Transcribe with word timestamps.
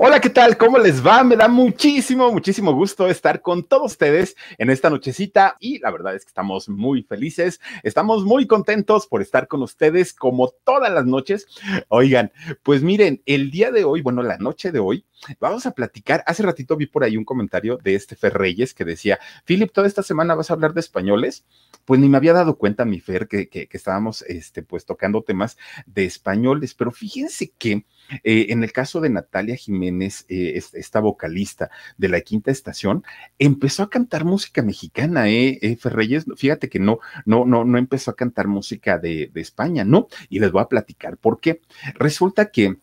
Hola, 0.00 0.20
¿qué 0.20 0.30
tal? 0.30 0.56
¿Cómo 0.56 0.78
les 0.78 1.04
va? 1.04 1.24
Me 1.24 1.34
da 1.34 1.48
muchísimo, 1.48 2.30
muchísimo 2.30 2.72
gusto 2.72 3.08
estar 3.08 3.42
con 3.42 3.64
todos 3.64 3.90
ustedes 3.90 4.36
en 4.56 4.70
esta 4.70 4.90
nochecita 4.90 5.56
y 5.58 5.80
la 5.80 5.90
verdad 5.90 6.14
es 6.14 6.24
que 6.24 6.28
estamos 6.28 6.68
muy 6.68 7.02
felices, 7.02 7.60
estamos 7.82 8.24
muy 8.24 8.46
contentos 8.46 9.08
por 9.08 9.22
estar 9.22 9.48
con 9.48 9.60
ustedes 9.60 10.12
como 10.12 10.50
todas 10.62 10.92
las 10.92 11.04
noches. 11.04 11.48
Oigan, 11.88 12.30
pues 12.62 12.84
miren, 12.84 13.24
el 13.26 13.50
día 13.50 13.72
de 13.72 13.82
hoy, 13.82 14.00
bueno, 14.00 14.22
la 14.22 14.38
noche 14.38 14.70
de 14.70 14.78
hoy, 14.78 15.04
vamos 15.40 15.66
a 15.66 15.72
platicar. 15.72 16.22
Hace 16.28 16.44
ratito 16.44 16.76
vi 16.76 16.86
por 16.86 17.02
ahí 17.02 17.16
un 17.16 17.24
comentario 17.24 17.76
de 17.76 17.96
este 17.96 18.14
Fer 18.14 18.34
Reyes 18.34 18.74
que 18.74 18.84
decía, 18.84 19.18
Philip, 19.46 19.72
toda 19.72 19.88
esta 19.88 20.04
semana 20.04 20.36
vas 20.36 20.50
a 20.50 20.54
hablar 20.54 20.74
de 20.74 20.80
españoles. 20.80 21.44
Pues 21.84 21.98
ni 21.98 22.08
me 22.08 22.18
había 22.18 22.34
dado 22.34 22.56
cuenta, 22.56 22.84
mi 22.84 23.00
Fer, 23.00 23.26
que, 23.26 23.48
que, 23.48 23.66
que 23.66 23.76
estábamos, 23.76 24.22
este, 24.22 24.62
pues 24.62 24.86
tocando 24.86 25.22
temas 25.22 25.58
de 25.86 26.04
españoles, 26.04 26.74
pero 26.74 26.92
fíjense 26.92 27.50
que 27.58 27.84
eh, 28.24 28.46
en 28.50 28.62
el 28.62 28.72
caso 28.72 29.00
de 29.00 29.10
Natalia 29.10 29.56
Jiménez, 29.56 30.24
eh, 30.28 30.60
esta 30.72 31.00
vocalista 31.00 31.70
de 31.96 32.08
la 32.08 32.20
quinta 32.20 32.50
estación, 32.50 33.04
empezó 33.38 33.82
a 33.82 33.90
cantar 33.90 34.24
música 34.24 34.62
mexicana, 34.62 35.28
¿eh? 35.28 35.58
eh 35.62 35.76
Ferreyes, 35.76 36.26
fíjate 36.36 36.68
que 36.68 36.78
no, 36.78 37.00
no, 37.24 37.44
no, 37.44 37.64
no 37.64 37.78
empezó 37.78 38.10
a 38.10 38.16
cantar 38.16 38.48
música 38.48 38.98
de, 38.98 39.30
de 39.32 39.40
España, 39.40 39.84
¿no? 39.84 40.08
Y 40.28 40.40
les 40.40 40.52
voy 40.52 40.62
a 40.62 40.68
platicar 40.68 41.16
por 41.16 41.40
qué. 41.40 41.60
Resulta 41.94 42.50
que 42.50 42.78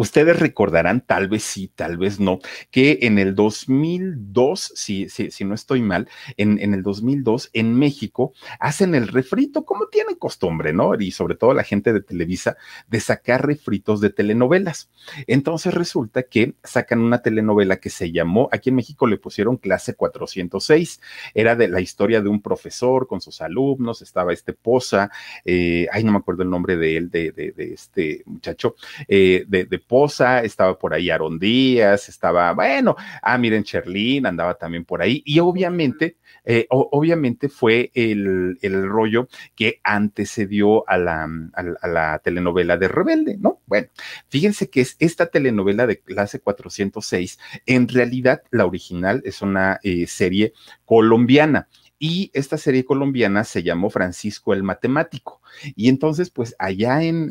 Ustedes 0.00 0.38
recordarán, 0.38 1.02
tal 1.02 1.28
vez 1.28 1.42
sí, 1.42 1.70
tal 1.74 1.98
vez 1.98 2.20
no, 2.20 2.38
que 2.70 3.00
en 3.02 3.18
el 3.18 3.34
2002, 3.34 4.72
si, 4.74 5.10
si, 5.10 5.30
si 5.30 5.44
no 5.44 5.54
estoy 5.54 5.82
mal, 5.82 6.08
en, 6.38 6.58
en, 6.58 6.72
el 6.72 6.82
2002 6.82 7.50
en 7.52 7.74
México 7.74 8.32
hacen 8.60 8.94
el 8.94 9.08
refrito, 9.08 9.66
como 9.66 9.88
tienen 9.88 10.14
costumbre, 10.14 10.72
¿no? 10.72 10.98
Y 10.98 11.10
sobre 11.10 11.34
todo 11.34 11.52
la 11.52 11.64
gente 11.64 11.92
de 11.92 12.00
Televisa, 12.00 12.56
de 12.88 12.98
sacar 12.98 13.46
refritos 13.46 14.00
de 14.00 14.08
telenovelas. 14.08 14.88
Entonces 15.26 15.74
resulta 15.74 16.22
que 16.22 16.54
sacan 16.64 17.00
una 17.00 17.20
telenovela 17.20 17.76
que 17.76 17.90
se 17.90 18.10
llamó, 18.10 18.48
aquí 18.52 18.70
en 18.70 18.76
México 18.76 19.06
le 19.06 19.18
pusieron 19.18 19.58
clase 19.58 19.96
406, 19.96 21.02
era 21.34 21.56
de 21.56 21.68
la 21.68 21.82
historia 21.82 22.22
de 22.22 22.30
un 22.30 22.40
profesor 22.40 23.06
con 23.06 23.20
sus 23.20 23.42
alumnos, 23.42 24.00
estaba 24.00 24.32
este 24.32 24.54
Poza, 24.54 25.10
eh, 25.44 25.88
ay, 25.92 26.04
no 26.04 26.12
me 26.12 26.18
acuerdo 26.18 26.42
el 26.42 26.48
nombre 26.48 26.78
de 26.78 26.96
él, 26.96 27.10
de, 27.10 27.32
de, 27.32 27.74
este 27.74 28.22
muchacho, 28.24 28.76
eh, 29.06 29.44
de, 29.46 29.66
de 29.66 29.89
Poza, 29.90 30.44
estaba 30.44 30.78
por 30.78 30.94
ahí 30.94 31.10
Aaron 31.10 31.40
Díaz, 31.40 32.08
estaba, 32.08 32.52
bueno, 32.52 32.94
ah, 33.22 33.36
miren, 33.36 33.64
Cherlin 33.64 34.24
andaba 34.24 34.54
también 34.54 34.84
por 34.84 35.02
ahí, 35.02 35.20
y 35.26 35.40
obviamente, 35.40 36.16
eh, 36.44 36.68
obviamente 36.70 37.48
fue 37.48 37.90
el, 37.92 38.56
el, 38.62 38.88
rollo 38.88 39.26
que 39.56 39.80
antecedió 39.82 40.88
a 40.88 40.96
la, 40.96 41.24
a, 41.24 41.64
a 41.82 41.88
la 41.88 42.20
telenovela 42.20 42.76
de 42.76 42.86
Rebelde, 42.86 43.36
¿no? 43.36 43.62
Bueno, 43.66 43.88
fíjense 44.28 44.70
que 44.70 44.82
es 44.82 44.94
esta 45.00 45.26
telenovela 45.26 45.88
de 45.88 45.98
clase 45.98 46.38
406, 46.38 47.40
en 47.66 47.88
realidad 47.88 48.42
la 48.52 48.66
original 48.66 49.22
es 49.24 49.42
una 49.42 49.80
eh, 49.82 50.06
serie 50.06 50.52
colombiana 50.84 51.66
y 52.02 52.30
esta 52.32 52.56
serie 52.56 52.86
colombiana 52.86 53.44
se 53.44 53.62
llamó 53.62 53.90
Francisco 53.90 54.54
el 54.54 54.62
Matemático. 54.62 55.42
Y 55.76 55.90
entonces, 55.90 56.30
pues 56.30 56.56
allá 56.58 57.02
en, 57.02 57.28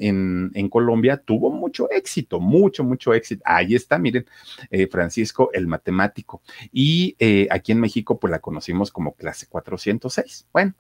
en, 0.54 0.70
Colombia 0.70 1.18
tuvo 1.18 1.50
mucho 1.50 1.90
éxito, 1.90 2.40
mucho, 2.40 2.84
mucho 2.84 3.16
éxito. 3.16 3.42
Ahí 3.46 3.74
está, 3.74 3.98
miren, 3.98 4.28
eh, 4.70 4.88
Francisco 4.88 5.50
el 5.54 5.66
Matemático. 5.66 6.44
Y 6.72 7.16
eh, 7.18 7.48
aquí 7.50 7.72
en 7.72 7.80
México, 7.80 8.20
pues 8.20 8.30
la 8.30 8.40
conocimos 8.40 8.92
como 8.92 9.16
clase 9.16 9.48
406. 9.48 10.48
Bueno. 10.54 10.76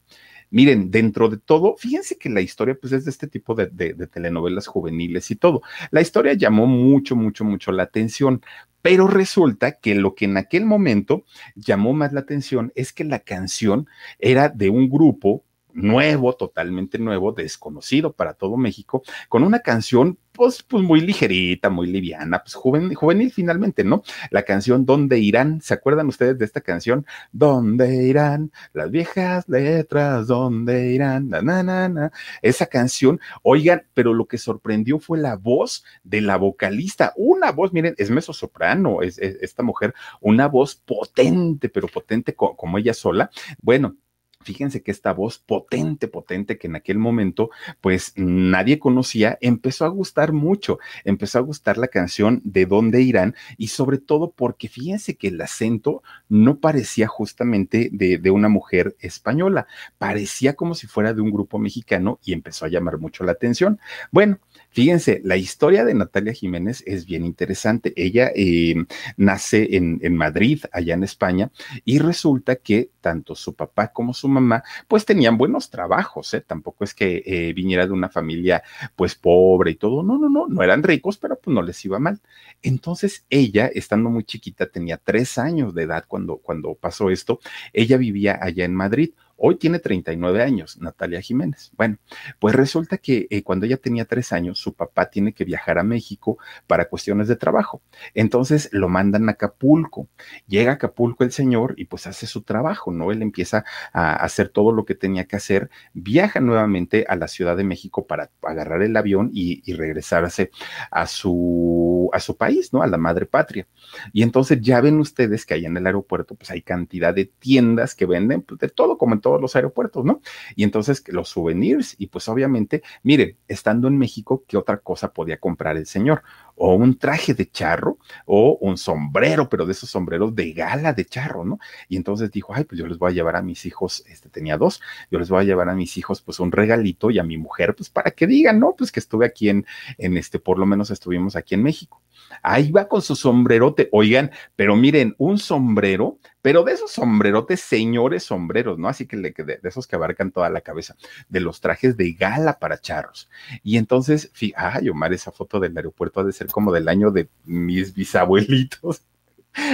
Miren, 0.51 0.89
dentro 0.89 1.29
de 1.29 1.37
todo, 1.37 1.75
fíjense 1.77 2.17
que 2.17 2.29
la 2.29 2.41
historia, 2.41 2.77
pues 2.79 2.93
es 2.93 3.05
de 3.05 3.11
este 3.11 3.27
tipo 3.27 3.53
de, 3.55 3.67
de, 3.67 3.93
de, 3.93 4.07
telenovelas 4.07 4.67
juveniles 4.67 5.29
y 5.31 5.35
todo. 5.35 5.61
La 5.91 6.01
historia 6.01 6.33
llamó 6.33 6.65
mucho, 6.65 7.15
mucho, 7.15 7.43
mucho 7.45 7.71
la 7.71 7.83
atención, 7.83 8.41
pero 8.81 9.07
resulta 9.07 9.73
que 9.73 9.95
lo 9.95 10.15
que 10.15 10.25
en 10.25 10.37
aquel 10.37 10.65
momento 10.65 11.23
llamó 11.55 11.93
más 11.93 12.13
la 12.13 12.21
atención 12.21 12.71
es 12.75 12.93
que 12.93 13.03
la 13.03 13.19
canción 13.19 13.87
era 14.19 14.49
de 14.49 14.69
un 14.69 14.89
grupo 14.89 15.43
nuevo, 15.73 16.33
totalmente 16.33 16.97
nuevo, 16.99 17.31
desconocido 17.31 18.13
para 18.13 18.33
todo 18.33 18.57
México, 18.57 19.03
con 19.27 19.43
una 19.43 19.59
canción 19.59 20.17
pues, 20.39 20.63
pues 20.63 20.81
muy 20.85 21.01
ligerita, 21.01 21.69
muy 21.69 21.87
liviana, 21.87 22.41
pues 22.41 22.53
juvenil, 22.53 22.95
juvenil 22.95 23.29
finalmente, 23.29 23.83
¿no? 23.83 24.03
La 24.31 24.43
canción 24.43 24.85
¿Dónde 24.85 25.19
irán? 25.19 25.59
¿Se 25.59 25.73
acuerdan 25.73 26.07
ustedes 26.07 26.37
de 26.37 26.45
esta 26.45 26.61
canción? 26.61 27.05
¿Dónde 27.33 28.05
irán? 28.05 28.49
Las 28.71 28.89
viejas 28.89 29.49
letras, 29.49 30.27
¿dónde 30.27 30.93
irán? 30.93 31.27
Na, 31.27 31.41
na, 31.41 31.61
na, 31.61 31.89
na. 31.89 32.11
Esa 32.41 32.67
canción, 32.67 33.19
oigan, 33.43 33.83
pero 33.93 34.13
lo 34.13 34.27
que 34.27 34.37
sorprendió 34.37 34.97
fue 34.99 35.17
la 35.17 35.35
voz 35.35 35.83
de 36.05 36.21
la 36.21 36.37
vocalista, 36.37 37.11
una 37.17 37.51
voz, 37.51 37.73
miren, 37.73 37.95
es 37.97 38.09
meso 38.09 38.31
soprano, 38.31 39.01
es, 39.01 39.19
es 39.19 39.39
esta 39.41 39.61
mujer, 39.61 39.93
una 40.21 40.47
voz 40.47 40.73
potente, 40.73 41.67
pero 41.67 41.89
potente 41.89 42.33
como 42.33 42.77
ella 42.77 42.93
sola. 42.93 43.29
Bueno, 43.61 43.97
Fíjense 44.41 44.81
que 44.81 44.91
esta 44.91 45.11
voz 45.11 45.37
potente, 45.37 46.07
potente, 46.07 46.57
que 46.57 46.67
en 46.67 46.77
aquel 46.77 46.97
momento 46.97 47.49
pues 47.81 48.13
nadie 48.15 48.79
conocía, 48.79 49.37
empezó 49.41 49.83
a 49.83 49.89
gustar 49.89 50.31
mucho, 50.31 50.79
empezó 51.03 51.39
a 51.39 51.41
gustar 51.41 51.77
la 51.77 51.89
canción 51.89 52.39
de 52.45 52.65
dónde 52.65 53.01
irán 53.01 53.35
y 53.57 53.67
sobre 53.67 53.97
todo 53.97 54.31
porque 54.31 54.69
fíjense 54.69 55.17
que 55.17 55.27
el 55.27 55.41
acento 55.41 56.03
no 56.29 56.59
parecía 56.59 57.07
justamente 57.07 57.89
de, 57.91 58.31
una 58.31 58.47
mujer 58.47 58.95
española, 59.01 59.67
parecía 59.97 60.53
como 60.53 60.73
si 60.73 60.87
fuera 60.87 61.13
de 61.13 61.19
un 61.19 61.31
grupo 61.31 61.59
mexicano 61.59 62.17
y 62.23 62.31
empezó 62.31 62.63
a 62.63 62.69
llamar 62.69 62.97
mucho 62.97 63.25
la 63.25 63.33
atención. 63.33 63.77
Bueno, 64.09 64.39
Fíjense, 64.71 65.19
la 65.23 65.35
historia 65.35 65.83
de 65.83 65.95
Natalia 65.95 66.31
Jiménez 66.31 66.83
es 66.85 67.05
bien 67.05 67.25
interesante. 67.25 67.91
Ella 67.95 68.31
eh, 68.35 68.75
nace 69.17 69.75
en, 69.75 70.15
Madrid, 70.15 70.61
allá 70.71 70.93
en 70.93 71.03
España, 71.03 71.51
y 71.85 71.97
resulta 71.97 72.55
que 72.55 72.91
tanto 73.01 73.33
su 73.33 73.55
papá 73.55 73.91
como 73.91 74.13
su 74.13 74.28
mamá, 74.29 74.63
pues 74.87 75.05
tenían 75.05 75.37
buenos 75.37 75.69
trabajos, 75.69 76.33
¿eh? 76.33 76.41
Tampoco 76.41 76.83
es 76.83 76.93
que 76.93 77.23
eh, 77.25 77.53
viniera 77.53 77.85
de 77.85 77.93
una 77.93 78.09
familia, 78.09 78.63
pues 78.95 79.15
pobre 79.15 79.71
y 79.71 79.75
todo. 79.75 80.03
No, 80.03 80.17
no, 80.17 80.29
no, 80.29 80.47
no 80.47 80.63
eran 80.63 80.83
ricos, 80.83 81.17
pero 81.17 81.37
pues 81.39 81.53
no 81.53 81.61
les 81.61 81.83
iba 81.85 81.99
mal. 81.99 82.21
Entonces, 82.61 83.25
ella, 83.29 83.67
estando 83.67 84.09
muy 84.09 84.23
chiquita, 84.23 84.67
tenía 84.67 84.97
tres 84.97 85.37
años 85.37 85.73
de 85.73 85.83
edad 85.83 86.05
cuando, 86.07 86.37
cuando 86.37 86.75
pasó 86.75 87.09
esto. 87.09 87.39
Ella 87.73 87.97
vivía 87.97 88.39
allá 88.41 88.65
en 88.65 88.75
Madrid. 88.75 89.11
Hoy 89.41 89.55
tiene 89.55 89.79
39 89.79 90.43
años, 90.43 90.77
Natalia 90.79 91.21
Jiménez. 91.21 91.71
Bueno, 91.77 91.97
pues 92.39 92.55
resulta 92.55 92.97
que 92.97 93.27
eh, 93.29 93.41
cuando 93.41 93.65
ella 93.65 93.77
tenía 93.77 94.05
tres 94.05 94.33
años, 94.33 94.59
su 94.59 94.73
papá 94.73 95.09
tiene 95.09 95.33
que 95.33 95.45
viajar 95.45 95.79
a 95.79 95.83
México 95.83 96.37
para 96.67 96.89
cuestiones 96.89 97.27
de 97.27 97.37
trabajo. 97.37 97.81
Entonces 98.13 98.69
lo 98.73 98.89
mandan 98.89 99.29
a 99.29 99.33
Acapulco. 99.33 100.09
Llega 100.47 100.71
a 100.71 100.75
Acapulco 100.75 101.23
el 101.23 101.31
señor 101.31 101.73
y 101.77 101.85
pues 101.85 102.05
hace 102.07 102.27
su 102.27 102.41
trabajo, 102.41 102.91
¿no? 102.91 103.11
Él 103.11 103.21
empieza 103.21 103.63
a 103.93 104.15
hacer 104.15 104.49
todo 104.49 104.71
lo 104.73 104.85
que 104.85 104.95
tenía 104.95 105.25
que 105.25 105.37
hacer, 105.37 105.69
viaja 105.93 106.39
nuevamente 106.41 107.05
a 107.07 107.15
la 107.15 107.27
Ciudad 107.27 107.55
de 107.55 107.63
México 107.63 108.05
para 108.05 108.31
agarrar 108.43 108.81
el 108.81 108.95
avión 108.97 109.29
y, 109.33 109.61
y 109.65 109.73
regresarse 109.73 110.51
a 110.91 111.07
su 111.07 111.88
a 112.13 112.19
su 112.19 112.37
país, 112.37 112.73
¿no? 112.73 112.81
A 112.81 112.87
la 112.87 112.97
madre 112.97 113.25
patria. 113.25 113.67
Y 114.13 114.23
entonces 114.23 114.59
ya 114.61 114.81
ven 114.81 114.99
ustedes 114.99 115.45
que 115.45 115.53
ahí 115.53 115.65
en 115.65 115.75
el 115.77 115.85
aeropuerto, 115.85 116.35
pues 116.35 116.49
hay 116.51 116.61
cantidad 116.61 117.13
de 117.13 117.25
tiendas 117.25 117.95
que 117.95 118.05
venden 118.05 118.41
pues, 118.41 118.59
de 118.59 118.69
todo, 118.69 118.97
como 118.97 119.13
en 119.13 119.21
todos 119.21 119.41
los 119.41 119.55
aeropuertos, 119.55 120.05
¿no? 120.05 120.21
Y 120.55 120.63
entonces 120.63 121.03
los 121.07 121.29
souvenirs, 121.29 121.95
y 121.97 122.07
pues 122.07 122.27
obviamente, 122.29 122.83
miren, 123.03 123.37
estando 123.47 123.87
en 123.87 123.97
México, 123.97 124.43
¿qué 124.47 124.57
otra 124.57 124.77
cosa 124.77 125.13
podía 125.13 125.39
comprar 125.39 125.77
el 125.77 125.85
señor? 125.85 126.23
O 126.59 126.75
un 126.75 126.97
traje 126.97 127.33
de 127.33 127.49
charro 127.49 127.97
o 128.25 128.57
un 128.61 128.77
sombrero, 128.77 129.49
pero 129.49 129.65
de 129.65 129.71
esos 129.71 129.89
sombreros 129.89 130.35
de 130.35 130.51
gala 130.51 130.93
de 130.93 131.05
charro, 131.05 131.45
¿no? 131.45 131.57
Y 131.87 131.95
entonces 131.95 132.29
dijo, 132.31 132.53
ay, 132.53 132.65
pues 132.65 132.79
yo 132.79 132.85
les 132.85 132.97
voy 132.97 133.11
a 133.11 133.15
llevar 133.15 133.37
a 133.37 133.41
mis 133.41 133.65
hijos, 133.65 134.03
este 134.07 134.29
tenía 134.29 134.57
dos, 134.57 134.81
yo 135.09 135.19
les 135.19 135.29
voy 135.29 135.41
a 135.41 135.45
llevar 135.45 135.69
a 135.69 135.73
mis 135.73 135.97
hijos 135.97 136.21
pues 136.21 136.39
un 136.39 136.51
regalito 136.51 137.11
y 137.11 137.19
a 137.19 137.23
mi 137.23 137.37
mujer, 137.37 137.75
pues 137.75 137.89
para 137.89 138.11
que 138.11 138.27
digan, 138.27 138.59
¿no? 138.59 138.75
Pues 138.77 138.91
que 138.91 138.99
estuve 138.99 139.25
aquí 139.25 139.49
en, 139.49 139.65
en 139.97 140.17
este, 140.17 140.37
por 140.37 140.59
lo 140.59 140.65
menos 140.65 140.91
estuvimos 140.91 141.37
aquí 141.37 141.55
en 141.55 141.63
México. 141.63 142.01
Ahí 142.41 142.71
va 142.71 142.87
con 142.87 143.01
su 143.01 143.15
sombrerote. 143.15 143.89
Oigan, 143.91 144.31
pero 144.55 144.75
miren, 144.75 145.15
un 145.17 145.37
sombrero, 145.37 146.19
pero 146.41 146.63
de 146.63 146.73
esos 146.73 146.91
sombrerotes, 146.91 147.61
señores 147.61 148.23
sombreros, 148.23 148.77
¿no? 148.77 148.87
Así 148.87 149.07
que 149.07 149.17
de, 149.17 149.31
de, 149.31 149.59
esos 149.63 149.87
que 149.87 149.95
abarcan 149.95 150.31
toda 150.31 150.49
la 150.49 150.61
cabeza, 150.61 150.95
de 151.27 151.39
los 151.39 151.61
trajes 151.61 151.97
de 151.97 152.13
gala 152.13 152.59
para 152.59 152.79
charros. 152.79 153.29
Y 153.63 153.77
entonces, 153.77 154.31
ay, 154.55 154.89
Omar, 154.89 155.13
esa 155.13 155.31
foto 155.31 155.59
del 155.59 155.75
aeropuerto 155.75 156.21
ha 156.21 156.23
de 156.23 156.33
ser 156.33 156.47
como 156.47 156.71
del 156.71 156.87
año 156.87 157.11
de 157.11 157.29
mis 157.45 157.93
bisabuelitos. 157.93 159.03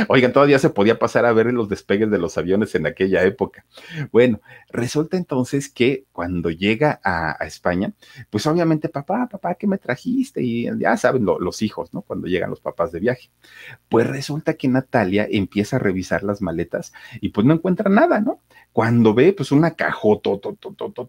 Oigan, 0.08 0.32
todavía 0.34 0.58
se 0.58 0.70
podía 0.70 0.98
pasar 0.98 1.26
a 1.26 1.34
ver 1.34 1.52
los 1.54 1.70
despegues 1.70 2.10
de 2.10 2.18
los 2.18 2.38
aviones 2.38 2.76
en 2.76 2.88
aquella 2.88 3.24
época. 3.24 3.66
Bueno, 4.12 4.42
resulta 4.70 5.18
entonces 5.18 5.70
que 5.70 6.06
cuando 6.12 6.50
llega 6.50 7.00
a, 7.04 7.34
España, 7.46 7.94
pues 8.30 8.48
obviamente, 8.48 8.90
papá, 8.90 9.28
papá, 9.30 9.56
¿qué 9.56 9.68
me 9.68 9.78
trajiste? 9.78 10.42
Y 10.42 10.70
ya 10.80 10.98
saben 10.98 11.26
los 11.26 11.62
hijos, 11.62 11.94
¿no? 11.94 12.02
Cuando 12.02 12.28
llegan 12.28 12.50
los 12.50 12.62
papás 12.62 12.92
de 12.92 13.00
viaje. 13.00 13.30
Pues 13.90 14.08
resulta 14.08 14.56
que 14.56 14.68
Natalia 14.68 15.28
empieza 15.30 15.76
a 15.76 15.80
revisar 15.80 16.24
las 16.24 16.42
maletas 16.42 16.94
y 17.22 17.30
pues 17.30 17.46
no 17.46 17.54
encuentra 17.54 17.90
nada, 17.90 18.22
¿no? 18.22 18.42
Cuando 18.72 19.14
ve 19.14 19.34
pues 19.34 19.52
una 19.52 19.72
cajota 19.72 20.40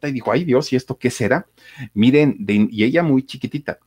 y 0.09 0.13
dijo, 0.13 0.33
ay 0.33 0.45
Dios, 0.45 0.73
¿y 0.73 0.77
esto 0.77 0.99
qué 0.99 1.11
será? 1.11 1.47
Miren, 1.95 2.37
y 2.49 2.85
ella 2.85 3.03
muy 3.03 3.25
chiquitita, 3.25 3.79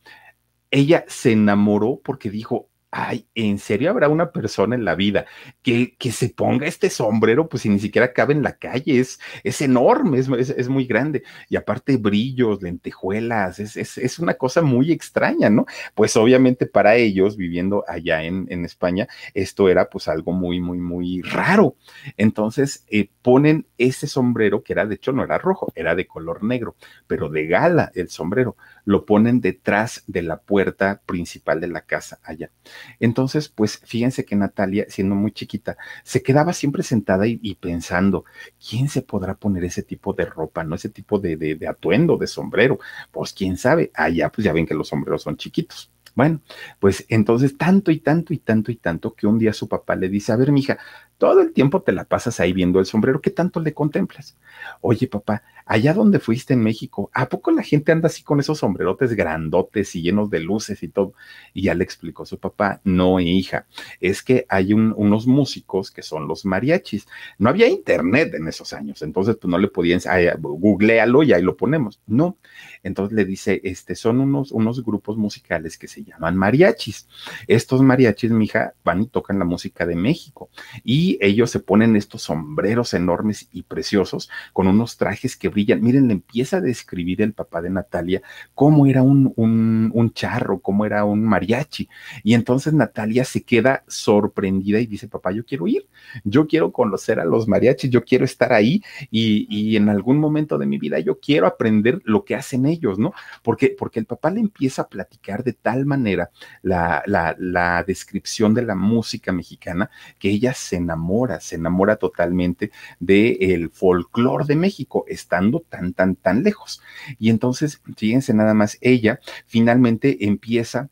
ella 0.70 1.04
se 1.08 1.32
enamoró 1.32 2.00
porque 2.02 2.30
dijo, 2.30 2.69
ay, 2.90 3.26
¿en 3.34 3.58
serio 3.58 3.90
habrá 3.90 4.08
una 4.08 4.32
persona 4.32 4.74
en 4.74 4.84
la 4.84 4.94
vida 4.94 5.26
que, 5.62 5.94
que 5.96 6.10
se 6.10 6.30
ponga 6.30 6.66
este 6.66 6.90
sombrero? 6.90 7.48
Pues 7.48 7.62
si 7.62 7.68
ni 7.68 7.78
siquiera 7.78 8.12
cabe 8.12 8.34
en 8.34 8.42
la 8.42 8.56
calle, 8.56 8.98
es, 8.98 9.20
es 9.44 9.60
enorme, 9.60 10.18
es, 10.18 10.28
es, 10.28 10.68
muy 10.68 10.86
grande. 10.86 11.22
Y 11.48 11.56
aparte 11.56 11.96
brillos, 11.96 12.62
lentejuelas, 12.62 13.60
es, 13.60 13.76
es, 13.76 14.18
una 14.18 14.34
cosa 14.34 14.62
muy 14.62 14.92
extraña, 14.92 15.50
¿no? 15.50 15.66
Pues 15.94 16.16
obviamente 16.16 16.66
para 16.66 16.96
ellos, 16.96 17.36
viviendo 17.36 17.84
allá 17.86 18.24
en, 18.24 18.46
en 18.50 18.64
España, 18.64 19.06
esto 19.34 19.68
era 19.68 19.88
pues 19.88 20.08
algo 20.08 20.32
muy, 20.32 20.60
muy, 20.60 20.78
muy 20.78 21.22
raro. 21.22 21.76
Entonces 22.16 22.84
eh, 22.88 23.08
ponen 23.22 23.66
ese 23.78 24.06
sombrero, 24.06 24.62
que 24.62 24.72
era, 24.72 24.86
de 24.86 24.96
hecho, 24.96 25.12
no 25.12 25.22
era 25.22 25.38
rojo, 25.38 25.72
era 25.74 25.94
de 25.94 26.06
color 26.06 26.42
negro, 26.42 26.74
pero 27.06 27.28
de 27.28 27.46
gala 27.46 27.92
el 27.94 28.08
sombrero, 28.08 28.56
lo 28.84 29.04
ponen 29.06 29.40
detrás 29.40 30.04
de 30.06 30.22
la 30.22 30.40
puerta 30.40 31.02
principal 31.06 31.60
de 31.60 31.68
la 31.68 31.82
casa 31.82 32.18
allá. 32.22 32.50
Entonces, 32.98 33.48
pues 33.48 33.78
fíjense 33.84 34.24
que 34.24 34.36
Natalia, 34.36 34.86
siendo 34.88 35.14
muy 35.14 35.32
chiquita, 35.32 35.76
se 36.04 36.22
quedaba 36.22 36.52
siempre 36.52 36.82
sentada 36.82 37.26
y, 37.26 37.54
pensando, 37.56 38.24
¿quién 38.68 38.88
se 38.88 39.02
podrá 39.02 39.34
poner 39.34 39.64
ese 39.64 39.82
tipo 39.82 40.12
de 40.12 40.24
ropa, 40.24 40.64
no 40.64 40.74
ese 40.74 40.88
tipo 40.88 41.18
de, 41.18 41.36
de, 41.36 41.54
de 41.54 41.68
atuendo, 41.68 42.16
de 42.16 42.26
sombrero? 42.26 42.78
Pues 43.10 43.32
quién 43.32 43.56
sabe, 43.56 43.90
allá 43.94 44.30
pues 44.30 44.44
ya 44.44 44.52
ven 44.52 44.66
que 44.66 44.74
los 44.74 44.88
sombreros 44.88 45.22
son 45.22 45.36
chiquitos. 45.36 45.90
Bueno, 46.14 46.40
pues 46.80 47.06
entonces 47.08 47.56
tanto 47.56 47.90
y 47.90 48.00
tanto 48.00 48.34
y 48.34 48.38
tanto 48.38 48.72
y 48.72 48.76
tanto 48.76 49.14
que 49.14 49.26
un 49.26 49.38
día 49.38 49.52
su 49.52 49.68
papá 49.68 49.94
le 49.96 50.08
dice, 50.08 50.32
a 50.32 50.36
ver, 50.36 50.50
mija, 50.52 50.78
todo 51.20 51.42
el 51.42 51.52
tiempo 51.52 51.82
te 51.82 51.92
la 51.92 52.04
pasas 52.04 52.40
ahí 52.40 52.54
viendo 52.54 52.80
el 52.80 52.86
sombrero, 52.86 53.20
¿qué 53.20 53.28
tanto 53.28 53.60
le 53.60 53.74
contemplas? 53.74 54.38
Oye, 54.80 55.06
papá, 55.06 55.42
allá 55.66 55.92
donde 55.92 56.18
fuiste 56.18 56.54
en 56.54 56.62
México, 56.62 57.10
¿a 57.12 57.28
poco 57.28 57.50
la 57.50 57.62
gente 57.62 57.92
anda 57.92 58.06
así 58.06 58.22
con 58.22 58.40
esos 58.40 58.60
sombrerotes 58.60 59.12
grandotes 59.12 59.94
y 59.94 60.00
llenos 60.00 60.30
de 60.30 60.40
luces 60.40 60.82
y 60.82 60.88
todo? 60.88 61.12
Y 61.52 61.64
ya 61.64 61.74
le 61.74 61.84
explicó 61.84 62.24
su 62.24 62.38
papá, 62.38 62.80
no, 62.84 63.20
hija, 63.20 63.66
es 64.00 64.22
que 64.22 64.46
hay 64.48 64.72
unos 64.72 65.26
músicos 65.26 65.90
que 65.90 66.00
son 66.00 66.26
los 66.26 66.46
mariachis. 66.46 67.06
No 67.36 67.50
había 67.50 67.68
internet 67.68 68.32
en 68.32 68.48
esos 68.48 68.72
años, 68.72 69.02
entonces 69.02 69.36
pues 69.36 69.50
no 69.50 69.58
le 69.58 69.68
podían, 69.68 70.00
googlealo 70.38 71.22
y 71.22 71.34
ahí 71.34 71.42
lo 71.42 71.54
ponemos. 71.54 72.00
No, 72.06 72.38
entonces 72.82 73.14
le 73.14 73.26
dice, 73.26 73.60
este, 73.62 73.94
son 73.94 74.20
unos, 74.20 74.52
unos 74.52 74.82
grupos 74.82 75.18
musicales 75.18 75.76
que 75.76 75.86
se 75.86 76.02
llaman 76.02 76.34
mariachis. 76.38 77.08
Estos 77.46 77.82
mariachis, 77.82 78.30
mija, 78.30 78.72
van 78.82 79.02
y 79.02 79.06
tocan 79.06 79.38
la 79.38 79.44
música 79.44 79.84
de 79.84 79.96
México 79.96 80.48
y 80.82 81.09
ellos 81.20 81.50
se 81.50 81.60
ponen 81.60 81.96
estos 81.96 82.22
sombreros 82.22 82.94
enormes 82.94 83.48
y 83.52 83.62
preciosos 83.62 84.30
con 84.52 84.66
unos 84.66 84.96
trajes 84.96 85.36
que 85.36 85.48
brillan. 85.48 85.82
Miren, 85.82 86.08
le 86.08 86.14
empieza 86.14 86.58
a 86.58 86.60
describir 86.60 87.22
el 87.22 87.32
papá 87.32 87.60
de 87.62 87.70
Natalia 87.70 88.22
cómo 88.54 88.86
era 88.86 89.02
un, 89.02 89.32
un, 89.36 89.90
un 89.94 90.12
charro, 90.12 90.60
cómo 90.60 90.84
era 90.84 91.04
un 91.04 91.24
mariachi. 91.24 91.88
Y 92.22 92.34
entonces 92.34 92.72
Natalia 92.72 93.24
se 93.24 93.42
queda 93.42 93.84
sorprendida 93.86 94.80
y 94.80 94.86
dice, 94.86 95.08
papá, 95.08 95.32
yo 95.32 95.44
quiero 95.44 95.66
ir, 95.66 95.86
yo 96.24 96.46
quiero 96.46 96.72
conocer 96.72 97.20
a 97.20 97.24
los 97.24 97.48
mariachis, 97.48 97.90
yo 97.90 98.04
quiero 98.04 98.24
estar 98.24 98.52
ahí 98.52 98.82
y, 99.10 99.46
y 99.50 99.76
en 99.76 99.88
algún 99.88 100.18
momento 100.18 100.58
de 100.58 100.66
mi 100.66 100.78
vida 100.78 100.98
yo 100.98 101.18
quiero 101.20 101.46
aprender 101.46 102.00
lo 102.04 102.24
que 102.24 102.34
hacen 102.34 102.66
ellos, 102.66 102.98
¿no? 102.98 103.12
Porque, 103.42 103.74
porque 103.78 104.00
el 104.00 104.06
papá 104.06 104.30
le 104.30 104.40
empieza 104.40 104.82
a 104.82 104.88
platicar 104.88 105.44
de 105.44 105.52
tal 105.52 105.86
manera 105.86 106.30
la, 106.62 107.02
la, 107.06 107.84
descripción 107.86 108.54
de 108.54 108.62
la 108.62 108.74
música 108.74 109.32
mexicana 109.32 109.90
que 110.18 110.30
ella 110.30 110.54
se 110.54 110.76
enamora 110.76 110.99
se 111.40 111.56
enamora 111.56 111.96
totalmente 111.96 112.70
del 112.98 113.36
el 113.40 113.70
folclore 113.70 114.44
de 114.46 114.56
México, 114.56 115.04
estando 115.08 115.60
tan, 115.60 115.92
tan, 115.92 116.16
tan 116.16 116.42
lejos. 116.42 116.82
Y 117.18 117.30
entonces, 117.30 117.80
fíjense 117.96 118.34
nada 118.34 118.54
más, 118.54 118.78
ella 118.80 119.20
finalmente 119.46 120.26
empieza 120.26 120.90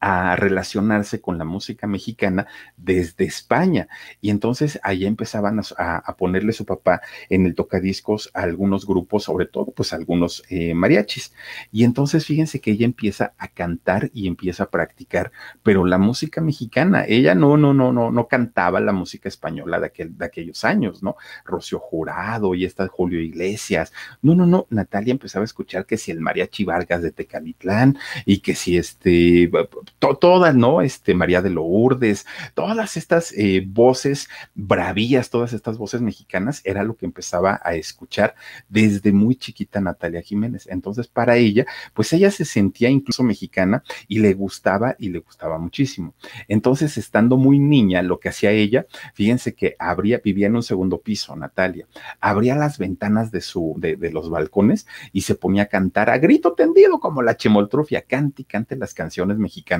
a 0.00 0.34
relacionarse 0.34 1.20
con 1.20 1.38
la 1.38 1.44
música 1.44 1.86
mexicana 1.86 2.46
desde 2.76 3.24
España. 3.24 3.88
Y 4.20 4.30
entonces 4.30 4.80
allá 4.82 5.06
empezaban 5.06 5.60
a, 5.76 6.16
ponerle 6.18 6.52
su 6.52 6.66
papá 6.66 7.00
en 7.28 7.46
el 7.46 7.54
tocadiscos 7.54 8.30
a 8.34 8.42
algunos 8.42 8.86
grupos, 8.86 9.24
sobre 9.24 9.46
todo 9.46 9.72
pues 9.72 9.92
algunos 9.92 10.42
eh, 10.48 10.74
mariachis. 10.74 11.32
Y 11.70 11.84
entonces 11.84 12.26
fíjense 12.26 12.60
que 12.60 12.72
ella 12.72 12.84
empieza 12.84 13.34
a 13.38 13.48
cantar 13.48 14.10
y 14.12 14.26
empieza 14.26 14.64
a 14.64 14.70
practicar, 14.70 15.32
pero 15.62 15.84
la 15.84 15.98
música 15.98 16.40
mexicana, 16.40 17.04
ella 17.06 17.34
no, 17.34 17.56
no, 17.56 17.74
no, 17.74 17.92
no, 17.92 18.10
no 18.10 18.28
cantaba 18.28 18.80
la 18.80 18.92
música 18.92 19.28
española 19.28 19.80
de, 19.80 19.86
aquel, 19.86 20.16
de 20.16 20.24
aquellos 20.24 20.64
años, 20.64 21.02
¿no? 21.02 21.16
Rocío 21.44 21.78
Jurado 21.78 22.54
y 22.54 22.64
esta 22.64 22.88
Julio 22.88 23.20
Iglesias. 23.20 23.92
No, 24.22 24.34
no, 24.34 24.46
no, 24.46 24.66
Natalia 24.70 25.12
empezaba 25.12 25.42
a 25.42 25.44
escuchar 25.44 25.86
que 25.86 25.96
si 25.96 26.10
el 26.10 26.20
mariachi 26.20 26.64
Vargas 26.64 27.02
de 27.02 27.12
Tecalitlán 27.12 27.98
y 28.24 28.40
que 28.40 28.54
si 28.54 28.76
este 28.76 29.50
todas, 29.98 30.54
¿no? 30.54 30.80
Este, 30.80 31.14
María 31.14 31.42
de 31.42 31.50
Lourdes, 31.50 32.26
todas 32.54 32.96
estas 32.96 33.32
eh, 33.32 33.62
voces 33.66 34.28
bravías, 34.54 35.30
todas 35.30 35.52
estas 35.52 35.78
voces 35.78 36.00
mexicanas, 36.00 36.60
era 36.64 36.84
lo 36.84 36.96
que 36.96 37.06
empezaba 37.06 37.60
a 37.62 37.74
escuchar 37.74 38.34
desde 38.68 39.12
muy 39.12 39.36
chiquita 39.36 39.80
Natalia 39.80 40.22
Jiménez. 40.22 40.66
Entonces, 40.70 41.08
para 41.08 41.36
ella, 41.36 41.66
pues 41.94 42.12
ella 42.12 42.30
se 42.30 42.44
sentía 42.44 42.88
incluso 42.88 43.22
mexicana 43.22 43.82
y 44.08 44.18
le 44.20 44.34
gustaba 44.34 44.96
y 44.98 45.08
le 45.10 45.20
gustaba 45.20 45.58
muchísimo. 45.58 46.14
Entonces, 46.48 46.96
estando 46.98 47.36
muy 47.36 47.58
niña, 47.58 48.02
lo 48.02 48.20
que 48.20 48.28
hacía 48.28 48.50
ella, 48.50 48.86
fíjense 49.14 49.54
que 49.54 49.76
abría, 49.78 50.20
vivía 50.22 50.46
en 50.46 50.56
un 50.56 50.62
segundo 50.62 51.00
piso, 51.00 51.34
Natalia, 51.36 51.86
abría 52.20 52.56
las 52.56 52.78
ventanas 52.78 53.30
de 53.30 53.40
su, 53.40 53.74
de, 53.78 53.96
de 53.96 54.10
los 54.10 54.30
balcones 54.30 54.86
y 55.12 55.22
se 55.22 55.34
ponía 55.34 55.64
a 55.64 55.66
cantar 55.66 56.10
a 56.10 56.18
grito 56.18 56.52
tendido 56.52 57.00
como 57.00 57.22
la 57.22 57.36
chemoltrofia, 57.36 58.02
cante 58.02 58.42
y 58.42 58.44
cante 58.44 58.76
las 58.76 58.94
canciones 58.94 59.38
mexicanas 59.38 59.79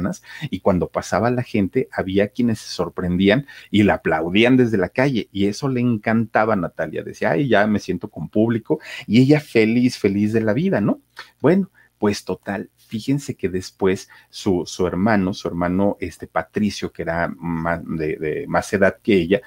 y 0.50 0.61
cuando 0.61 0.88
pasaba 0.88 1.30
la 1.30 1.42
gente 1.42 1.88
había 1.92 2.28
quienes 2.28 2.61
se 2.61 2.73
sorprendían 2.73 3.47
y 3.71 3.83
la 3.83 3.95
aplaudían 3.95 4.57
desde 4.57 4.78
la 4.78 4.88
calle 4.88 5.28
y 5.33 5.47
eso 5.47 5.69
le 5.69 5.80
encantaba 5.80 6.54
a 6.54 6.57
Natalia. 6.57 7.02
Decía, 7.02 7.33
ay, 7.33 7.49
ya 7.49 7.66
me 7.66 7.78
siento 7.78 8.09
con 8.09 8.28
público 8.28 8.80
y 9.07 9.21
ella 9.21 9.40
feliz, 9.40 9.99
feliz 9.99 10.33
de 10.33 10.40
la 10.40 10.52
vida, 10.52 10.80
¿no? 10.80 11.00
Bueno, 11.40 11.71
pues 11.99 12.25
total, 12.25 12.71
fíjense 12.76 13.35
que 13.35 13.50
después 13.50 14.09
su, 14.30 14.64
su 14.66 14.87
hermano, 14.87 15.35
su 15.35 15.49
hermano 15.49 15.99
este 16.00 16.26
Patricio, 16.26 16.92
que 16.92 17.02
era 17.02 17.28
más 17.37 17.83
de, 17.85 18.16
de, 18.16 18.47
más 18.49 18.73
edad 18.73 18.97
que 19.02 19.14
ella, 19.16 19.42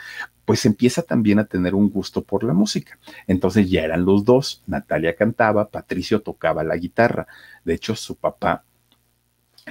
pues 0.45 0.65
empieza 0.65 1.01
también 1.01 1.39
a 1.39 1.45
tener 1.45 1.74
un 1.74 1.89
gusto 1.89 2.24
por 2.24 2.43
la 2.43 2.53
música. 2.53 3.00
Entonces 3.27 3.69
ya 3.69 3.83
eran 3.83 4.05
los 4.05 4.24
dos, 4.24 4.62
Natalia 4.67 5.15
cantaba, 5.15 5.69
Patricio 5.69 6.22
tocaba 6.22 6.63
la 6.63 6.77
guitarra. 6.77 7.27
De 7.63 7.74
hecho, 7.74 7.95
su 7.95 8.15
papá 8.17 8.65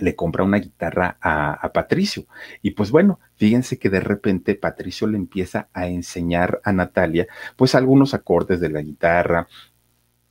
le 0.01 0.15
compra 0.17 0.45
una 0.45 0.59
guitarra 0.59 1.19
a, 1.21 1.71
Patricio. 1.73 2.27
Y 2.63 2.73
pues 2.73 2.91
bueno, 2.91 3.21
fíjense 3.37 3.79
que 3.79 3.91
de 3.91 4.01
repente 4.01 4.55
Patricio 4.55 5.07
le 5.07 5.17
empieza 5.17 5.69
a 5.73 5.87
enseñar 5.89 6.61
a 6.65 6.73
Natalia 6.73 7.27
pues 7.57 7.75
algunos 7.75 8.15
acordes 8.15 8.61
de 8.61 8.71
la 8.71 8.83
guitarra, 8.83 9.49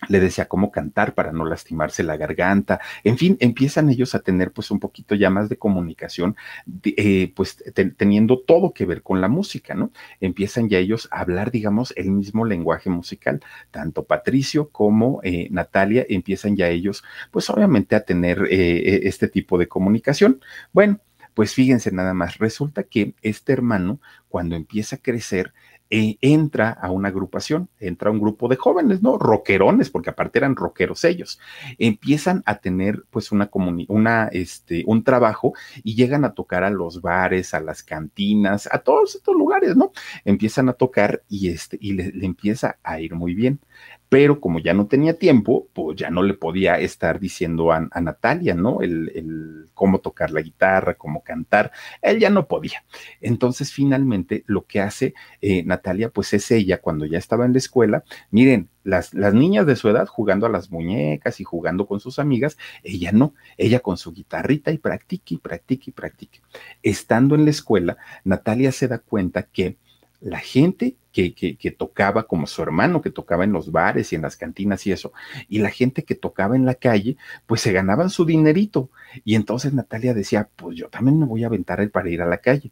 le 0.10 0.20
decía 0.20 0.48
cómo 0.48 0.72
cantar 0.72 1.14
para 1.14 1.32
no 1.32 1.46
lastimarse 1.46 2.04
la 2.04 2.18
garganta, 2.18 2.80
en 3.04 3.18
fin, 3.18 3.38
empiezan 3.40 3.90
ellos 3.90 4.16
a 4.16 4.20
tener 4.20 4.52
pues 4.52 4.72
un 4.72 4.80
poquito 4.80 5.16
ya 5.16 5.30
más 5.30 5.50
de 5.50 5.58
comunicación, 5.58 6.36
eh, 6.84 7.32
pues 7.36 7.64
teniendo 7.98 8.40
todo 8.40 8.74
que 8.74 8.86
ver 8.86 9.04
con 9.04 9.22
la 9.22 9.28
música, 9.28 9.76
¿no? 9.76 9.92
Empiezan 10.20 10.70
ya 10.70 10.80
ellos 10.80 11.08
a 11.12 11.22
hablar, 11.22 11.52
digamos, 11.52 11.94
el 11.96 12.12
mismo 12.12 12.46
lenguaje 12.46 12.90
musical, 12.90 13.42
tanto 13.70 14.06
Patricio 14.06 14.70
como 14.70 15.22
eh, 15.24 15.48
Natalia 15.52 16.06
empiezan 16.10 16.56
ya 16.56 16.70
ellos, 16.70 17.04
pues 17.32 17.50
obviamente 17.50 17.96
a 17.96 18.04
tener 18.04 18.48
eh, 18.50 19.02
este 19.04 19.28
tipo 19.28 19.58
de 19.58 19.68
comunicación. 19.68 20.42
Bueno, 20.74 21.00
pues 21.34 21.54
fíjense 21.54 21.92
nada 21.92 22.14
más, 22.14 22.38
resulta 22.40 22.84
que 22.84 23.14
este 23.22 23.54
hermano, 23.54 24.02
cuando 24.28 24.56
empieza 24.56 24.98
a 24.98 25.00
crecer, 25.00 25.54
eh, 25.94 26.18
entra 26.22 26.72
a 26.72 26.90
una 26.90 27.10
agrupación, 27.10 27.70
entra 27.78 28.12
un 28.12 28.20
grupo 28.20 28.48
de 28.48 28.56
jóvenes, 28.56 29.02
¿no? 29.02 29.18
Rockerones, 29.18 29.90
porque 29.90 30.10
aparte 30.10 30.40
eran 30.40 30.56
rockeros 30.56 31.04
ellos. 31.04 31.38
Empiezan 31.78 32.44
a 32.46 32.60
tener 32.60 33.04
pues 33.10 33.34
una 33.34 33.50
una, 33.90 34.30
este, 34.32 34.86
un 34.88 35.04
trabajo 35.04 35.54
y 35.84 35.96
llegan 35.96 36.24
a 36.24 36.34
tocar 36.34 36.64
a 36.64 36.70
los 36.70 37.02
bares, 37.02 37.54
a 37.54 37.60
las 37.60 37.84
cantinas, 37.84 38.70
a 38.72 38.80
todos 38.80 39.16
estos 39.16 39.36
lugares, 39.36 39.76
¿no? 39.76 39.92
Empiezan 40.24 40.70
a 40.70 40.74
tocar 40.74 41.24
y 41.28 41.50
este, 41.50 41.78
y 41.82 41.94
le 41.94 42.26
empieza 42.26 42.78
a 42.84 43.02
ir 43.02 43.14
muy 43.14 43.36
bien 43.36 43.60
pero 44.12 44.42
como 44.42 44.60
ya 44.60 44.74
no 44.74 44.88
tenía 44.88 45.18
tiempo, 45.18 45.70
pues 45.72 45.96
ya 45.96 46.10
no 46.10 46.22
le 46.22 46.34
podía 46.34 46.78
estar 46.78 47.18
diciendo 47.18 47.72
a, 47.72 47.80
Natalia, 48.02 48.56
¿no? 48.56 48.82
El, 48.82 49.70
cómo 49.74 50.00
tocar 50.00 50.32
la 50.32 50.42
guitarra, 50.42 50.96
cómo 50.96 51.24
cantar, 51.24 51.72
él 52.02 52.20
ya 52.20 52.30
no 52.30 52.46
podía. 52.46 52.84
Entonces, 53.22 53.72
finalmente, 53.72 54.44
lo 54.48 54.66
que 54.66 54.82
hace 54.82 55.14
eh, 55.40 55.64
Natalia, 55.64 56.10
pues 56.10 56.34
es 56.34 56.52
ella, 56.52 56.82
cuando 56.82 57.06
ya 57.06 57.18
estaba 57.18 57.46
en 57.46 57.54
la 57.54 57.60
escuela, 57.60 58.04
miren, 58.32 58.68
las, 58.84 59.14
las, 59.14 59.34
niñas 59.34 59.66
de 59.66 59.78
su 59.78 59.88
edad 59.88 60.08
jugando 60.08 60.46
a 60.46 60.50
las 60.50 60.72
muñecas 60.72 61.40
y 61.40 61.46
jugando 61.46 61.88
con 61.88 62.02
sus 62.02 62.20
amigas, 62.20 62.58
ella 62.84 63.14
no, 63.14 63.34
ella 63.58 63.80
con 63.80 63.96
su 63.96 64.12
guitarrita 64.12 64.72
y 64.72 64.78
practique 64.78 65.36
y 65.36 65.38
practique 65.38 65.90
y 65.90 65.94
practique. 65.94 66.42
Estando 66.84 67.36
en 67.36 67.46
la 67.46 67.52
escuela, 67.52 67.96
Natalia 68.26 68.74
se 68.74 68.90
da 68.90 69.00
cuenta 69.00 69.44
que 69.44 69.78
la 70.22 70.40
gente 70.40 70.96
que, 71.12 71.34
que, 71.34 71.72
tocaba 71.72 72.24
como 72.24 72.48
su 72.48 72.62
hermano, 72.62 73.02
que 73.02 73.10
tocaba 73.10 73.44
en 73.44 73.52
los 73.52 73.72
bares 73.72 74.14
y 74.14 74.16
en 74.16 74.22
las 74.22 74.38
cantinas 74.38 74.88
y 74.88 74.92
eso, 74.92 75.12
y 75.50 75.60
la 75.60 75.70
gente 75.70 76.04
que 76.04 76.16
tocaba 76.16 76.56
en 76.56 76.66
la 76.66 76.76
calle, 76.76 77.18
pues 77.48 77.62
se 77.62 77.74
ganaban 77.74 78.10
su 78.10 78.24
dinerito. 78.24 78.90
Y 79.26 79.36
entonces 79.36 79.74
Natalia 79.74 80.14
decía, 80.14 80.50
pues 80.56 80.78
yo 80.78 80.88
también 80.88 81.20
me 81.20 81.26
voy 81.26 81.44
a 81.44 81.48
aventar 81.48 81.82
el 81.82 81.92
para 81.92 82.10
ir 82.10 82.22
a 82.22 82.28
la 82.28 82.38
calle. 82.38 82.72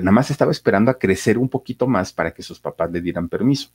Nada 0.00 0.12
más 0.12 0.30
estaba 0.30 0.52
esperando 0.52 0.90
a 0.90 0.98
crecer 0.98 1.38
un 1.38 1.48
poquito 1.48 1.86
más 1.86 2.12
para 2.12 2.32
que 2.32 2.42
sus 2.42 2.60
papás 2.60 2.90
le 2.90 3.00
dieran 3.00 3.28
permiso. 3.28 3.70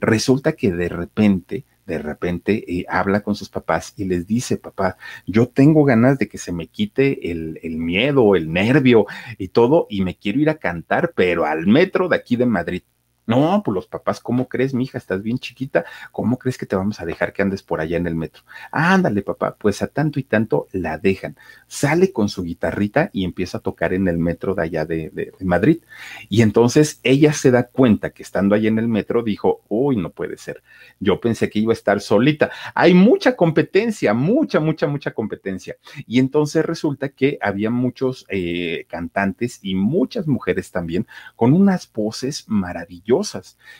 Resulta 0.00 0.52
que 0.52 0.72
de 0.72 0.88
repente 0.88 1.64
de 1.86 1.98
repente 1.98 2.64
eh, 2.68 2.84
habla 2.88 3.20
con 3.20 3.34
sus 3.34 3.48
papás 3.48 3.94
y 3.96 4.04
les 4.04 4.26
dice, 4.26 4.56
papá, 4.56 4.96
yo 5.26 5.48
tengo 5.48 5.84
ganas 5.84 6.18
de 6.18 6.28
que 6.28 6.38
se 6.38 6.52
me 6.52 6.68
quite 6.68 7.30
el, 7.30 7.58
miedo, 7.76 8.36
el 8.36 8.52
nervio 8.52 9.06
y 9.38 9.48
todo, 9.48 9.86
y 9.90 10.02
me 10.02 10.16
quiero 10.16 10.40
ir 10.40 10.50
a 10.50 10.58
cantar, 10.58 11.12
pero 11.16 11.44
al 11.44 11.66
metro 11.66 12.08
de 12.08 12.16
aquí 12.16 12.36
de 12.36 12.46
Madrid. 12.46 12.82
No, 13.24 13.62
pues 13.64 13.74
los 13.74 13.86
papás, 13.86 14.18
¿cómo 14.18 14.48
crees, 14.48 14.74
mi 14.74 14.84
hija? 14.84 14.98
Estás 14.98 15.22
bien 15.22 15.38
chiquita, 15.38 15.84
¿cómo 16.10 16.38
crees 16.38 16.58
que 16.58 16.66
te 16.66 16.74
vamos 16.74 17.00
a 17.00 17.06
dejar 17.06 17.32
que 17.32 17.42
andes 17.42 17.62
por 17.62 17.80
allá 17.80 17.96
en 17.96 18.08
el 18.08 18.16
metro? 18.16 18.42
Ándale, 18.72 19.22
papá, 19.22 19.54
pues 19.56 19.80
a 19.80 19.86
tanto 19.86 20.18
y 20.18 20.24
tanto 20.24 20.66
la 20.72 20.98
dejan. 20.98 21.36
Sale 21.68 22.12
con 22.12 22.28
su 22.28 22.42
guitarrita 22.42 23.10
y 23.12 23.24
empieza 23.24 23.58
a 23.58 23.60
tocar 23.60 23.92
en 23.92 24.08
el 24.08 24.18
metro 24.18 24.56
de 24.56 24.62
allá 24.62 24.84
de, 24.84 25.10
de, 25.10 25.32
Madrid. 25.40 25.82
Y 26.28 26.42
entonces 26.42 26.98
ella 27.04 27.32
se 27.32 27.52
da 27.52 27.68
cuenta 27.68 28.10
que 28.10 28.24
estando 28.24 28.56
allá 28.56 28.68
en 28.68 28.80
el 28.80 28.88
metro 28.88 29.22
dijo, 29.22 29.62
uy, 29.68 29.96
no 29.96 30.10
puede 30.10 30.36
ser. 30.36 30.62
Yo 30.98 31.20
pensé 31.20 31.48
que 31.48 31.60
iba 31.60 31.72
a 31.72 31.74
estar 31.74 32.00
solita. 32.00 32.50
Hay 32.74 32.92
mucha 32.92 33.36
competencia, 33.36 34.14
mucha, 34.14 34.58
mucha, 34.58 34.88
mucha 34.88 35.12
competencia. 35.12 35.76
Y 36.08 36.18
entonces 36.18 36.64
resulta 36.64 37.10
que 37.10 37.38
había 37.40 37.70
muchos 37.70 38.26
eh, 38.28 38.84
cantantes 38.88 39.60
y 39.62 39.76
muchas 39.76 40.26
mujeres 40.26 40.72
también 40.72 41.06
con 41.36 41.52
unas 41.52 41.90
voces 41.92 42.46
maravillosas 42.48 43.11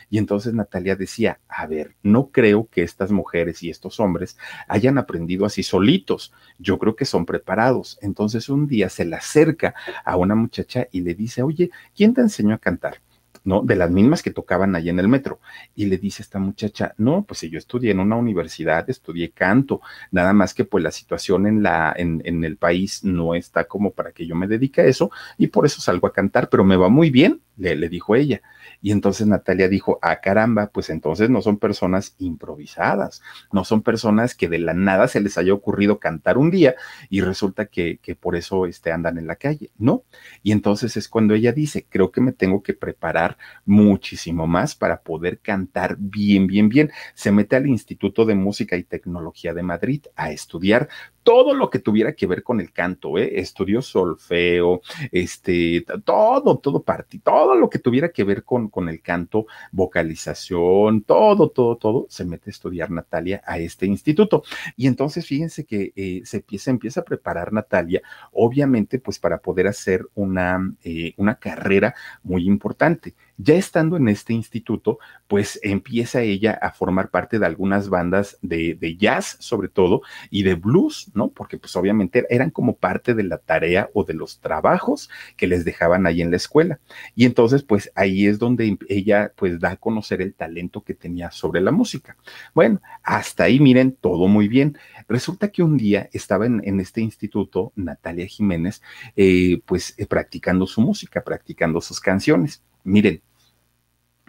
y 0.09 0.17
entonces 0.17 0.53
Natalia 0.53 0.95
decía, 0.95 1.39
a 1.47 1.65
ver, 1.65 1.95
no 2.03 2.29
creo 2.29 2.67
que 2.69 2.83
estas 2.83 3.11
mujeres 3.11 3.63
y 3.63 3.69
estos 3.69 3.99
hombres 3.99 4.37
hayan 4.67 4.97
aprendido 4.97 5.45
así 5.45 5.63
solitos, 5.63 6.31
yo 6.59 6.77
creo 6.77 6.95
que 6.95 7.05
son 7.05 7.25
preparados. 7.25 7.97
Entonces 8.01 8.49
un 8.49 8.67
día 8.67 8.89
se 8.89 9.05
le 9.05 9.15
acerca 9.15 9.73
a 10.05 10.17
una 10.17 10.35
muchacha 10.35 10.87
y 10.91 11.01
le 11.01 11.15
dice, 11.15 11.41
oye, 11.41 11.71
¿quién 11.95 12.13
te 12.13 12.21
enseñó 12.21 12.55
a 12.55 12.59
cantar? 12.59 13.01
¿No? 13.43 13.61
De 13.61 13.75
las 13.75 13.91
mismas 13.91 14.21
que 14.23 14.31
tocaban 14.31 14.75
allí 14.75 14.89
en 14.89 14.99
el 14.99 15.07
metro. 15.07 15.39
Y 15.75 15.85
le 15.85 15.97
dice 15.97 16.21
esta 16.21 16.39
muchacha, 16.39 16.93
no, 16.97 17.23
pues 17.23 17.41
yo 17.41 17.57
estudié 17.57 17.91
en 17.91 17.99
una 17.99 18.15
universidad, 18.15 18.89
estudié 18.89 19.31
canto, 19.31 19.81
nada 20.11 20.33
más 20.33 20.53
que 20.53 20.65
pues 20.65 20.83
la 20.83 20.91
situación 20.91 21.47
en, 21.47 21.63
la, 21.63 21.93
en, 21.95 22.21
en 22.25 22.43
el 22.43 22.57
país 22.57 23.03
no 23.03 23.35
está 23.35 23.65
como 23.65 23.91
para 23.91 24.11
que 24.11 24.25
yo 24.25 24.35
me 24.35 24.47
dedique 24.47 24.81
a 24.81 24.85
eso 24.85 25.11
y 25.37 25.47
por 25.47 25.65
eso 25.65 25.81
salgo 25.81 26.07
a 26.07 26.13
cantar, 26.13 26.49
pero 26.49 26.63
me 26.63 26.77
va 26.77 26.89
muy 26.89 27.09
bien, 27.09 27.41
le, 27.57 27.75
le 27.75 27.89
dijo 27.89 28.15
ella. 28.15 28.41
Y 28.81 28.91
entonces 28.91 29.27
Natalia 29.27 29.69
dijo, 29.69 29.99
ah, 30.01 30.19
caramba, 30.19 30.67
pues 30.67 30.89
entonces 30.89 31.29
no 31.29 31.41
son 31.41 31.57
personas 31.57 32.15
improvisadas, 32.19 33.21
no 33.51 33.63
son 33.63 33.81
personas 33.81 34.35
que 34.35 34.49
de 34.49 34.59
la 34.59 34.73
nada 34.73 35.07
se 35.07 35.21
les 35.21 35.37
haya 35.37 35.53
ocurrido 35.53 35.99
cantar 35.99 36.37
un 36.37 36.51
día 36.51 36.75
y 37.09 37.21
resulta 37.21 37.67
que, 37.67 37.99
que 38.01 38.15
por 38.15 38.35
eso 38.35 38.65
este, 38.65 38.91
andan 38.91 39.17
en 39.17 39.27
la 39.27 39.35
calle, 39.35 39.71
¿no? 39.77 40.03
Y 40.41 40.51
entonces 40.51 40.97
es 40.97 41.07
cuando 41.07 41.33
ella 41.33 41.53
dice, 41.53 41.85
creo 41.89 42.11
que 42.11 42.21
me 42.21 42.33
tengo 42.33 42.61
que 42.61 42.73
preparar 42.73 43.32
muchísimo 43.65 44.47
más 44.47 44.75
para 44.75 45.01
poder 45.01 45.39
cantar 45.39 45.95
bien, 45.97 46.47
bien, 46.47 46.69
bien. 46.69 46.91
Se 47.13 47.31
mete 47.31 47.55
al 47.55 47.67
Instituto 47.67 48.25
de 48.25 48.35
Música 48.35 48.75
y 48.75 48.83
Tecnología 48.83 49.53
de 49.53 49.63
Madrid 49.63 50.05
a 50.15 50.31
estudiar 50.31 50.89
todo 51.23 51.53
lo 51.53 51.69
que 51.69 51.79
tuviera 51.79 52.13
que 52.13 52.27
ver 52.27 52.43
con 52.43 52.59
el 52.59 52.71
canto, 52.71 53.17
¿eh? 53.17 53.39
Estudió 53.39 53.81
solfeo, 53.81 54.81
este, 55.11 55.85
todo, 56.03 56.57
todo 56.59 56.83
parte, 56.83 57.19
todo 57.19 57.55
lo 57.55 57.69
que 57.69 57.79
tuviera 57.79 58.09
que 58.09 58.23
ver 58.23 58.43
con, 58.43 58.69
con 58.69 58.89
el 58.89 59.01
canto, 59.01 59.47
vocalización, 59.71 61.01
todo, 61.03 61.49
todo, 61.49 61.77
todo, 61.77 62.05
se 62.09 62.25
mete 62.25 62.49
a 62.49 62.51
estudiar 62.51 62.91
Natalia 62.91 63.41
a 63.45 63.57
este 63.57 63.85
instituto. 63.85 64.43
Y 64.75 64.87
entonces 64.87 65.25
fíjense 65.25 65.65
que 65.65 65.93
eh, 65.95 66.21
se 66.25 66.37
empieza, 66.37 66.71
empieza 66.71 67.01
a 67.01 67.05
preparar 67.05 67.53
Natalia, 67.53 68.01
obviamente, 68.31 68.99
pues 68.99 69.19
para 69.19 69.39
poder 69.39 69.67
hacer 69.67 70.05
una, 70.15 70.73
eh, 70.83 71.13
una 71.17 71.35
carrera 71.35 71.95
muy 72.23 72.45
importante. 72.45 73.15
Ya 73.37 73.55
estando 73.55 73.97
en 73.97 74.07
este 74.07 74.33
instituto, 74.33 74.99
pues 75.27 75.59
empieza 75.63 76.21
ella 76.21 76.51
a 76.61 76.71
formar 76.71 77.09
parte 77.09 77.39
de 77.39 77.45
algunas 77.45 77.89
bandas 77.89 78.37
de, 78.41 78.95
jazz, 78.97 79.37
sobre 79.39 79.69
todo, 79.69 80.01
y 80.29 80.43
de 80.43 80.55
blues, 80.55 81.11
¿no? 81.13 81.29
Porque 81.29 81.57
pues 81.57 81.75
obviamente 81.75 82.25
eran 82.29 82.49
como 82.51 82.75
parte 82.75 83.13
de 83.13 83.23
la 83.23 83.37
tarea 83.37 83.89
o 83.93 84.03
de 84.03 84.13
los 84.13 84.39
trabajos 84.39 85.09
que 85.35 85.47
les 85.47 85.65
dejaban 85.65 86.05
ahí 86.05 86.21
en 86.21 86.31
la 86.31 86.37
escuela. 86.37 86.79
Y 87.15 87.25
entonces, 87.25 87.63
pues 87.63 87.91
ahí 87.95 88.27
es 88.27 88.39
donde 88.39 88.77
ella 88.87 89.33
pues 89.35 89.59
da 89.59 89.71
a 89.71 89.77
conocer 89.77 90.21
el 90.21 90.33
talento 90.33 90.83
que 90.83 90.93
tenía 90.93 91.31
sobre 91.31 91.61
la 91.61 91.71
música. 91.71 92.17
Bueno, 92.53 92.81
hasta 93.01 93.45
ahí 93.45 93.59
miren, 93.59 93.93
todo 93.93 94.27
muy 94.27 94.47
bien. 94.47 94.77
Resulta 95.07 95.49
que 95.49 95.63
un 95.63 95.77
día 95.77 96.09
estaba 96.13 96.45
en, 96.45 96.61
en 96.63 96.79
este 96.79 97.01
instituto 97.01 97.73
Natalia 97.75 98.27
Jiménez, 98.27 98.81
eh, 99.15 99.61
pues 99.65 99.93
eh, 99.97 100.05
practicando 100.05 100.67
su 100.67 100.81
música, 100.81 101.23
practicando 101.23 101.81
sus 101.81 101.99
canciones. 101.99 102.61
Miren, 102.83 103.21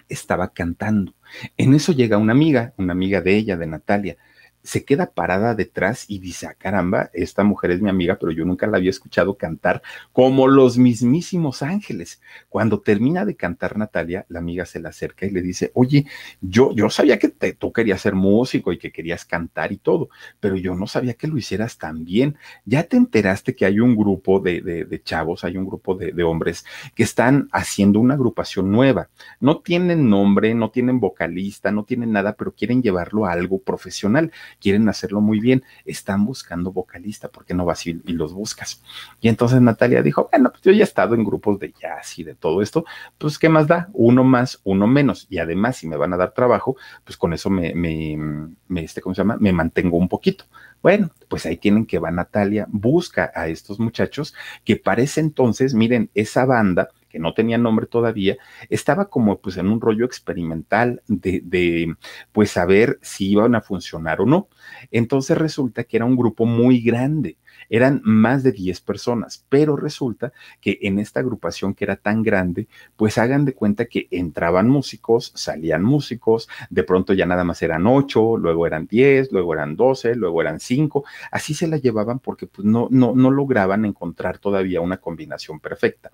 estaba 0.08 0.52
cantando. 0.52 1.14
En 1.56 1.74
eso 1.74 1.92
llega 1.92 2.18
una 2.18 2.32
amiga, 2.32 2.74
una 2.76 2.92
amiga 2.92 3.20
de 3.20 3.36
ella, 3.36 3.56
de 3.56 3.66
Natalia. 3.66 4.16
Se 4.64 4.84
queda 4.84 5.10
parada 5.10 5.54
detrás 5.54 6.06
y 6.08 6.18
dice, 6.18 6.46
ah, 6.46 6.54
caramba, 6.56 7.10
esta 7.12 7.44
mujer 7.44 7.70
es 7.70 7.82
mi 7.82 7.90
amiga, 7.90 8.16
pero 8.18 8.32
yo 8.32 8.46
nunca 8.46 8.66
la 8.66 8.78
había 8.78 8.88
escuchado 8.88 9.36
cantar 9.36 9.82
como 10.10 10.48
los 10.48 10.78
mismísimos 10.78 11.62
ángeles. 11.62 12.22
Cuando 12.48 12.80
termina 12.80 13.26
de 13.26 13.36
cantar 13.36 13.76
Natalia, 13.76 14.24
la 14.30 14.38
amiga 14.38 14.64
se 14.64 14.80
le 14.80 14.88
acerca 14.88 15.26
y 15.26 15.30
le 15.30 15.42
dice, 15.42 15.70
oye, 15.74 16.06
yo, 16.40 16.72
yo 16.74 16.88
sabía 16.88 17.18
que 17.18 17.28
tú 17.28 17.72
querías 17.72 18.00
ser 18.00 18.14
músico 18.14 18.72
y 18.72 18.78
que 18.78 18.90
querías 18.90 19.26
cantar 19.26 19.70
y 19.70 19.76
todo, 19.76 20.08
pero 20.40 20.56
yo 20.56 20.74
no 20.74 20.86
sabía 20.86 21.12
que 21.12 21.28
lo 21.28 21.36
hicieras 21.36 21.76
tan 21.76 22.04
bien. 22.06 22.38
Ya 22.64 22.84
te 22.84 22.96
enteraste 22.96 23.54
que 23.54 23.66
hay 23.66 23.80
un 23.80 23.94
grupo 23.94 24.40
de, 24.40 24.62
de, 24.62 25.02
chavos, 25.02 25.44
hay 25.44 25.58
un 25.58 25.66
grupo 25.66 25.94
de 25.94 26.22
hombres 26.22 26.64
que 26.94 27.02
están 27.02 27.50
haciendo 27.52 28.00
una 28.00 28.14
agrupación 28.14 28.72
nueva. 28.72 29.10
No 29.40 29.58
tienen 29.58 30.08
nombre, 30.08 30.54
no 30.54 30.70
tienen 30.70 31.00
vocalista, 31.00 31.70
no 31.70 31.84
tienen 31.84 32.12
nada, 32.12 32.34
pero 32.34 32.52
quieren 32.52 32.82
llevarlo 32.82 33.26
a 33.26 33.32
algo 33.32 33.58
profesional 33.58 34.32
quieren 34.60 34.88
hacerlo 34.88 35.20
muy 35.20 35.40
bien, 35.40 35.62
están 35.84 36.24
buscando 36.24 36.72
vocalista, 36.72 37.28
¿por 37.28 37.44
qué 37.44 37.54
no 37.54 37.64
vas 37.64 37.86
y, 37.86 37.94
los 38.06 38.32
buscas? 38.32 38.82
Y 39.20 39.28
entonces 39.28 39.60
Natalia 39.60 40.02
dijo, 40.02 40.28
bueno, 40.30 40.50
pues 40.50 40.62
yo 40.62 40.72
ya 40.72 40.80
he 40.80 40.84
estado 40.84 41.14
en 41.14 41.24
grupos 41.24 41.58
de 41.58 41.72
jazz 41.72 42.18
y 42.18 42.24
de 42.24 42.34
todo 42.34 42.62
esto, 42.62 42.84
pues 43.18 43.38
¿qué 43.38 43.48
más 43.48 43.66
da? 43.66 43.88
Uno 43.92 44.24
más, 44.24 44.60
uno 44.64 44.86
menos. 44.86 45.26
Y 45.30 45.38
además, 45.38 45.76
si 45.76 45.86
me 45.86 45.96
van 45.96 46.12
a 46.12 46.16
dar 46.16 46.32
trabajo, 46.32 46.76
pues 47.04 47.16
con 47.16 47.32
eso 47.32 47.50
me, 47.50 47.74
me, 47.74 48.82
este, 48.82 49.00
¿cómo 49.00 49.14
se 49.14 49.20
llama? 49.20 49.36
Me 49.38 49.52
mantengo 49.52 49.96
un 49.96 50.08
poquito. 50.08 50.44
Bueno, 50.82 51.10
pues 51.28 51.46
ahí 51.46 51.56
tienen 51.56 51.86
que 51.86 51.98
va 51.98 52.10
Natalia, 52.10 52.66
busca 52.70 53.32
a 53.34 53.48
estos 53.48 53.80
muchachos 53.80 54.34
que 54.64 54.76
parece 54.76 55.20
entonces, 55.20 55.72
miren, 55.72 56.10
esa 56.14 56.44
banda 56.44 56.90
que 57.14 57.20
no 57.20 57.32
tenía 57.32 57.58
nombre 57.58 57.86
todavía, 57.86 58.36
estaba 58.70 59.08
como 59.08 59.40
pues 59.40 59.56
en 59.56 59.68
un 59.68 59.80
rollo 59.80 60.04
experimental 60.04 61.00
de, 61.06 61.40
de 61.44 61.94
pues 62.32 62.50
saber 62.50 62.98
si 63.02 63.30
iban 63.30 63.54
a 63.54 63.60
funcionar 63.60 64.20
o 64.20 64.26
no. 64.26 64.48
Entonces 64.90 65.38
resulta 65.38 65.84
que 65.84 65.96
era 65.96 66.06
un 66.06 66.16
grupo 66.16 66.44
muy 66.44 66.80
grande 66.80 67.38
eran 67.68 68.00
más 68.04 68.42
de 68.42 68.52
10 68.52 68.80
personas, 68.80 69.44
pero 69.48 69.76
resulta 69.76 70.32
que 70.60 70.78
en 70.82 70.98
esta 70.98 71.20
agrupación 71.20 71.74
que 71.74 71.84
era 71.84 71.96
tan 71.96 72.22
grande, 72.22 72.68
pues 72.96 73.18
hagan 73.18 73.44
de 73.44 73.54
cuenta 73.54 73.86
que 73.86 74.08
entraban 74.10 74.68
músicos, 74.68 75.32
salían 75.34 75.82
músicos, 75.82 76.48
de 76.70 76.82
pronto 76.82 77.12
ya 77.12 77.26
nada 77.26 77.44
más 77.44 77.62
eran 77.62 77.86
8, 77.86 78.36
luego 78.38 78.66
eran 78.66 78.86
10, 78.86 79.32
luego 79.32 79.54
eran 79.54 79.76
12, 79.76 80.14
luego 80.16 80.40
eran 80.40 80.60
5, 80.60 81.04
así 81.30 81.54
se 81.54 81.66
la 81.66 81.78
llevaban 81.78 82.18
porque 82.18 82.46
pues 82.46 82.66
no, 82.66 82.88
no, 82.90 83.14
no 83.14 83.30
lograban 83.30 83.84
encontrar 83.84 84.38
todavía 84.38 84.80
una 84.80 84.98
combinación 84.98 85.60
perfecta. 85.60 86.10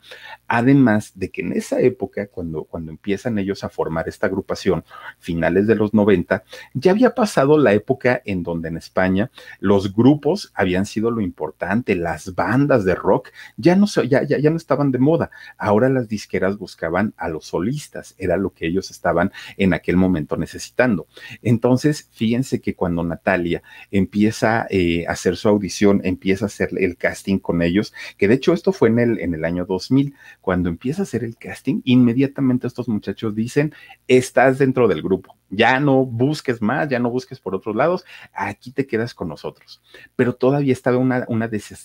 Además 0.47 1.13
de 1.15 1.31
que 1.31 1.43
en 1.43 1.53
esa 1.53 1.81
época, 1.81 2.27
cuando, 2.29 2.65
cuando 2.65 2.91
empiezan 2.91 3.39
ellos 3.39 3.65
a 3.65 3.69
formar 3.69 4.09
esta 4.09 4.27
agrupación, 4.27 4.85
finales 5.19 5.67
de 5.67 5.75
los 5.75 5.95
90, 5.95 6.45
ya 6.75 6.91
había 6.93 7.15
pasado 7.15 7.59
la 7.59 7.73
época 7.73 8.23
en 8.25 8.43
donde 8.43 8.69
en 8.69 8.77
España 8.77 9.31
los 9.59 9.95
grupos 9.95 10.53
habían 10.55 10.87
sido 10.87 11.11
lo 11.11 11.21
importante 11.21 11.40
importante, 11.41 11.95
las 11.97 12.35
bandas 12.35 12.85
de 12.85 12.95
rock 12.95 13.31
ya 13.57 13.75
no, 13.75 13.87
ya, 13.87 14.23
ya, 14.25 14.39
ya 14.39 14.51
no 14.51 14.59
estaban 14.59 14.91
de 14.91 14.99
moda. 14.99 15.31
Ahora 15.57 15.89
las 15.89 16.07
disqueras 16.07 16.59
buscaban 16.59 17.15
a 17.17 17.31
los 17.31 17.47
solistas, 17.47 18.15
era 18.19 18.37
lo 18.37 18.53
que 18.53 18.67
ellos 18.67 18.91
estaban 18.91 19.33
en 19.57 19.73
aquel 19.73 19.97
momento 19.97 20.37
necesitando. 20.37 21.07
Entonces, 21.41 22.11
fíjense 22.13 22.61
que 22.61 22.75
cuando 22.75 23.03
Natalia 23.03 23.63
empieza 23.91 24.67
eh, 24.69 25.07
a 25.09 25.13
hacer 25.13 25.37
su 25.37 25.49
audición, 25.49 26.03
empieza 26.05 26.45
a 26.45 26.49
hacer 26.49 26.69
el 26.77 26.99
casting 26.99 27.39
con 27.39 27.63
ellos, 27.63 27.95
que 28.19 28.29
de 28.29 28.35
hecho 28.35 28.53
esto 28.53 28.73
fue 28.73 28.91
en 28.91 28.99
el, 28.99 29.21
en 29.21 29.35
el 29.35 29.47
año 29.47 29.65
2000, 29.65 30.15
cuando 30.43 30.69
empieza 30.69 31.03
a 31.03 31.05
hacer 31.05 31.25
el 31.25 31.39
casting, 31.39 31.81
inmediatamente 31.85 32.67
estos 32.67 32.87
muchachos 32.87 33.35
dicen, 33.35 33.73
estás 34.07 34.59
dentro 34.59 34.89
del 34.89 35.01
grupo 35.01 35.40
ya 35.51 35.81
no 35.81 36.07
busques 36.07 36.63
más, 36.63 36.89
ya 36.89 36.99
no 36.99 37.11
busques 37.11 37.41
por 37.41 37.55
otros 37.55 37.77
lados, 37.77 38.05
aquí 38.33 38.71
te 38.71 38.87
quedas 38.87 39.15
con 39.15 39.29
nosotros. 39.29 39.83
Pero 40.17 40.35
todavía 40.35 40.73
estaba 40.73 40.97
una, 40.97 41.27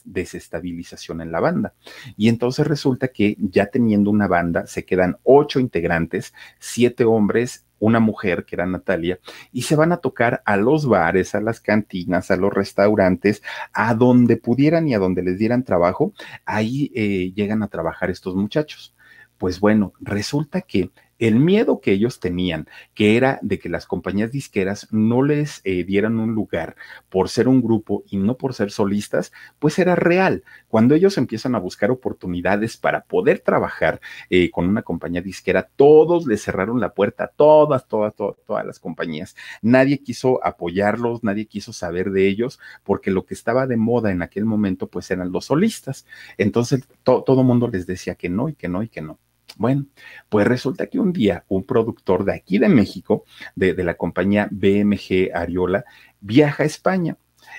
desestabilización 0.05 1.21
en 1.21 1.31
la 1.31 1.39
banda. 1.39 1.73
Y 2.15 2.29
entonces 2.29 2.67
resulta 2.67 3.09
que 3.09 3.35
ya 3.39 3.65
teniendo 3.65 4.11
una 4.11 4.27
banda, 4.27 4.67
se 4.67 4.85
quedan 4.85 5.17
ocho 5.23 5.59
integrantes, 5.59 6.33
siete 6.59 7.03
hombres, 7.03 7.65
una 7.79 7.99
mujer 7.99 8.45
que 8.45 8.55
era 8.55 8.65
Natalia, 8.65 9.19
y 9.51 9.63
se 9.63 9.75
van 9.75 9.91
a 9.91 9.97
tocar 9.97 10.41
a 10.45 10.55
los 10.57 10.87
bares, 10.87 11.35
a 11.35 11.41
las 11.41 11.59
cantinas, 11.59 12.31
a 12.31 12.37
los 12.37 12.53
restaurantes, 12.53 13.43
a 13.73 13.93
donde 13.95 14.37
pudieran 14.37 14.87
y 14.87 14.93
a 14.93 14.99
donde 14.99 15.23
les 15.23 15.37
dieran 15.37 15.63
trabajo, 15.63 16.13
ahí 16.45 16.91
eh, 16.95 17.33
llegan 17.35 17.63
a 17.63 17.67
trabajar 17.67 18.09
estos 18.09 18.35
muchachos. 18.35 18.95
Pues 19.37 19.59
bueno, 19.59 19.93
resulta 19.99 20.61
que 20.61 20.91
el 21.19 21.35
miedo 21.35 21.79
que 21.79 21.91
ellos 21.91 22.19
tenían, 22.19 22.67
que 22.93 23.17
era 23.17 23.39
de 23.41 23.59
que 23.59 23.69
las 23.69 23.85
compañías 23.85 24.31
disqueras 24.31 24.87
no 24.91 25.23
les 25.23 25.61
eh, 25.63 25.83
dieran 25.83 26.19
un 26.19 26.33
lugar 26.33 26.75
por 27.09 27.29
ser 27.29 27.47
un 27.47 27.61
grupo 27.61 28.03
y 28.09 28.17
no 28.17 28.37
por 28.37 28.53
ser 28.53 28.71
solistas, 28.71 29.31
pues 29.59 29.79
era 29.79 29.95
real. 29.95 30.43
Cuando 30.67 30.95
ellos 30.95 31.17
empiezan 31.17 31.55
a 31.55 31.59
buscar 31.59 31.91
oportunidades 31.91 32.77
para 32.77 33.01
poder 33.05 33.39
trabajar 33.39 34.01
eh, 34.29 34.51
con 34.51 34.67
una 34.67 34.81
compañía 34.81 35.21
disquera, 35.21 35.69
todos 35.75 36.27
les 36.27 36.43
cerraron 36.43 36.79
la 36.79 36.93
puerta, 36.93 37.31
todas, 37.35 37.87
todas, 37.87 38.15
todas, 38.15 38.37
todas 38.45 38.65
las 38.65 38.79
compañías. 38.79 39.35
Nadie 39.61 39.99
quiso 39.99 40.43
apoyarlos, 40.45 41.23
nadie 41.23 41.45
quiso 41.45 41.73
saber 41.73 42.11
de 42.11 42.27
ellos, 42.27 42.59
porque 42.83 43.11
lo 43.11 43.25
que 43.25 43.33
estaba 43.33 43.67
de 43.67 43.77
moda 43.77 44.11
en 44.11 44.21
aquel 44.21 44.45
momento, 44.45 44.87
pues 44.87 45.09
eran 45.11 45.31
los 45.31 45.45
solistas. 45.45 46.05
Entonces, 46.37 46.87
todo 47.03 47.39
el 47.41 47.47
mundo 47.47 47.67
les 47.67 47.85
decía 47.87 48.15
que 48.15 48.29
no 48.29 48.49
y 48.49 48.55
que 48.55 48.67
no 48.67 48.83
y 48.83 48.89
que 48.89 49.01
no. 49.01 49.19
Bueno, 49.55 49.85
pues 50.29 50.47
resulta 50.47 50.87
que 50.87 50.99
un 50.99 51.13
día 51.13 51.45
un 51.47 51.63
productor 51.63 52.25
de 52.25 52.33
aquí 52.33 52.57
de 52.57 52.69
México, 52.69 53.23
de, 53.55 53.73
la 53.83 53.95
compañía 53.95 54.47
BMG 54.51 55.31
Ariola, 55.33 55.85
viaja 56.19 56.63
a 56.63 56.65
España 56.65 57.17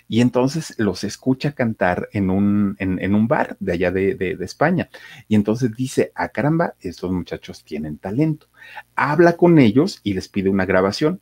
y 0.08 0.20
entonces 0.20 0.74
los 0.78 1.04
escucha 1.04 1.52
cantar 1.52 2.08
en 2.12 2.30
un, 2.30 2.76
en, 2.78 3.14
un 3.14 3.28
bar 3.28 3.56
de 3.60 3.72
allá 3.72 3.90
de, 3.90 4.14
de, 4.14 4.36
España. 4.40 4.90
Y 5.28 5.34
entonces 5.34 5.74
dice, 5.74 6.12
ah 6.14 6.28
caramba, 6.28 6.74
estos 6.80 7.10
muchachos 7.10 7.64
tienen 7.64 7.98
talento. 7.98 8.48
Habla 8.94 9.36
con 9.36 9.58
ellos 9.58 10.00
y 10.02 10.14
les 10.14 10.28
pide 10.28 10.50
una 10.50 10.66
grabación. 10.66 11.20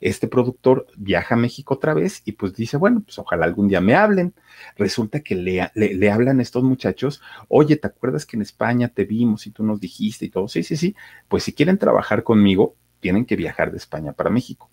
Este 0.00 0.28
productor 0.28 0.86
viaja 0.96 1.34
a 1.34 1.38
México 1.38 1.74
otra 1.74 1.94
vez 1.94 2.22
y 2.24 2.32
pues 2.32 2.54
dice, 2.54 2.76
bueno, 2.76 3.02
pues 3.04 3.18
ojalá 3.18 3.44
algún 3.44 3.68
día 3.68 3.80
me 3.80 3.94
hablen. 3.94 4.34
Resulta 4.76 5.20
que 5.20 5.34
le, 5.34 5.70
le, 5.74 6.10
hablan 6.10 6.40
estos 6.40 6.62
muchachos, 6.62 7.20
oye, 7.48 7.76
¿te 7.76 7.86
acuerdas 7.86 8.26
que 8.26 8.36
en 8.36 8.42
España 8.42 8.88
te 8.88 9.04
vimos 9.04 9.46
y 9.46 9.50
tú 9.50 9.64
nos 9.64 9.80
dijiste 9.80 10.26
y 10.26 10.28
todo? 10.30 10.48
Sí, 10.48 10.62
sí, 10.62 10.76
sí. 10.76 10.94
Pues 11.28 11.44
si 11.44 11.52
quieren 11.52 11.78
trabajar 11.78 12.22
conmigo, 12.22 12.76
tienen 13.00 13.24
que 13.24 13.36
viajar 13.36 13.70
de 13.70 13.78
España 13.78 14.12
para 14.12 14.30
México 14.30 14.70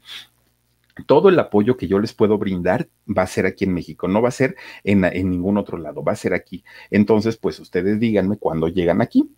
todo 1.08 1.30
el 1.30 1.39
apoyo 1.39 1.76
que 1.76 1.88
yo 1.88 2.00
les 2.00 2.13
puedo 2.13 2.38
brindar 2.38 2.88
va 3.08 3.24
a 3.24 3.28
ser 3.28 3.46
aquí 3.46 3.66
en 3.66 3.74
México, 3.74 4.08
no 4.08 4.22
va 4.22 4.30
a 4.30 4.32
ser 4.32 4.56
en, 4.84 5.04
en, 5.06 5.30
ningún 5.30 5.58
otro 5.58 5.78
lado, 5.78 6.04
va 6.04 6.12
a 6.12 6.16
ser 6.16 6.34
aquí. 6.34 6.63
Entonces, 6.92 7.38
pues 7.38 7.60
ustedes 7.60 8.00
díganme 8.00 8.38
cuándo 8.38 8.68
llegan 8.68 9.02
aquí. 9.02 9.30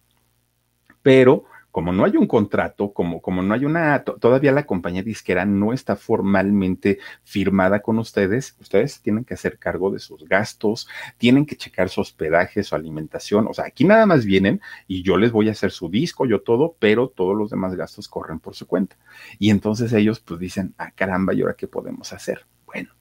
Pero 1.01 1.45
como 1.75 1.91
no 1.91 2.05
hay 2.05 2.15
un 2.15 2.25
contrato, 2.25 2.93
como, 2.93 3.21
como 3.21 3.41
no 3.41 3.53
hay 3.53 3.65
una, 3.65 4.01
todavía 4.01 4.53
la 4.53 4.65
compañía 4.65 5.03
disquera 5.03 5.43
no 5.43 5.73
está 5.73 5.97
formalmente 5.97 6.99
firmada 7.25 7.81
con 7.81 7.99
ustedes, 7.99 8.55
ustedes 8.61 9.01
tienen 9.01 9.25
que 9.25 9.33
hacer 9.33 9.59
cargo 9.59 9.91
de 9.91 9.99
sus 9.99 10.23
gastos, 10.23 10.87
tienen 11.17 11.45
que 11.45 11.57
checar 11.57 11.89
su 11.89 11.99
hospedaje, 11.99 12.63
su 12.63 12.75
alimentación, 12.75 13.45
o 13.49 13.53
sea, 13.53 13.65
aquí 13.65 13.83
nada 13.83 14.05
más 14.05 14.23
vienen 14.23 14.61
y 14.87 15.03
yo 15.03 15.17
les 15.17 15.33
voy 15.33 15.49
a 15.49 15.51
hacer 15.51 15.71
su 15.71 15.89
disco, 15.89 16.25
yo 16.25 16.39
todo, 16.39 16.77
pero 16.79 17.09
todos 17.09 17.35
los 17.35 17.49
demás 17.49 17.75
gastos 17.75 18.07
corren 18.07 18.39
por 18.39 18.55
su 18.55 18.67
cuenta. 18.67 18.95
Y 19.37 19.49
entonces 19.49 19.91
ellos 19.91 20.21
pues 20.21 20.39
dicen, 20.39 20.73
ah, 20.77 20.91
caramba, 20.91 21.33
¿y 21.33 21.41
ahora 21.41 21.55
qué 21.57 21.67
podemos 21.67 22.13
hacer? 22.13 22.45
Bueno, 22.65 22.91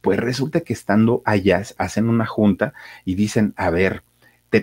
pues 0.00 0.20
resulta 0.20 0.60
que 0.60 0.72
estando 0.72 1.20
allá 1.24 1.64
hacen 1.78 2.08
una 2.08 2.26
junta 2.26 2.74
y 3.04 3.16
dicen, 3.16 3.54
a 3.56 3.70
ver, 3.70 4.04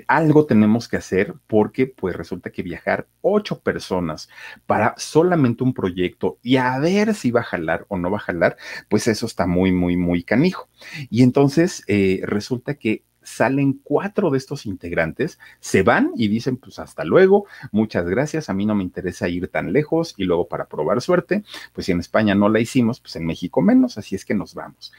algo 0.08 0.46
tenemos 0.46 0.88
que 0.88 0.98
hacer 0.98 1.36
porque 1.48 1.88
pues 1.88 2.16
resulta 2.16 2.52
que 2.52 2.64
viajar 2.64 3.08
ocho 3.22 3.60
personas 3.60 4.30
para 4.66 4.94
solamente 4.98 5.64
un 5.64 5.74
proyecto 5.74 6.38
y 6.44 6.58
a 6.58 6.78
ver 6.80 7.14
si 7.14 7.32
va 7.32 7.42
a 7.42 7.44
jalar 7.44 7.86
o 7.90 7.98
no 7.98 8.12
va 8.12 8.18
a 8.18 8.22
jalar, 8.22 8.58
pues 8.90 9.08
eso 9.08 9.26
está 9.26 9.48
muy, 9.48 9.72
muy, 9.72 9.98
muy 9.98 10.24
canijo. 10.24 10.70
Y 11.10 11.24
entonces 11.24 11.84
eh, 11.88 12.22
resulta 12.24 12.76
que 12.76 13.04
salen 13.28 13.82
cuatro 13.84 14.30
de 14.30 14.38
estos 14.38 14.66
integrantes, 14.66 15.38
se 15.60 15.84
van 15.84 16.12
y 16.16 16.30
dicen, 16.30 16.56
pues 16.56 16.80
hasta 16.80 17.04
luego, 17.04 17.46
muchas 17.74 18.08
gracias, 18.08 18.50
a 18.50 18.54
mí 18.54 18.66
no 18.66 18.74
me 18.74 18.84
interesa 18.84 19.28
ir 19.28 19.50
tan 19.50 19.74
lejos 19.74 20.14
y 20.16 20.24
luego 20.24 20.48
para 20.48 20.70
probar 20.70 21.02
suerte, 21.02 21.44
pues 21.74 21.86
si 21.86 21.92
en 21.92 22.00
España 22.00 22.36
no 22.36 22.48
la 22.48 22.62
hicimos, 22.62 23.02
pues 23.02 23.18
en 23.18 23.26
México 23.26 23.62
menos, 23.62 23.98
así 23.98 24.16
es 24.16 24.24
que 24.24 24.34
nos 24.34 24.54
vamos 24.54 24.94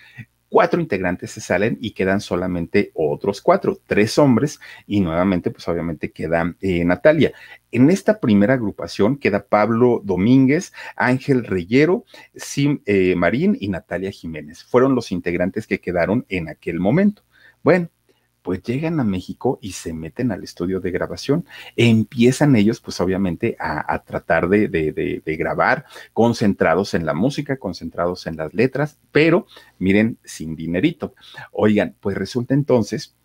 cuatro 0.48 0.80
integrantes 0.80 1.30
se 1.30 1.40
salen 1.40 1.78
y 1.80 1.92
quedan 1.92 2.20
solamente 2.20 2.90
otros 2.94 3.40
cuatro, 3.42 3.78
tres 3.86 4.18
hombres 4.18 4.60
y 4.86 5.00
nuevamente 5.00 5.50
pues 5.50 5.66
obviamente 5.68 6.10
queda 6.10 6.54
eh, 6.60 6.84
Natalia. 6.84 7.32
En 7.70 7.90
esta 7.90 8.18
primera 8.20 8.54
agrupación 8.54 9.16
queda 9.16 9.44
Pablo 9.44 10.00
Domínguez, 10.04 10.72
Ángel 10.96 11.44
Reyero, 11.44 12.04
Sim 12.34 12.80
eh, 12.86 13.14
Marín 13.14 13.56
y 13.60 13.68
Natalia 13.68 14.10
Jiménez. 14.10 14.64
Fueron 14.64 14.94
los 14.94 15.12
integrantes 15.12 15.66
que 15.66 15.80
quedaron 15.80 16.24
en 16.28 16.48
aquel 16.48 16.80
momento. 16.80 17.22
Bueno, 17.62 17.90
pues 18.48 18.62
llegan 18.62 18.98
a 18.98 19.04
México 19.04 19.58
y 19.60 19.72
se 19.72 19.92
meten 19.92 20.32
al 20.32 20.42
estudio 20.42 20.80
de 20.80 20.90
grabación. 20.90 21.44
Empiezan 21.76 22.56
ellos, 22.56 22.80
pues 22.80 22.98
obviamente, 22.98 23.58
a, 23.60 24.02
tratar 24.06 24.48
de, 24.48 24.68
de 24.68 25.36
grabar 25.36 25.84
concentrados 26.14 26.94
en 26.94 27.04
la 27.04 27.12
música, 27.12 27.58
concentrados 27.58 28.26
en 28.26 28.38
las 28.38 28.54
letras, 28.54 28.96
pero 29.12 29.46
miren, 29.78 30.16
sin 30.24 30.56
dinerito. 30.56 31.12
Oigan, 31.52 31.94
pues 32.00 32.16
resulta 32.16 32.54
entonces 32.54 33.17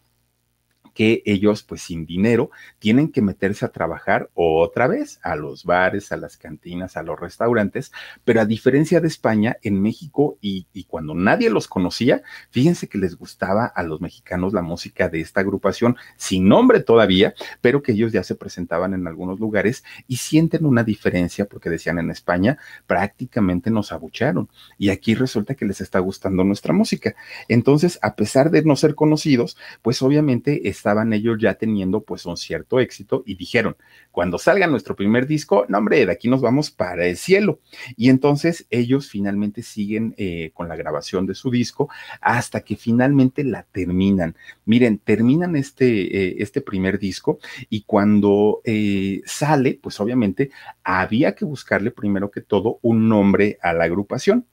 que 0.93 1.21
ellos, 1.25 1.63
pues 1.63 1.81
sin 1.81 2.05
dinero, 2.05 2.51
tienen 2.79 3.11
que 3.11 3.21
meterse 3.21 3.65
a 3.65 3.69
trabajar 3.69 4.29
otra 4.33 4.87
vez 4.87 5.19
a 5.23 5.35
los 5.35 5.63
bares, 5.63 6.11
a 6.11 6.17
las 6.17 6.37
cantinas, 6.37 6.97
a 6.97 7.03
los 7.03 7.19
restaurantes, 7.19 7.91
pero 8.23 8.41
a 8.41 8.45
diferencia 8.45 9.01
de 9.01 9.07
España, 9.07 9.57
en 9.61 9.81
México 9.81 10.37
y, 10.41 10.67
cuando 10.87 11.15
nadie 11.15 11.49
los 11.49 11.67
conocía, 11.67 12.21
fíjense 12.51 12.87
que 12.87 12.97
les 12.97 13.15
gustaba 13.15 13.65
a 13.65 13.83
los 13.83 14.01
mexicanos 14.01 14.53
la 14.53 14.61
música 14.61 15.09
de 15.09 15.21
esta 15.21 15.41
agrupación, 15.41 15.97
sin 16.17 16.47
nombre 16.47 16.81
todavía, 16.81 17.33
pero 17.61 17.81
que 17.81 17.93
ellos 17.93 18.11
ya 18.11 18.23
se 18.23 18.35
presentaban 18.35 18.93
en 18.93 19.07
algunos 19.07 19.39
lugares 19.39 19.83
y 20.07 20.17
sienten 20.17 20.65
una 20.65 20.83
diferencia 20.83 21.45
porque 21.45 21.69
decían 21.69 21.97
en 21.99 22.11
España 22.11 22.57
prácticamente 22.85 23.71
nos 23.71 23.91
abucharon 23.91 24.49
y 24.77 24.89
aquí 24.89 25.15
resulta 25.15 25.55
que 25.55 25.65
les 25.65 25.81
está 25.81 25.99
gustando 25.99 26.43
nuestra 26.43 26.73
música. 26.73 27.15
Entonces, 27.47 27.97
a 28.01 28.15
pesar 28.15 28.51
de 28.51 28.63
no 28.63 28.75
ser 28.75 28.95
conocidos, 28.95 29.57
pues 29.81 30.01
obviamente 30.01 30.69
estaban 30.83 31.13
ellos 31.13 31.37
ya 31.39 31.53
teniendo 31.53 32.01
pues 32.01 32.25
un 32.25 32.35
cierto 32.35 32.81
éxito 32.81 33.23
y 33.25 33.35
dijeron, 33.35 33.77
cuando 34.11 34.37
salga 34.37 34.67
nuestro 34.67 34.97
primer 34.97 35.25
disco, 35.25 35.65
no 35.69 35.77
hombre, 35.77 36.05
de 36.05 36.11
aquí 36.11 36.27
nos 36.27 36.41
vamos 36.41 36.71
para 36.71 37.05
el 37.05 37.15
cielo. 37.15 37.61
Y 37.95 38.09
entonces 38.09 38.67
ellos 38.69 39.09
finalmente 39.09 39.61
siguen 39.61 40.13
eh, 40.17 40.51
con 40.53 40.67
la 40.67 40.75
grabación 40.75 41.25
de 41.25 41.35
su 41.35 41.49
disco 41.49 41.89
hasta 42.19 42.59
que 42.65 42.75
finalmente 42.75 43.45
la 43.45 43.63
terminan. 43.63 44.35
Miren, 44.65 44.97
terminan 44.97 45.55
este, 45.55 45.87
eh, 45.87 46.35
este 46.39 46.59
primer 46.59 46.99
disco 46.99 47.39
y 47.69 47.83
cuando 47.83 48.59
eh, 48.65 49.21
sale, 49.25 49.79
pues 49.81 50.01
obviamente 50.01 50.51
había 50.83 51.33
que 51.33 51.45
buscarle 51.45 51.91
primero 51.91 52.29
que 52.29 52.41
todo 52.41 52.79
un 52.81 53.07
nombre 53.07 53.57
a 53.61 53.71
la 53.71 53.85
agrupación. 53.85 54.45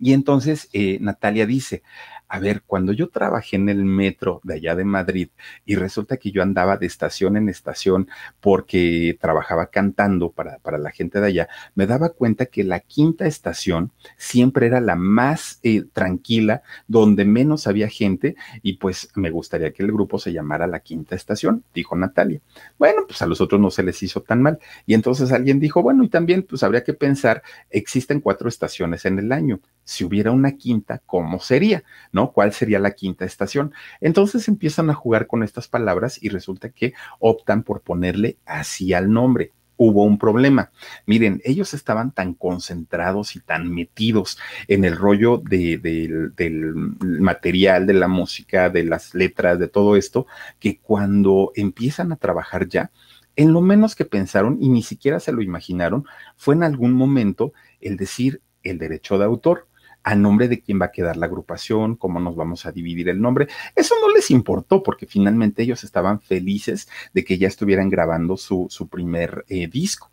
Y 0.00 0.12
entonces 0.12 0.70
Natalia 1.00 1.44
dice, 1.44 1.82
a 2.28 2.38
ver, 2.40 2.62
cuando 2.66 2.92
yo 2.92 3.08
trabajé 3.08 3.56
en 3.56 3.68
el 3.68 3.84
metro 3.84 4.40
de 4.44 4.54
allá 4.54 4.74
de 4.74 4.84
Madrid 4.84 5.28
y 5.64 5.76
resulta 5.76 6.18
que 6.18 6.30
yo 6.30 6.42
andaba 6.42 6.76
de 6.76 6.86
estación 6.86 7.36
en 7.36 7.48
estación 7.48 8.08
porque 8.40 9.16
trabajaba 9.20 9.66
cantando 9.66 10.30
para, 10.30 10.58
para 10.58 10.76
la 10.76 10.90
gente 10.90 11.20
de 11.20 11.26
allá, 11.26 11.48
me 11.74 11.86
daba 11.86 12.10
cuenta 12.10 12.46
que 12.46 12.64
la 12.64 12.80
quinta 12.80 13.26
estación 13.26 13.92
siempre 14.16 14.66
era 14.66 14.80
la 14.80 14.94
más 14.94 15.58
eh, 15.62 15.84
tranquila, 15.92 16.62
donde 16.86 17.24
menos 17.24 17.66
había 17.66 17.88
gente 17.88 18.36
y 18.62 18.74
pues 18.74 19.08
me 19.14 19.30
gustaría 19.30 19.72
que 19.72 19.82
el 19.82 19.92
grupo 19.92 20.18
se 20.18 20.32
llamara 20.32 20.66
la 20.66 20.80
quinta 20.80 21.14
estación, 21.14 21.64
dijo 21.74 21.96
Natalia. 21.96 22.40
Bueno, 22.78 23.02
pues 23.06 23.22
a 23.22 23.26
los 23.26 23.40
otros 23.40 23.60
no 23.60 23.70
se 23.70 23.82
les 23.82 24.02
hizo 24.02 24.20
tan 24.20 24.42
mal. 24.42 24.58
Y 24.86 24.94
entonces 24.94 25.32
alguien 25.32 25.60
dijo, 25.60 25.82
bueno, 25.82 26.04
y 26.04 26.08
también 26.08 26.42
pues 26.42 26.62
habría 26.62 26.84
que 26.84 26.92
pensar, 26.92 27.42
existen 27.70 28.20
cuatro 28.20 28.48
estaciones 28.48 29.06
en 29.06 29.18
el 29.18 29.32
año. 29.32 29.60
Si 29.84 30.04
hubiera 30.04 30.30
una 30.30 30.52
quinta, 30.52 31.00
¿cómo 31.06 31.40
sería? 31.40 31.82
¿Cuál 32.26 32.52
sería 32.52 32.78
la 32.78 32.92
quinta 32.92 33.24
estación? 33.24 33.72
Entonces 34.00 34.48
empiezan 34.48 34.90
a 34.90 34.94
jugar 34.94 35.26
con 35.26 35.42
estas 35.42 35.68
palabras 35.68 36.22
y 36.22 36.28
resulta 36.28 36.68
que 36.70 36.94
optan 37.18 37.62
por 37.62 37.80
ponerle 37.80 38.38
así 38.44 38.92
al 38.92 39.10
nombre 39.12 39.52
hubo 39.78 40.04
un 40.04 40.18
problema. 40.18 40.70
Miren, 41.06 41.40
ellos 41.44 41.72
estaban 41.72 42.12
tan 42.12 42.34
concentrados 42.34 43.36
y 43.36 43.40
tan 43.40 43.72
metidos 43.72 44.36
en 44.66 44.84
el 44.84 44.96
rollo 44.96 45.38
del 45.38 46.32
material, 47.00 47.86
de 47.86 47.94
la 47.94 48.08
música, 48.08 48.68
de 48.68 48.84
las 48.84 49.14
letras, 49.14 49.58
de 49.58 49.68
todo 49.68 49.96
esto, 49.96 50.26
que 50.58 50.78
cuando 50.80 51.52
empiezan 51.54 52.12
a 52.12 52.16
trabajar 52.16 52.68
ya, 52.68 52.90
en 53.36 53.52
lo 53.52 53.60
menos 53.60 53.94
que 53.94 54.04
pensaron 54.04 54.58
y 54.60 54.68
ni 54.68 54.82
siquiera 54.82 55.20
se 55.20 55.32
lo 55.32 55.42
imaginaron, 55.42 56.04
fue 56.36 56.56
en 56.56 56.64
algún 56.64 56.92
momento 56.92 57.52
el 57.80 57.96
decir 57.96 58.42
el 58.64 58.78
derecho 58.78 59.16
de 59.16 59.24
autor 59.24 59.67
a 60.08 60.14
nombre 60.14 60.48
de 60.48 60.62
quién 60.62 60.80
va 60.80 60.86
a 60.86 60.90
quedar 60.90 61.18
la 61.18 61.26
agrupación, 61.26 61.94
cómo 61.94 62.18
nos 62.18 62.34
vamos 62.34 62.64
a 62.64 62.72
dividir 62.72 63.10
el 63.10 63.20
nombre. 63.20 63.46
Eso 63.76 63.94
no 64.00 64.10
les 64.14 64.30
importó 64.30 64.82
porque 64.82 65.04
finalmente 65.04 65.62
ellos 65.62 65.84
estaban 65.84 66.22
felices 66.22 66.88
de 67.12 67.24
que 67.26 67.36
ya 67.36 67.46
estuvieran 67.46 67.90
grabando 67.90 68.38
su, 68.38 68.68
su 68.70 68.88
primer 68.88 69.44
eh, 69.48 69.66
disco. 69.66 70.10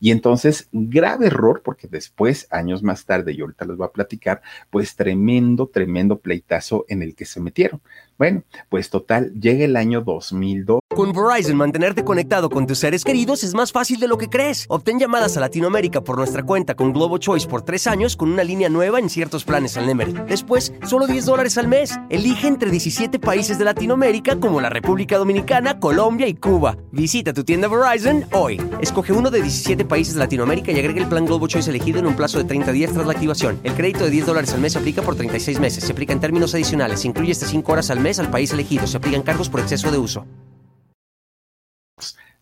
Y 0.00 0.10
entonces, 0.10 0.68
grave 0.72 1.26
error, 1.26 1.62
porque 1.64 1.88
después, 1.88 2.46
años 2.50 2.82
más 2.82 3.04
tarde, 3.04 3.32
y 3.32 3.40
ahorita 3.40 3.64
les 3.64 3.76
voy 3.76 3.86
a 3.86 3.92
platicar, 3.92 4.42
pues 4.70 4.96
tremendo, 4.96 5.66
tremendo 5.66 6.18
pleitazo 6.18 6.84
en 6.88 7.02
el 7.02 7.14
que 7.14 7.24
se 7.24 7.40
metieron. 7.40 7.80
Bueno, 8.18 8.42
pues 8.68 8.90
total, 8.90 9.32
llega 9.34 9.64
el 9.64 9.76
año 9.76 10.00
2002. 10.00 10.80
Con 10.88 11.12
Verizon, 11.12 11.56
mantenerte 11.56 12.02
conectado 12.02 12.50
con 12.50 12.66
tus 12.66 12.78
seres 12.78 13.04
queridos 13.04 13.44
es 13.44 13.54
más 13.54 13.70
fácil 13.70 14.00
de 14.00 14.08
lo 14.08 14.18
que 14.18 14.28
crees. 14.28 14.66
Obtén 14.68 14.98
llamadas 14.98 15.36
a 15.36 15.40
Latinoamérica 15.40 16.00
por 16.00 16.16
nuestra 16.16 16.42
cuenta 16.42 16.74
con 16.74 16.92
Globo 16.92 17.18
Choice 17.18 17.46
por 17.46 17.62
tres 17.62 17.86
años 17.86 18.16
con 18.16 18.30
una 18.32 18.42
línea 18.42 18.68
nueva 18.68 18.98
en 18.98 19.08
ciertos 19.08 19.44
planes 19.44 19.76
al 19.76 19.86
Nemery. 19.86 20.14
Después, 20.26 20.72
solo 20.84 21.06
10 21.06 21.26
dólares 21.26 21.58
al 21.58 21.68
mes. 21.68 21.96
Elige 22.10 22.48
entre 22.48 22.72
17 22.72 23.20
países 23.20 23.58
de 23.58 23.64
Latinoamérica 23.64 24.40
como 24.40 24.60
la 24.60 24.70
República 24.70 25.16
Dominicana, 25.16 25.78
Colombia 25.78 26.26
y 26.26 26.34
Cuba. 26.34 26.76
Visita 26.90 27.32
tu 27.32 27.44
tienda 27.44 27.68
Verizon 27.68 28.24
hoy. 28.32 28.60
Escoge 28.80 29.12
uno 29.12 29.30
de 29.30 29.42
17 29.42 29.57
países 29.88 30.14
de 30.14 30.20
Latinoamérica 30.20 30.72
y 30.72 30.78
agrega 30.78 31.00
el 31.00 31.08
plan 31.08 31.26
Globo 31.26 31.46
Choice 31.46 31.70
elegido 31.70 31.98
en 31.98 32.06
un 32.06 32.16
plazo 32.16 32.38
de 32.38 32.44
30 32.44 32.72
días 32.72 32.92
tras 32.92 33.06
la 33.06 33.12
activación. 33.12 33.58
El 33.64 33.74
crédito 33.74 34.04
de 34.04 34.10
10 34.10 34.26
dólares 34.26 34.52
al 34.54 34.60
mes 34.60 34.72
se 34.72 34.78
aplica 34.78 35.02
por 35.02 35.16
36 35.16 35.60
meses. 35.60 35.84
Se 35.84 35.92
aplica 35.92 36.12
en 36.12 36.20
términos 36.20 36.54
adicionales. 36.54 37.00
Se 37.00 37.08
incluye 37.08 37.32
hasta 37.32 37.46
5 37.46 37.72
horas 37.72 37.90
al 37.90 38.00
mes 38.00 38.18
al 38.18 38.30
país 38.30 38.52
elegido. 38.52 38.86
Se 38.86 38.96
aplican 38.96 39.22
cargos 39.22 39.48
por 39.48 39.60
exceso 39.60 39.90
de 39.90 39.98
uso. 39.98 40.26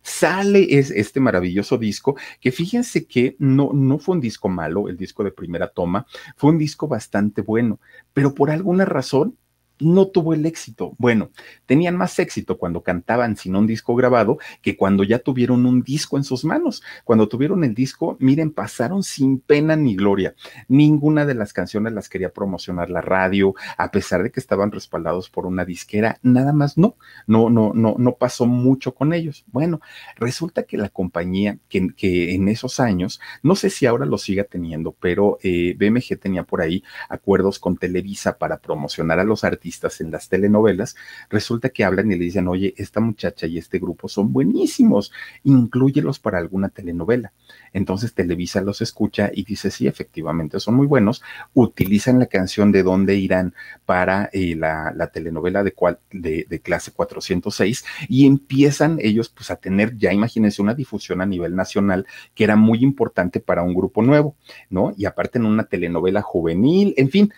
Sale 0.03 0.79
es 0.79 0.93
este 0.93 1.19
maravilloso 1.19 1.79
disco 1.79 2.17
que 2.41 2.53
fíjense 2.53 3.07
que 3.07 3.35
no, 3.41 3.73
no 3.73 3.99
fue 3.99 4.15
un 4.15 4.21
disco 4.21 4.49
malo, 4.49 4.89
el 4.89 4.97
disco 4.97 5.25
de 5.25 5.33
primera 5.33 5.67
toma, 5.67 6.07
fue 6.37 6.51
un 6.53 6.59
disco 6.59 6.87
bastante 6.87 7.43
bueno, 7.43 7.81
pero 8.13 8.33
por 8.33 8.51
alguna 8.51 8.85
razón 8.85 9.37
no 9.79 10.09
tuvo 10.09 10.35
el 10.35 10.47
éxito. 10.47 10.95
Bueno, 10.99 11.31
tenían 11.67 11.97
más 11.97 12.19
éxito 12.19 12.59
cuando 12.59 12.83
cantaban 12.83 13.37
sin 13.37 13.57
un 13.57 13.67
disco 13.67 13.95
grabado 13.95 14.39
que 14.63 14.77
cuando 14.77 15.05
ya 15.05 15.19
tuvieron 15.19 15.67
un 15.67 15.83
disco 15.83 16.17
en 16.17 16.25
sus 16.25 16.45
manos. 16.45 16.83
Cuando 17.05 17.29
tuvieron 17.29 17.65
el 17.65 17.75
disco, 17.75 18.17
miren, 18.21 18.53
pasaron 18.53 19.03
sin 19.03 19.39
pena 19.39 19.77
ni 19.77 19.97
gloria. 19.97 20.35
Ninguna 20.69 21.27
de 21.27 21.35
las 21.35 21.53
canciones 21.53 21.93
las 21.93 22.09
quería 22.09 22.33
promocionar 22.33 22.91
la 22.91 23.01
radio, 23.01 23.55
a 23.77 23.91
pesar 23.91 24.23
de 24.23 24.31
que 24.31 24.41
estaban 24.41 24.73
respaldados 24.73 25.31
por 25.31 25.47
una 25.47 25.65
disquera, 25.65 26.19
nada 26.23 26.53
más 26.53 26.79
no, 26.79 26.97
no, 27.27 27.51
no, 27.51 27.73
no, 27.75 27.97
no 27.99 28.13
pasó 28.15 28.47
mucho 28.47 28.95
con 28.95 29.13
ellos. 29.13 29.45
Bueno, 29.49 29.81
resulta 30.17 30.63
que 30.63 30.77
la 30.77 30.89
compañía 30.89 31.59
que, 31.69 32.35
en 32.35 32.49
esos 32.49 32.81
años, 32.81 33.21
no 33.43 33.55
sé 33.57 33.71
si 33.71 33.87
ahora 33.87 34.07
lo 34.07 34.19
siga 34.19 34.45
teniendo, 34.45 34.93
pero 34.93 35.39
eh, 35.43 35.77
BMG 35.79 36.19
tenía 36.19 36.45
por 36.45 36.61
ahí 36.61 36.83
acuerdos 37.09 37.59
con 37.59 37.77
Televisa 37.77 38.39
para 38.39 38.59
promocionar 38.59 39.21
a 39.21 39.25
los 39.25 39.45
artistas 39.45 39.66
en 40.01 40.11
las 40.11 40.29
telenovelas, 40.29 40.97
resulta 41.29 41.71
que 41.71 41.85
hablan 41.85 42.11
y 42.11 42.17
le 42.17 42.25
dicen, 42.25 42.49
oye, 42.49 42.75
esta 42.77 43.01
muchacha 43.01 43.47
y 43.47 43.59
este 43.59 43.79
grupo 43.79 44.09
son 44.09 44.33
buenísimos, 44.33 45.13
incluyelos 45.45 46.19
para 46.19 46.39
alguna 46.39 46.69
telenovela. 46.69 47.33
Entonces 47.73 48.15
Televisa 48.15 48.61
los 48.61 48.81
escucha 48.81 49.31
y 49.33 49.45
dice, 49.45 49.71
sí, 49.71 49.87
efectivamente 49.87 50.61
son 50.61 50.75
muy 50.75 50.87
buenos, 50.87 51.23
utilizan 51.55 52.19
la 52.19 52.27
canción 52.27 52.73
de 52.73 52.83
dónde 52.83 53.17
irán 53.17 53.55
para 53.85 54.31
eh, 54.33 54.55
la, 54.57 55.11
telenovela 55.13 55.63
de, 55.63 55.75
de, 56.13 56.47
de, 56.49 56.61
clase 56.61 56.93
406 56.93 57.85
y 58.09 58.27
empiezan 58.27 58.99
ellos 59.01 59.29
pues 59.29 59.51
a 59.51 59.57
tener 59.57 59.97
ya, 59.97 60.13
imagínense, 60.13 60.63
una 60.63 60.75
difusión 60.75 61.21
a 61.21 61.27
nivel 61.27 61.55
nacional 61.55 62.07
que 62.35 62.45
era 62.45 62.57
muy 62.57 62.83
importante 62.83 63.41
para 63.41 63.63
un 63.63 63.75
grupo 63.75 64.03
nuevo, 64.03 64.37
¿no? 64.71 64.95
Y 64.97 65.05
aparte 65.05 65.39
en 65.39 65.47
una 65.47 65.65
telenovela 65.65 66.23
juvenil, 66.23 66.95
en 66.97 67.11
fin, 67.11 67.33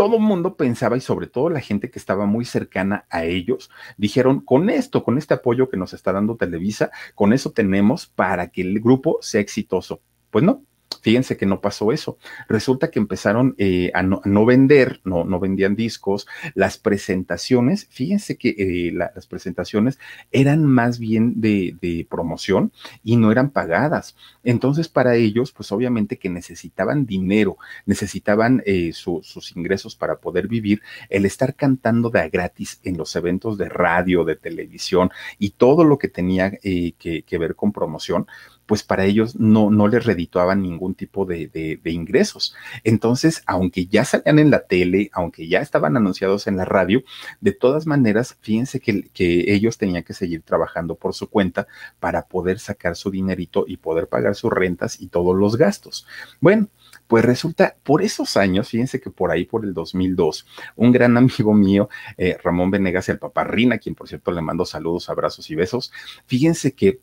todo 0.00 0.16
el 0.16 0.22
mundo 0.22 0.56
pensaba 0.56 0.96
y 0.96 1.02
sobre 1.02 1.26
todo 1.26 1.50
la 1.50 1.60
gente 1.60 1.90
que 1.90 1.98
estaba 1.98 2.24
muy 2.24 2.46
cercana 2.46 3.04
a 3.10 3.26
ellos, 3.26 3.70
dijeron, 3.98 4.40
con 4.40 4.70
esto, 4.70 5.04
con 5.04 5.18
este 5.18 5.34
apoyo 5.34 5.68
que 5.68 5.76
nos 5.76 5.92
está 5.92 6.10
dando 6.10 6.38
Televisa, 6.38 6.90
con 7.14 7.34
eso 7.34 7.50
tenemos 7.50 8.06
para 8.06 8.48
que 8.48 8.62
el 8.62 8.80
grupo 8.80 9.18
sea 9.20 9.42
exitoso. 9.42 10.00
Pues 10.30 10.42
no, 10.42 10.64
Fíjense 11.00 11.36
que 11.36 11.46
no 11.46 11.60
pasó 11.60 11.92
eso. 11.92 12.18
Resulta 12.48 12.90
que 12.90 12.98
empezaron 12.98 13.54
eh, 13.58 13.90
a, 13.94 14.02
no, 14.02 14.44
vender, 14.44 15.00
no, 15.04 15.24
no 15.24 15.40
vendían 15.40 15.76
discos. 15.76 16.26
Las 16.54 16.78
presentaciones, 16.78 17.86
fíjense 17.90 18.36
que 18.36 18.50
eh, 18.50 18.92
las 18.92 19.26
presentaciones 19.26 19.98
eran 20.30 20.64
más 20.64 20.98
bien 20.98 21.40
de, 21.40 22.06
promoción 22.08 22.72
y 23.02 23.16
no 23.16 23.32
eran 23.32 23.50
pagadas. 23.50 24.16
Entonces, 24.44 24.88
para 24.88 25.16
ellos, 25.16 25.52
pues 25.52 25.72
obviamente 25.72 26.18
que 26.18 26.28
necesitaban 26.28 27.06
dinero, 27.06 27.56
necesitaban 27.86 28.62
eh, 28.66 28.92
sus 28.92 29.56
ingresos 29.56 29.96
para 29.96 30.16
poder 30.16 30.48
vivir, 30.48 30.82
el 31.08 31.24
estar 31.24 31.54
cantando 31.54 32.10
de 32.10 32.20
a 32.20 32.28
gratis 32.28 32.80
en 32.84 32.96
los 32.96 33.14
eventos 33.16 33.58
de 33.58 33.68
radio, 33.68 34.24
de 34.24 34.36
televisión 34.36 35.10
y 35.38 35.50
todo 35.50 35.84
lo 35.84 35.98
que 35.98 36.08
tenía 36.08 36.50
que 36.50 37.38
ver 37.38 37.54
con 37.54 37.72
promoción, 37.72 38.26
pues 38.70 38.84
para 38.84 39.04
ellos 39.04 39.34
no, 39.34 39.68
no 39.68 39.88
les 39.88 40.06
redituaban 40.06 40.62
ningún 40.62 40.94
tipo 40.94 41.24
de, 41.24 41.48
de, 41.48 41.90
ingresos. 41.90 42.54
Entonces, 42.84 43.42
aunque 43.46 43.86
ya 43.86 44.04
salían 44.04 44.38
en 44.38 44.52
la 44.52 44.60
tele, 44.60 45.10
aunque 45.12 45.48
ya 45.48 45.60
estaban 45.60 45.96
anunciados 45.96 46.46
en 46.46 46.56
la 46.56 46.64
radio, 46.64 47.02
de 47.40 47.50
todas 47.50 47.88
maneras, 47.88 48.38
fíjense 48.42 48.78
que, 48.78 49.08
que 49.08 49.52
ellos 49.52 49.76
tenían 49.76 50.04
que 50.04 50.14
seguir 50.14 50.42
trabajando 50.42 50.94
por 50.94 51.14
su 51.14 51.28
cuenta 51.28 51.66
para 51.98 52.28
poder 52.28 52.60
sacar 52.60 52.94
su 52.94 53.10
dinerito 53.10 53.64
y 53.66 53.76
poder 53.76 54.06
pagar 54.06 54.36
sus 54.36 54.52
rentas 54.52 55.00
y 55.00 55.08
todos 55.08 55.36
los 55.36 55.56
gastos. 55.56 56.06
Bueno, 56.40 56.68
pues 57.08 57.24
resulta, 57.24 57.74
por 57.82 58.02
esos 58.02 58.36
años, 58.36 58.68
fíjense 58.68 59.00
que 59.00 59.10
por 59.10 59.32
ahí, 59.32 59.46
por 59.46 59.64
el 59.64 59.74
2002, 59.74 60.46
un 60.76 60.92
gran 60.92 61.16
amigo 61.16 61.52
mío, 61.54 61.88
eh, 62.16 62.38
Ramón 62.40 62.70
Venegas, 62.70 63.08
el 63.08 63.18
paparrina, 63.18 63.78
quien 63.78 63.96
por 63.96 64.06
cierto 64.06 64.30
le 64.30 64.42
mando 64.42 64.64
saludos, 64.64 65.10
abrazos 65.10 65.50
y 65.50 65.56
besos, 65.56 65.90
fíjense 66.26 66.72
que 66.72 67.00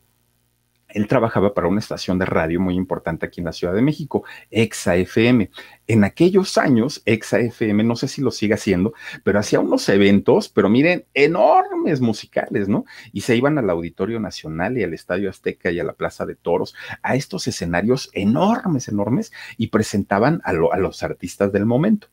él 0.88 1.06
trabajaba 1.06 1.54
para 1.54 1.68
una 1.68 1.80
estación 1.80 2.18
de 2.18 2.26
radio 2.26 2.60
muy 2.60 2.74
importante 2.74 3.26
aquí 3.26 3.40
en 3.40 3.46
la 3.46 3.52
Ciudad 3.52 3.74
de 3.74 3.82
México, 3.82 4.24
Exa 4.50 4.96
FM. 4.96 5.50
En 5.86 6.04
aquellos 6.04 6.58
años, 6.58 7.02
Exa 7.04 7.40
FM, 7.40 7.84
no 7.84 7.96
sé 7.96 8.08
si 8.08 8.22
lo 8.22 8.30
sigue 8.30 8.54
haciendo, 8.54 8.94
pero 9.24 9.38
hacía 9.38 9.60
unos 9.60 9.88
eventos, 9.88 10.48
pero 10.48 10.68
miren, 10.68 11.04
enormes 11.14 12.00
musicales, 12.00 12.68
¿no? 12.68 12.84
Y 13.12 13.22
se 13.22 13.36
iban 13.36 13.58
al 13.58 13.70
Auditorio 13.70 14.20
Nacional 14.20 14.78
y 14.78 14.84
al 14.84 14.94
Estadio 14.94 15.30
Azteca 15.30 15.70
y 15.70 15.80
a 15.80 15.84
la 15.84 15.92
Plaza 15.94 16.26
de 16.26 16.34
Toros, 16.34 16.74
a 17.02 17.16
estos 17.16 17.46
escenarios 17.46 18.10
enormes, 18.12 18.88
enormes, 18.88 19.32
y 19.56 19.68
presentaban 19.68 20.40
a, 20.44 20.50
a 20.50 20.78
los 20.78 21.02
artistas 21.02 21.52
del 21.52 21.66
momento. 21.66 22.08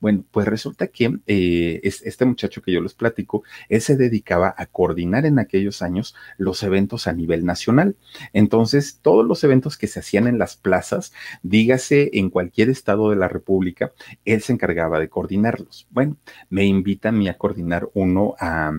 Bueno, 0.00 0.24
pues 0.30 0.46
resulta 0.46 0.86
que 0.86 1.18
eh, 1.26 1.80
este 1.82 2.24
muchacho 2.24 2.62
que 2.62 2.72
yo 2.72 2.80
les 2.80 2.94
platico, 2.94 3.42
él 3.68 3.80
se 3.80 3.96
dedicaba 3.96 4.54
a 4.56 4.66
coordinar 4.66 5.26
en 5.26 5.38
aquellos 5.38 5.82
años 5.82 6.14
los 6.36 6.62
eventos 6.62 7.06
a 7.06 7.12
nivel 7.12 7.44
nacional. 7.44 7.96
Entonces, 8.32 9.00
todos 9.02 9.26
los 9.26 9.42
eventos 9.42 9.76
que 9.76 9.88
se 9.88 10.00
hacían 10.00 10.28
en 10.28 10.38
las 10.38 10.56
plazas, 10.56 11.12
dígase 11.42 12.10
en 12.14 12.30
cualquier 12.30 12.70
estado 12.70 13.10
de 13.10 13.16
la 13.16 13.28
República, 13.28 13.92
él 14.24 14.40
se 14.42 14.52
encargaba 14.52 15.00
de 15.00 15.08
coordinarlos. 15.08 15.86
Bueno, 15.90 16.16
me 16.48 16.64
invita 16.64 17.08
a 17.08 17.12
mí 17.12 17.28
a 17.28 17.36
coordinar 17.36 17.88
uno 17.94 18.34
a... 18.38 18.72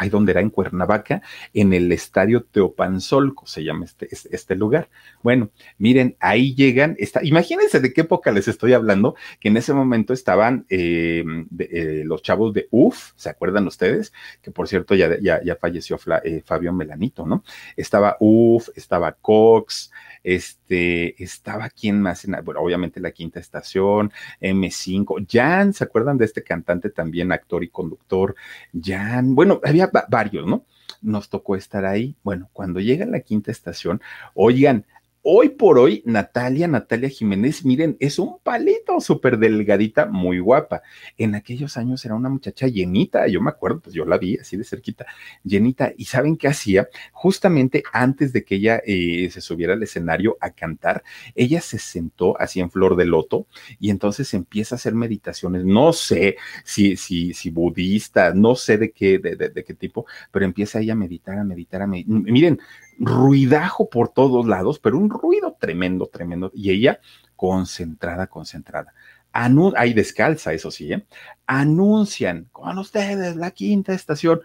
Ahí 0.00 0.08
donde 0.08 0.32
era 0.32 0.40
en 0.40 0.48
Cuernavaca, 0.48 1.20
en 1.52 1.74
el 1.74 1.92
estadio 1.92 2.42
Teopanzolco, 2.42 3.46
se 3.46 3.62
llama 3.62 3.84
este, 3.84 4.08
este, 4.10 4.56
lugar. 4.56 4.88
Bueno, 5.22 5.50
miren, 5.76 6.16
ahí 6.20 6.54
llegan, 6.54 6.96
imagínense 7.20 7.80
de 7.80 7.92
qué 7.92 8.00
época 8.00 8.32
les 8.32 8.48
estoy 8.48 8.72
hablando, 8.72 9.14
que 9.40 9.48
en 9.48 9.58
ese 9.58 9.74
momento 9.74 10.14
estaban 10.14 10.64
eh, 10.70 11.22
eh, 11.58 12.02
los 12.06 12.22
chavos 12.22 12.54
de 12.54 12.66
UF, 12.70 13.12
¿se 13.14 13.28
acuerdan 13.28 13.66
ustedes? 13.66 14.14
Que 14.40 14.50
por 14.50 14.68
cierto 14.68 14.94
ya, 14.94 15.20
ya, 15.20 15.42
ya 15.44 15.56
falleció 15.56 15.98
eh, 16.24 16.42
Fabio 16.46 16.72
Melanito, 16.72 17.26
¿no? 17.26 17.44
Estaba 17.76 18.16
UF, 18.20 18.70
estaba 18.76 19.12
Cox, 19.12 19.90
este, 20.24 21.22
estaba 21.22 21.68
quien 21.68 22.00
más, 22.00 22.24
en, 22.24 22.36
bueno, 22.42 22.60
obviamente 22.60 23.00
la 23.00 23.10
quinta 23.10 23.38
estación, 23.38 24.12
M5, 24.40 25.26
Jan, 25.30 25.74
¿se 25.74 25.84
acuerdan 25.84 26.16
de 26.16 26.24
este 26.24 26.42
cantante 26.42 26.88
también, 26.88 27.32
actor 27.32 27.62
y 27.64 27.68
conductor? 27.68 28.34
Jan, 28.82 29.34
bueno, 29.34 29.60
había 29.62 29.89
varios, 30.08 30.46
¿no? 30.46 30.64
Nos 31.02 31.28
tocó 31.28 31.56
estar 31.56 31.84
ahí. 31.84 32.16
Bueno, 32.22 32.48
cuando 32.52 32.80
llega 32.80 33.06
la 33.06 33.20
quinta 33.20 33.50
estación, 33.50 34.00
oigan, 34.34 34.84
Hoy 35.22 35.50
por 35.50 35.78
hoy, 35.78 36.02
Natalia, 36.06 36.66
Natalia 36.66 37.10
Jiménez, 37.10 37.62
miren, 37.66 37.94
es 38.00 38.18
un 38.18 38.38
palito 38.42 38.98
súper 39.02 39.36
delgadita, 39.36 40.06
muy 40.06 40.38
guapa. 40.38 40.80
En 41.18 41.34
aquellos 41.34 41.76
años 41.76 42.02
era 42.06 42.14
una 42.14 42.30
muchacha 42.30 42.68
llenita, 42.68 43.28
yo 43.28 43.42
me 43.42 43.50
acuerdo, 43.50 43.80
pues 43.80 43.94
yo 43.94 44.06
la 44.06 44.16
vi 44.16 44.38
así 44.38 44.56
de 44.56 44.64
cerquita, 44.64 45.04
llenita. 45.44 45.92
¿Y 45.94 46.06
saben 46.06 46.38
qué 46.38 46.48
hacía? 46.48 46.88
Justamente 47.12 47.82
antes 47.92 48.32
de 48.32 48.44
que 48.44 48.54
ella 48.54 48.80
eh, 48.86 49.28
se 49.30 49.42
subiera 49.42 49.74
al 49.74 49.82
escenario 49.82 50.38
a 50.40 50.52
cantar, 50.52 51.02
ella 51.34 51.60
se 51.60 51.78
sentó 51.78 52.40
así 52.40 52.60
en 52.60 52.70
flor 52.70 52.96
de 52.96 53.04
loto 53.04 53.46
y 53.78 53.90
entonces 53.90 54.32
empieza 54.32 54.74
a 54.74 54.78
hacer 54.78 54.94
meditaciones. 54.94 55.66
No 55.66 55.92
sé 55.92 56.38
si, 56.64 56.96
si, 56.96 57.34
si 57.34 57.50
budista, 57.50 58.32
no 58.32 58.54
sé 58.54 58.78
de 58.78 58.90
qué, 58.90 59.18
de, 59.18 59.36
de 59.36 59.64
qué 59.64 59.74
tipo, 59.74 60.06
pero 60.32 60.46
empieza 60.46 60.80
ella 60.80 60.94
a 60.94 60.96
meditar, 60.96 61.38
a 61.38 61.44
meditar, 61.44 61.82
a 61.82 61.86
meditar. 61.86 62.22
Miren, 62.22 62.58
ruidajo 63.00 63.88
por 63.88 64.10
todos 64.10 64.46
lados, 64.46 64.78
pero 64.78 64.98
un 64.98 65.10
ruido 65.10 65.56
tremendo, 65.58 66.06
tremendo. 66.06 66.52
Y 66.54 66.70
ella 66.70 67.00
concentrada, 67.34 68.26
concentrada. 68.28 68.92
Anu 69.32 69.72
ahí 69.76 69.94
descalza, 69.94 70.52
eso 70.52 70.70
sí, 70.70 70.92
¿eh? 70.92 71.06
anuncian 71.46 72.48
con 72.52 72.78
ustedes 72.78 73.36
la 73.36 73.50
quinta 73.52 73.94
estación. 73.94 74.40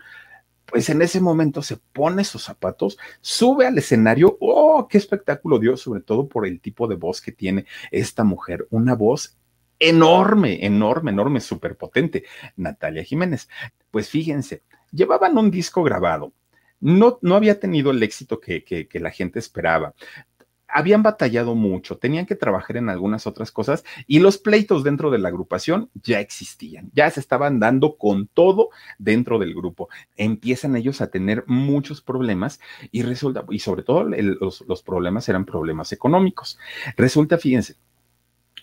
Pues 0.65 0.89
en 0.89 1.01
ese 1.01 1.19
momento 1.19 1.61
se 1.61 1.77
pone 1.77 2.23
sus 2.23 2.43
zapatos, 2.43 2.97
sube 3.21 3.67
al 3.67 3.77
escenario. 3.77 4.37
¡Oh, 4.39 4.87
qué 4.87 4.97
espectáculo 4.97 5.59
dio! 5.59 5.77
Sobre 5.77 6.01
todo 6.01 6.27
por 6.27 6.47
el 6.47 6.59
tipo 6.59 6.87
de 6.87 6.95
voz 6.95 7.21
que 7.21 7.31
tiene 7.31 7.65
esta 7.91 8.23
mujer. 8.23 8.65
Una 8.71 8.95
voz 8.95 9.37
enorme, 9.77 10.65
enorme, 10.65 11.11
enorme, 11.11 11.39
súper 11.39 11.77
potente. 11.77 12.23
Natalia 12.55 13.03
Jiménez. 13.03 13.47
Pues 13.91 14.09
fíjense, 14.09 14.63
llevaban 14.91 15.37
un 15.37 15.51
disco 15.51 15.83
grabado 15.83 16.33
no, 16.79 17.19
no 17.21 17.35
había 17.35 17.59
tenido 17.59 17.91
el 17.91 18.03
éxito 18.03 18.39
que, 18.39 18.63
que, 18.63 18.99
la 18.99 19.11
gente 19.11 19.39
esperaba 19.39 19.93
habían 20.75 21.03
batallado 21.03 21.55
mucho, 21.55 21.97
tenían 21.97 22.25
que 22.25 22.35
trabajar 22.35 22.75
en 22.75 22.89
algunas 22.89 23.27
otras 23.27 23.49
cosas 23.49 23.85
y 24.07 24.19
los 24.19 24.37
pleitos 24.37 24.83
dentro 24.83 25.09
de 25.09 25.19
la 25.19 25.29
agrupación 25.29 25.89
ya 25.93 26.19
existían, 26.19 26.91
ya 26.93 27.09
se 27.09 27.21
estaban 27.21 27.61
dando 27.61 27.95
con 27.95 28.27
todo 28.27 28.71
dentro 28.97 29.39
del 29.39 29.55
grupo. 29.55 29.87
Empiezan 30.17 30.75
ellos 30.75 30.99
a 30.99 31.07
tener 31.07 31.45
muchos 31.47 32.01
problemas 32.01 32.59
y 32.91 33.03
resulta, 33.03 33.45
y 33.49 33.59
sobre 33.59 33.83
todo 33.83 34.03
los, 34.03 34.65
los 34.67 34.83
problemas 34.83 35.29
eran 35.29 35.45
problemas 35.45 35.93
económicos. 35.93 36.59
Resulta, 36.97 37.37
fíjense, 37.37 37.75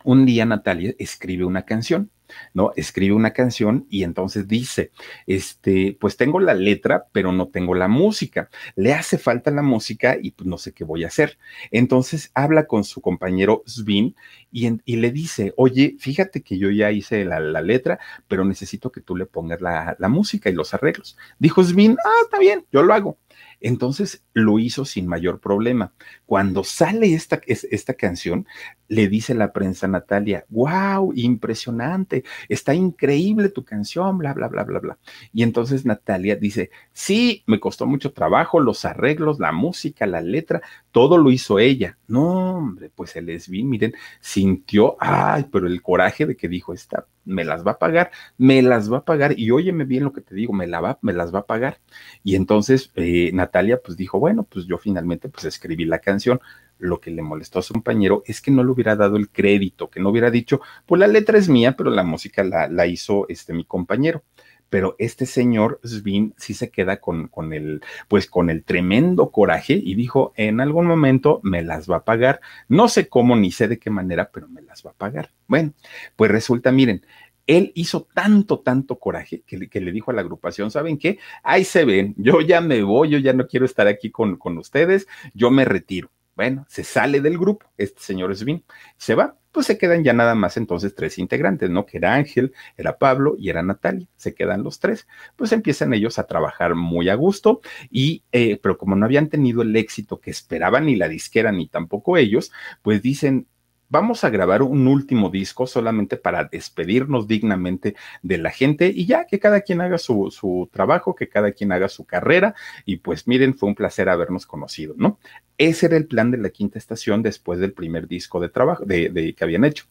un 0.05 0.27
día 0.27 0.45
Natalia 0.45 0.95
escribe 0.99 1.45
una 1.45 1.65
canción 1.65 2.11
¿no? 2.55 2.73
Escribe 2.77 3.15
una 3.15 3.33
canción 3.33 3.87
y 3.91 4.05
entonces 4.05 4.49
dice, 4.49 4.91
este, 5.27 5.97
pues 6.01 6.17
tengo 6.17 6.41
la 6.41 6.55
letra, 6.55 7.07
pero 7.13 7.33
no 7.33 7.49
tengo 7.49 7.75
la 7.75 7.89
música. 7.89 8.51
Le 8.77 8.95
hace 8.95 9.19
falta 9.19 9.51
la 9.51 9.63
música 9.63 10.17
y 10.21 10.33
pues 10.33 10.47
no 10.47 10.59
sé 10.59 10.73
qué 10.73 10.85
voy 10.85 11.05
a 11.05 11.09
hacer. 11.09 11.39
Entonces 11.71 12.31
habla 12.35 12.67
con 12.67 12.85
su 12.85 13.01
compañero 13.01 13.63
Svin 13.67 14.15
y, 14.51 14.97
le 14.97 15.11
dice, 15.11 15.55
oye, 15.57 15.97
fíjate 15.99 16.43
que 16.43 16.59
yo 16.59 16.71
ya 16.71 16.91
hice 16.93 17.25
la, 17.25 17.41
letra, 17.63 17.99
pero 18.29 18.45
necesito 18.45 18.91
que 18.91 19.01
tú 19.01 19.17
le 19.17 19.27
pongas 19.27 19.61
la, 19.61 19.97
la 19.99 20.09
música 20.09 20.51
y 20.51 20.53
los 20.53 20.75
arreglos. 20.75 21.17
Dijo 21.39 21.63
Svin, 21.63 21.97
ah, 22.05 22.23
está 22.25 22.39
bien, 22.39 22.67
yo 22.73 22.83
lo 22.83 22.93
hago. 22.93 23.19
Entonces 23.63 24.25
lo 24.33 24.59
hizo 24.59 24.85
sin 24.85 25.07
mayor 25.07 25.41
problema. 25.41 25.93
Cuando 26.27 26.65
sale 26.65 27.15
esta, 27.15 27.41
esta 27.47 27.95
canción, 27.95 28.47
le 28.89 29.09
dice 29.09 29.35
la 29.35 29.53
prensa 29.53 29.89
Natalia, 29.89 30.45
wow, 30.51 31.13
impresionante, 31.15 32.25
está 32.49 32.75
increíble 32.75 33.49
tu 33.49 33.65
canción, 33.65 34.19
bla, 34.19 34.35
bla, 34.35 34.49
bla, 34.49 34.65
bla, 34.65 34.81
bla. 34.81 34.99
Y 35.33 35.43
entonces 35.43 35.87
Natalia 35.87 36.37
dice, 36.37 36.71
sí, 36.93 37.43
me 37.47 37.59
costó 37.59 37.87
mucho 37.87 38.13
trabajo, 38.13 38.61
los 38.61 38.85
arreglos, 38.85 39.39
la 39.39 39.53
música, 39.53 40.07
la 40.07 40.21
letra, 40.21 40.61
todo 40.91 41.17
lo 41.17 41.31
hizo 41.31 41.59
ella. 41.59 41.97
No, 42.07 42.57
hombre, 42.57 42.91
pues 42.95 43.17
el 43.17 43.31
Esvin, 43.31 43.71
miren, 43.71 43.95
sintió, 44.21 44.97
ay, 45.01 45.47
pero 45.51 45.67
el 45.67 45.81
coraje 45.81 46.27
de 46.27 46.37
que 46.37 46.49
dijo, 46.49 46.75
esta 46.75 47.07
me 47.25 47.45
las 47.45 47.67
va 47.67 47.73
a 47.73 47.79
pagar, 47.79 48.11
me 48.39 48.63
las 48.63 48.93
va 48.93 48.99
a 48.99 49.05
pagar, 49.05 49.39
y 49.39 49.51
óyeme 49.51 49.85
bien 49.85 50.05
lo 50.05 50.13
que 50.13 50.21
te 50.21 50.35
digo, 50.35 50.53
me, 50.53 50.67
la 50.67 50.81
va, 50.81 50.99
me 51.03 51.13
las 51.13 51.35
va 51.35 51.41
a 51.41 51.47
pagar. 51.47 51.81
Y 52.25 52.37
entonces 52.37 52.91
eh, 52.97 53.31
Natalia 53.33 53.81
pues 53.83 53.97
dijo, 53.97 54.19
bueno, 54.19 54.45
pues 54.45 54.67
yo 54.67 54.79
finalmente 54.79 55.29
pues 55.29 55.45
escribí 55.45 55.85
la 55.85 56.01
canción. 56.01 56.41
Lo 56.79 57.01
que 57.01 57.13
le 57.13 57.23
molestó 57.23 57.61
a 57.61 57.63
su 57.63 57.75
compañero 57.75 58.23
es 58.27 58.41
que 58.41 58.51
no 58.51 58.65
le 58.65 58.71
hubiera 58.73 58.97
dado 58.97 59.17
el 59.17 59.31
crédito, 59.31 59.89
que 59.89 60.01
no 60.01 60.11
hubiera 60.11 60.31
dicho, 60.31 60.61
pues 60.87 60.99
la 60.99 61.07
letra 61.07 61.39
es 61.39 61.49
mía, 61.49 61.77
pero 61.77 61.91
la 61.91 62.03
música 62.03 62.43
la, 62.43 62.69
la 62.69 62.87
hizo 62.87 63.27
este 63.29 63.53
mi 63.53 63.65
compañero 63.65 64.25
pero 64.73 64.97
este 64.99 65.27
señor 65.27 65.81
Svin 65.85 66.33
sí 66.39 66.55
se 66.55 66.71
queda 66.71 66.97
con, 66.97 67.29
con 67.29 67.53
el, 67.53 67.83
pues 68.09 68.27
con 68.27 68.49
el 68.49 68.65
tremendo 68.65 69.31
coraje 69.31 69.75
y 69.75 69.95
dijo, 69.95 70.33
en 70.35 70.63
algún 70.63 70.87
momento 70.87 71.41
me 71.43 71.61
las 71.61 71.91
va 71.91 71.97
a 71.97 72.05
pagar, 72.07 72.41
no 72.69 72.89
sé 72.89 73.07
cómo 73.07 73.37
ni 73.37 73.53
sé 73.53 73.69
de 73.69 73.79
qué 73.79 73.91
manera, 73.91 74.31
pero 74.33 74.49
me 74.49 74.63
las 74.63 74.83
va 74.83 74.93
a 74.93 74.95
pagar. 74.95 75.31
Bueno, 75.47 75.75
pues 76.17 76.31
resulta, 76.31 76.73
miren, 76.73 77.05
él 77.47 77.73
hizo 77.75 78.09
tanto, 78.15 78.61
tanto 78.61 78.99
coraje 78.99 79.43
que 79.47 79.59
le, 79.59 79.69
que 79.69 79.83
le, 79.83 79.93
dijo 79.93 80.11
a 80.11 80.15
la 80.15 80.23
agrupación, 80.23 80.71
¿saben 80.71 80.97
qué? 80.97 81.19
Ahí 81.43 81.65
se 81.65 81.85
ven, 81.85 82.15
yo 82.17 82.41
ya 82.41 82.63
me 82.63 82.83
voy, 82.83 83.11
yo 83.11 83.19
ya 83.19 83.35
no 83.35 83.47
quiero 83.47 83.67
estar 83.67 83.89
aquí 83.89 84.11
con, 84.11 84.37
con 84.37 84.57
ustedes, 84.57 85.07
yo 85.35 85.51
me 85.51 85.67
retiro. 85.67 86.11
Bueno, 86.35 86.65
se 86.69 86.83
sale 86.83 87.21
del 87.21 87.37
grupo, 87.39 87.67
este 87.77 88.01
señor 88.01 88.35
Svin, 88.35 88.65
se 88.97 89.15
va, 89.15 89.37
pues 89.53 89.67
se 89.67 89.77
quedan 89.77 90.03
ya 90.03 90.15
nada 90.15 90.35
más 90.35 90.57
entonces 90.57 90.95
tres 90.95 91.19
integrantes, 91.19 91.69
¿no? 91.69 91.85
Que 91.85 91.99
era 91.99 92.15
Ángel, 92.15 92.55
era 92.77 92.97
Pablo 92.99 93.35
y 93.39 93.51
era 93.51 93.63
Natalia, 93.63 94.09
se 94.17 94.35
quedan 94.35 94.63
los 94.63 94.81
tres, 94.81 95.07
pues 95.37 95.53
empiezan 95.53 95.93
ellos 95.93 96.19
a 96.19 96.27
trabajar 96.27 96.75
muy 96.75 97.11
a 97.11 97.15
gusto 97.17 97.61
y, 97.91 98.25
eh, 98.33 98.59
pero 98.63 98.79
como 98.79 98.97
no 98.97 99.05
habían 99.05 99.29
tenido 99.29 99.61
el 99.61 99.77
éxito 99.77 100.21
que 100.21 100.31
esperaban 100.31 100.87
ni 100.87 100.97
la 100.97 101.09
disquera 101.09 101.53
ni 101.53 101.69
tampoco 101.69 102.17
ellos, 102.17 102.51
pues 102.81 103.03
dicen, 103.03 103.47
vamos 103.93 104.25
a 104.25 104.31
grabar 104.31 104.63
un 104.63 104.89
último 104.89 105.29
disco 105.29 105.67
solamente 105.67 106.17
para 106.17 106.45
despedirnos 106.45 107.29
dignamente 107.29 107.95
de 108.23 108.39
la 108.39 108.51
gente 108.51 108.91
y 108.93 109.05
ya 109.05 109.27
que 109.27 109.39
cada 109.39 109.61
quien 109.61 109.83
haga 109.83 109.99
su, 109.99 110.31
su 110.31 110.71
trabajo, 110.73 111.15
que 111.15 111.29
cada 111.29 111.53
quien 111.53 111.73
haga 111.73 111.91
su 111.91 112.07
carrera 112.07 112.55
y 112.87 112.97
pues 112.97 113.29
miren, 113.29 113.55
fue 113.55 113.69
un 113.69 113.75
placer 113.75 114.09
habernos 114.09 114.47
conocido, 114.47 114.95
¿no? 114.97 115.19
Ese 115.59 115.87
era 115.87 115.99
el 115.99 116.07
plan 116.07 116.31
de 116.31 116.39
la 116.39 116.49
quinta 116.49 116.79
estación 116.79 117.23
después 117.23 117.61
del 117.61 117.75
primer 117.75 118.09
disco 118.09 118.41
de 118.41 118.49
trabajo 118.49 118.87
de, 118.87 119.11
de 119.11 119.35
que 119.35 119.45
habían 119.45 119.65
hecho. 119.65 119.85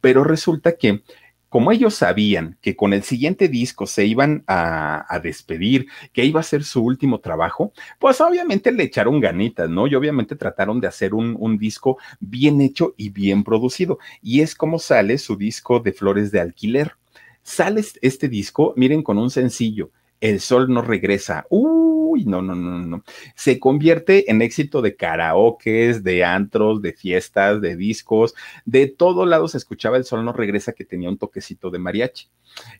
Pero 0.00 0.22
resulta 0.22 0.76
que 0.76 1.02
como 1.50 1.72
ellos 1.72 1.94
sabían 1.96 2.56
que 2.62 2.76
con 2.76 2.94
el 2.94 3.02
siguiente 3.02 3.48
disco 3.48 3.86
se 3.86 4.06
iban 4.06 4.44
a, 4.46 5.20
despedir, 5.22 5.88
que 6.12 6.24
iba 6.24 6.40
a 6.40 6.44
ser 6.44 6.62
su 6.64 6.82
último 6.82 7.18
trabajo, 7.18 7.72
pues 7.98 8.20
obviamente 8.20 8.70
le 8.72 8.84
echaron 8.84 9.20
ganitas, 9.20 9.68
¿no? 9.68 9.88
Y 9.88 9.96
obviamente 9.96 10.36
trataron 10.36 10.80
de 10.80 10.86
hacer 10.86 11.12
un, 11.12 11.36
un, 11.38 11.58
disco 11.58 11.98
bien 12.20 12.60
hecho 12.60 12.94
y 12.96 13.10
bien 13.10 13.42
producido. 13.42 13.98
Y 14.22 14.40
es 14.40 14.54
como 14.54 14.78
sale 14.78 15.18
su 15.18 15.36
disco 15.36 15.80
de 15.80 15.92
Flores 15.92 16.30
de 16.30 16.40
Alquiler. 16.40 16.92
Sale 17.42 17.82
este 18.00 18.28
disco, 18.28 18.72
miren, 18.76 19.02
con 19.02 19.18
un 19.18 19.28
sencillo, 19.28 19.90
El 20.20 20.40
Sol 20.40 20.72
no 20.72 20.82
regresa. 20.82 21.46
Uy, 21.48 22.24
no, 22.24 22.42
no, 22.42 22.54
no, 22.54 22.78
no. 22.78 23.04
Se 23.34 23.58
convierte 23.58 24.30
en 24.30 24.42
éxito 24.42 24.82
de 24.82 24.96
karaokes, 24.96 26.02
de 26.02 26.24
antros, 26.24 26.82
de 26.82 26.92
fiestas, 26.92 27.60
de 27.60 27.76
discos, 27.76 28.34
de 28.64 28.86
todos 28.86 29.26
lados 29.26 29.52
se 29.52 29.58
escuchaba 29.58 29.96
El 29.96 30.04
Sol 30.04 30.24
no 30.24 30.32
regresa 30.32 30.72
que 30.72 30.84
tenía 30.84 31.08
un 31.08 31.18
toquecito 31.18 31.70
de 31.70 31.78
mariachi. 31.78 32.28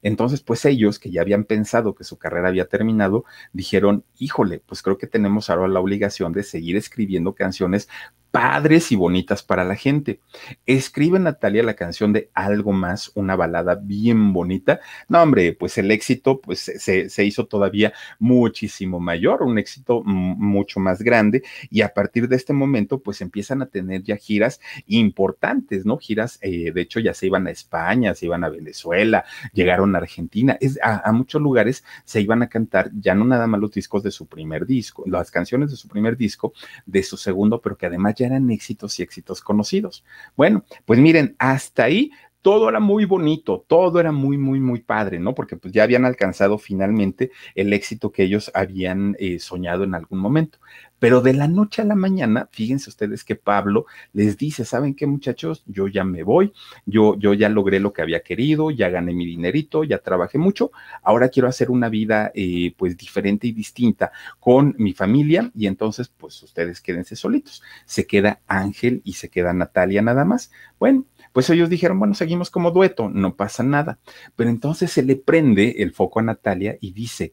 Entonces, 0.03 0.40
pues 0.42 0.64
ellos 0.64 0.98
que 0.98 1.11
ya 1.11 1.22
habían 1.22 1.44
pensado 1.44 1.94
que 1.94 2.05
su 2.05 2.18
carrera 2.18 2.48
había 2.48 2.66
terminado, 2.66 3.24
dijeron, 3.53 4.05
híjole, 4.18 4.61
pues 4.66 4.83
creo 4.83 4.98
que 4.98 5.07
tenemos 5.07 5.48
ahora 5.48 5.68
la 5.68 5.81
obligación 5.81 6.33
de 6.33 6.42
seguir 6.42 6.76
escribiendo 6.76 7.35
canciones 7.35 7.88
padres 8.31 8.93
y 8.93 8.97
bonitas 8.97 9.43
para 9.43 9.64
la 9.64 9.75
gente. 9.75 10.21
Escribe 10.66 11.19
Natalia 11.19 11.62
la 11.62 11.75
canción 11.75 12.12
de 12.12 12.31
Algo 12.35 12.73
más, 12.73 13.11
una 13.14 13.37
balada 13.37 13.75
bien 13.75 14.33
bonita. 14.33 14.81
No, 15.09 15.23
hombre, 15.23 15.53
pues 15.53 15.79
el 15.79 15.90
éxito 15.90 16.40
pues 16.40 16.61
se, 16.61 17.11
se 17.11 17.25
hizo 17.25 17.47
todavía 17.47 17.93
muchísimo 18.19 19.01
mayor, 19.01 19.43
un 19.43 19.59
éxito 19.59 20.03
mucho 20.05 20.81
más 20.81 21.03
grande 21.03 21.43
y 21.71 21.83
a 21.83 21.93
partir 21.93 22.29
de 22.29 22.37
este 22.37 22.53
momento 22.53 23.01
pues 23.01 23.21
empiezan 23.21 23.62
a 23.62 23.66
tener 23.66 24.03
ya 24.03 24.16
giras 24.16 24.61
importantes, 24.87 25.85
¿no? 25.85 25.99
Giras, 25.99 26.38
eh, 26.43 26.73
de 26.73 26.81
hecho 26.81 27.01
ya 27.01 27.14
se 27.14 27.27
iban 27.27 27.47
a 27.47 27.51
España, 27.51 28.14
se 28.14 28.27
iban 28.27 28.45
a 28.45 28.49
Venezuela, 28.49 29.25
llegaron 29.53 29.95
a 29.95 29.99
Argentina, 29.99 30.57
es, 30.61 30.79
a, 30.83 31.09
a 31.09 31.12
muchos 31.12 31.43
lugares 31.43 31.85
se 32.05 32.21
iban 32.21 32.43
a 32.43 32.49
cantar 32.49 32.90
ya 32.95 33.14
no 33.14 33.25
nada 33.25 33.47
más 33.47 33.61
los 33.61 33.73
discos 33.73 34.03
de 34.03 34.11
su 34.11 34.27
primer 34.27 34.66
disco, 34.66 35.05
las 35.07 35.31
canciones 35.31 35.71
de 35.71 35.77
su 35.77 35.88
primer 35.88 36.16
disco, 36.16 36.53
de 36.87 37.03
su 37.03 37.16
segundo, 37.16 37.61
pero 37.61 37.77
que 37.77 37.87
además 37.87 38.14
ya 38.20 38.26
eran 38.26 38.50
éxitos 38.50 38.98
y 38.98 39.02
éxitos 39.02 39.40
conocidos. 39.40 40.04
Bueno, 40.37 40.64
pues 40.85 40.98
miren, 41.00 41.35
hasta 41.38 41.85
ahí 41.85 42.11
todo 42.42 42.68
era 42.68 42.81
muy 42.81 43.05
bonito, 43.05 43.64
todo 43.66 44.00
era 44.00 44.12
muy, 44.12 44.38
muy, 44.38 44.61
muy 44.61 44.81
padre, 44.81 45.18
¿no? 45.18 45.35
Porque 45.35 45.57
pues 45.57 45.72
ya 45.72 45.83
habían 45.83 46.05
alcanzado 46.05 46.59
finalmente 46.59 47.31
el 47.55 47.72
éxito 47.72 48.12
que 48.12 48.22
ellos 48.22 48.50
habían 48.55 49.16
eh, 49.18 49.38
soñado 49.38 49.85
en 49.85 49.94
algún 49.94 50.18
momento. 50.18 50.59
Pero 51.00 51.22
de 51.22 51.33
la 51.33 51.48
noche 51.48 51.81
a 51.81 51.87
la 51.87 51.94
mañana, 51.94 52.48
fíjense 52.53 52.90
ustedes 52.90 53.24
que 53.24 53.35
Pablo 53.35 53.87
les 54.12 54.37
dice, 54.37 54.66
¿saben 54.66 54.94
qué 54.94 55.07
muchachos? 55.07 55.64
Yo 55.66 55.88
ya 55.88 56.05
me 56.05 56.22
voy, 56.22 56.53
yo, 56.85 57.18
yo 57.18 57.33
ya 57.33 57.48
logré 57.48 57.81
lo 57.81 57.94
que 57.94 58.03
había 58.03 58.20
querido, 58.20 58.70
ya 58.70 58.90
gané 58.90 59.14
mi 59.14 59.24
dinerito, 59.24 59.83
ya 59.83 59.98
trabajé 59.98 60.37
mucho, 60.37 60.70
ahora 61.03 61.31
quiero 61.31 61.48
hacer 61.48 61.70
una 61.70 61.88
vida 61.88 62.31
eh, 62.35 62.74
pues 62.76 62.98
diferente 62.98 63.46
y 63.46 63.53
distinta 63.53 64.12
con 64.38 64.74
mi 64.79 64.92
familia 64.92 65.50
y 65.55 65.66
entonces 65.66 66.09
pues 66.09 66.42
ustedes 66.42 66.83
quédense 66.83 67.16
solitos. 67.16 67.62
Se 67.87 68.07
queda 68.07 68.40
Ángel 68.46 69.00
y 69.03 69.14
se 69.14 69.31
queda 69.31 69.55
Natalia 69.55 70.03
nada 70.03 70.26
más. 70.26 70.50
Bueno, 70.79 71.07
pues 71.33 71.49
ellos 71.51 71.69
dijeron, 71.69 71.99
bueno, 71.99 72.14
seguimos 72.14 72.51
como 72.51 72.71
dueto, 72.71 73.09
no 73.09 73.37
pasa 73.37 73.62
nada. 73.62 73.99
Pero 74.37 74.51
entonces 74.51 74.90
se 74.90 75.03
le 75.03 75.16
prende 75.16 75.77
el 75.79 75.93
foco 75.93 76.21
a 76.21 76.23
Natalia 76.23 76.77
y 76.81 76.93
dice, 76.93 77.33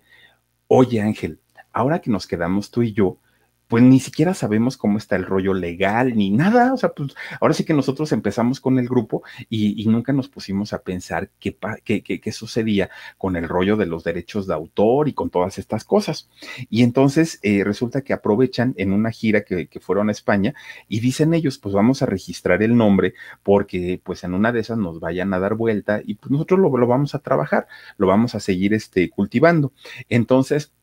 oye 0.67 1.01
Ángel, 1.01 1.39
ahora 1.71 1.99
que 1.99 2.11
nos 2.11 2.27
quedamos 2.27 2.71
tú 2.71 2.83
y 2.83 2.93
yo, 2.93 3.17
pues 3.67 3.83
ni 3.83 3.99
siquiera 3.99 4.33
sabemos 4.33 4.77
cómo 4.77 4.97
está 4.97 5.15
el 5.15 5.25
rollo 5.25 5.53
legal 5.53 6.15
ni 6.15 6.29
nada. 6.29 6.73
O 6.73 6.77
sea, 6.77 6.89
pues 6.89 7.15
ahora 7.41 7.53
sí 7.53 7.63
que 7.65 7.73
nosotros 7.73 8.11
empezamos 8.11 8.59
con 8.59 8.79
el 8.79 8.87
grupo 8.87 9.23
y, 9.49 9.85
nunca 9.87 10.11
nos 10.11 10.27
pusimos 10.27 10.73
a 10.73 10.81
pensar 10.81 11.29
qué, 11.39 11.57
qué, 11.85 12.03
qué, 12.03 12.19
qué, 12.19 12.31
sucedía 12.33 12.89
con 13.17 13.37
el 13.37 13.47
rollo 13.47 13.77
de 13.77 13.85
los 13.85 14.03
derechos 14.03 14.45
de 14.45 14.53
autor 14.53 15.07
y 15.07 15.13
con 15.13 15.29
todas 15.29 15.57
estas 15.57 15.85
cosas. 15.85 16.29
Y 16.69 16.83
entonces 16.83 17.39
eh, 17.41 17.63
resulta 17.63 18.01
que 18.01 18.13
aprovechan 18.13 18.73
en 18.77 18.91
una 18.91 19.11
gira 19.11 19.43
que, 19.43 19.67
que, 19.67 19.79
fueron 19.79 20.09
a 20.09 20.11
España 20.11 20.53
y 20.89 20.99
dicen 20.99 21.33
ellos, 21.33 21.57
pues 21.57 21.73
vamos 21.73 22.01
a 22.01 22.05
registrar 22.05 22.61
el 22.63 22.75
nombre 22.75 23.13
porque 23.43 24.01
pues 24.03 24.23
en 24.25 24.33
una 24.33 24.51
de 24.51 24.59
esas 24.59 24.77
nos 24.77 24.99
vayan 24.99 25.33
a 25.33 25.39
dar 25.39 25.55
vuelta 25.55 26.01
y 26.03 26.15
pues 26.15 26.31
nosotros 26.31 26.59
lo, 26.59 26.75
lo 26.77 26.87
vamos 26.87 27.15
a 27.15 27.19
trabajar, 27.19 27.67
lo 27.97 28.07
vamos 28.07 28.35
a 28.35 28.41
seguir 28.41 28.73
este, 28.73 29.09
cultivando. 29.09 29.71
Entonces, 30.09 30.73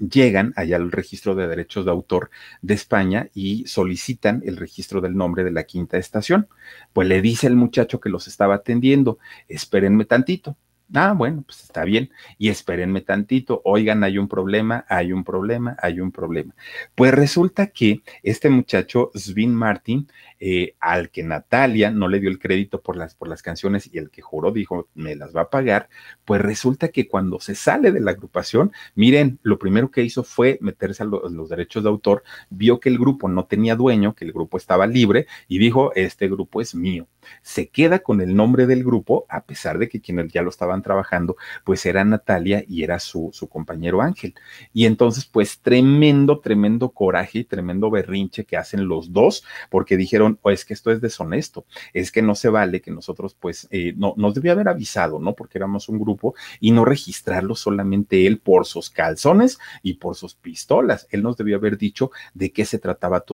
llegan 0.00 0.52
allá 0.56 0.76
al 0.76 0.92
registro 0.92 1.34
de 1.34 1.48
derechos 1.48 1.84
de 1.84 1.90
autor 1.90 2.30
de 2.62 2.74
España 2.74 3.28
y 3.34 3.66
solicitan 3.66 4.42
el 4.44 4.56
registro 4.56 5.00
del 5.00 5.16
nombre 5.16 5.44
de 5.44 5.50
la 5.50 5.64
quinta 5.64 5.98
estación. 5.98 6.48
Pues 6.92 7.08
le 7.08 7.20
dice 7.20 7.46
el 7.46 7.56
muchacho 7.56 8.00
que 8.00 8.08
los 8.08 8.28
estaba 8.28 8.56
atendiendo, 8.56 9.18
espérenme 9.48 10.04
tantito. 10.04 10.56
Ah, 10.94 11.14
bueno, 11.16 11.42
pues 11.44 11.64
está 11.64 11.84
bien. 11.84 12.10
Y 12.38 12.48
espérenme 12.48 13.00
tantito. 13.00 13.60
Oigan, 13.64 14.04
hay 14.04 14.18
un 14.18 14.28
problema, 14.28 14.84
hay 14.88 15.12
un 15.12 15.24
problema, 15.24 15.76
hay 15.82 16.00
un 16.00 16.12
problema. 16.12 16.54
Pues 16.94 17.12
resulta 17.12 17.66
que 17.68 18.02
este 18.22 18.50
muchacho, 18.50 19.10
Svin 19.14 19.52
Martin, 19.52 20.08
eh, 20.38 20.76
al 20.78 21.10
que 21.10 21.24
Natalia 21.24 21.90
no 21.90 22.08
le 22.08 22.20
dio 22.20 22.30
el 22.30 22.38
crédito 22.38 22.82
por 22.82 22.96
las, 22.96 23.14
por 23.14 23.26
las 23.26 23.42
canciones 23.42 23.90
y 23.92 23.98
el 23.98 24.10
que 24.10 24.22
juró 24.22 24.52
dijo, 24.52 24.88
me 24.94 25.16
las 25.16 25.34
va 25.34 25.42
a 25.42 25.50
pagar, 25.50 25.88
pues 26.24 26.40
resulta 26.40 26.88
que 26.88 27.08
cuando 27.08 27.40
se 27.40 27.54
sale 27.54 27.90
de 27.90 28.00
la 28.00 28.12
agrupación, 28.12 28.70
miren, 28.94 29.38
lo 29.42 29.58
primero 29.58 29.90
que 29.90 30.02
hizo 30.02 30.22
fue 30.22 30.58
meterse 30.60 31.02
a 31.02 31.06
lo, 31.06 31.28
los 31.28 31.48
derechos 31.48 31.82
de 31.82 31.88
autor, 31.88 32.22
vio 32.50 32.78
que 32.80 32.90
el 32.90 32.98
grupo 32.98 33.28
no 33.28 33.46
tenía 33.46 33.74
dueño, 33.76 34.14
que 34.14 34.24
el 34.24 34.32
grupo 34.32 34.56
estaba 34.56 34.86
libre 34.86 35.26
y 35.48 35.58
dijo, 35.58 35.92
este 35.94 36.28
grupo 36.28 36.60
es 36.60 36.74
mío. 36.74 37.08
Se 37.42 37.68
queda 37.68 38.00
con 38.00 38.20
el 38.20 38.36
nombre 38.36 38.66
del 38.66 38.84
grupo, 38.84 39.26
a 39.28 39.44
pesar 39.44 39.78
de 39.78 39.88
que 39.88 40.00
quienes 40.00 40.32
ya 40.32 40.42
lo 40.42 40.50
estaban 40.50 40.75
trabajando, 40.82 41.36
pues 41.64 41.84
era 41.86 42.04
Natalia 42.04 42.64
y 42.66 42.82
era 42.82 42.98
su, 42.98 43.30
su 43.32 43.48
compañero 43.48 44.02
Ángel. 44.02 44.34
Y 44.72 44.86
entonces, 44.86 45.24
pues 45.26 45.60
tremendo, 45.60 46.40
tremendo 46.40 46.90
coraje 46.90 47.40
y 47.40 47.44
tremendo 47.44 47.90
berrinche 47.90 48.44
que 48.44 48.56
hacen 48.56 48.88
los 48.88 49.12
dos, 49.12 49.44
porque 49.70 49.96
dijeron, 49.96 50.38
oh, 50.42 50.50
es 50.50 50.64
que 50.64 50.74
esto 50.74 50.90
es 50.90 51.00
deshonesto, 51.00 51.66
es 51.92 52.12
que 52.12 52.22
no 52.22 52.34
se 52.34 52.48
vale 52.48 52.80
que 52.80 52.90
nosotros, 52.90 53.34
pues, 53.38 53.68
eh, 53.70 53.94
no, 53.96 54.14
nos 54.16 54.34
debía 54.34 54.52
haber 54.52 54.68
avisado, 54.68 55.18
¿no? 55.18 55.34
Porque 55.34 55.58
éramos 55.58 55.88
un 55.88 55.98
grupo 55.98 56.34
y 56.60 56.70
no 56.70 56.84
registrarlo 56.84 57.54
solamente 57.54 58.26
él 58.26 58.38
por 58.38 58.66
sus 58.66 58.90
calzones 58.90 59.58
y 59.82 59.94
por 59.94 60.16
sus 60.16 60.34
pistolas. 60.34 61.06
Él 61.10 61.22
nos 61.22 61.36
debió 61.36 61.56
haber 61.56 61.78
dicho 61.78 62.10
de 62.34 62.52
qué 62.52 62.64
se 62.64 62.78
trataba. 62.78 63.24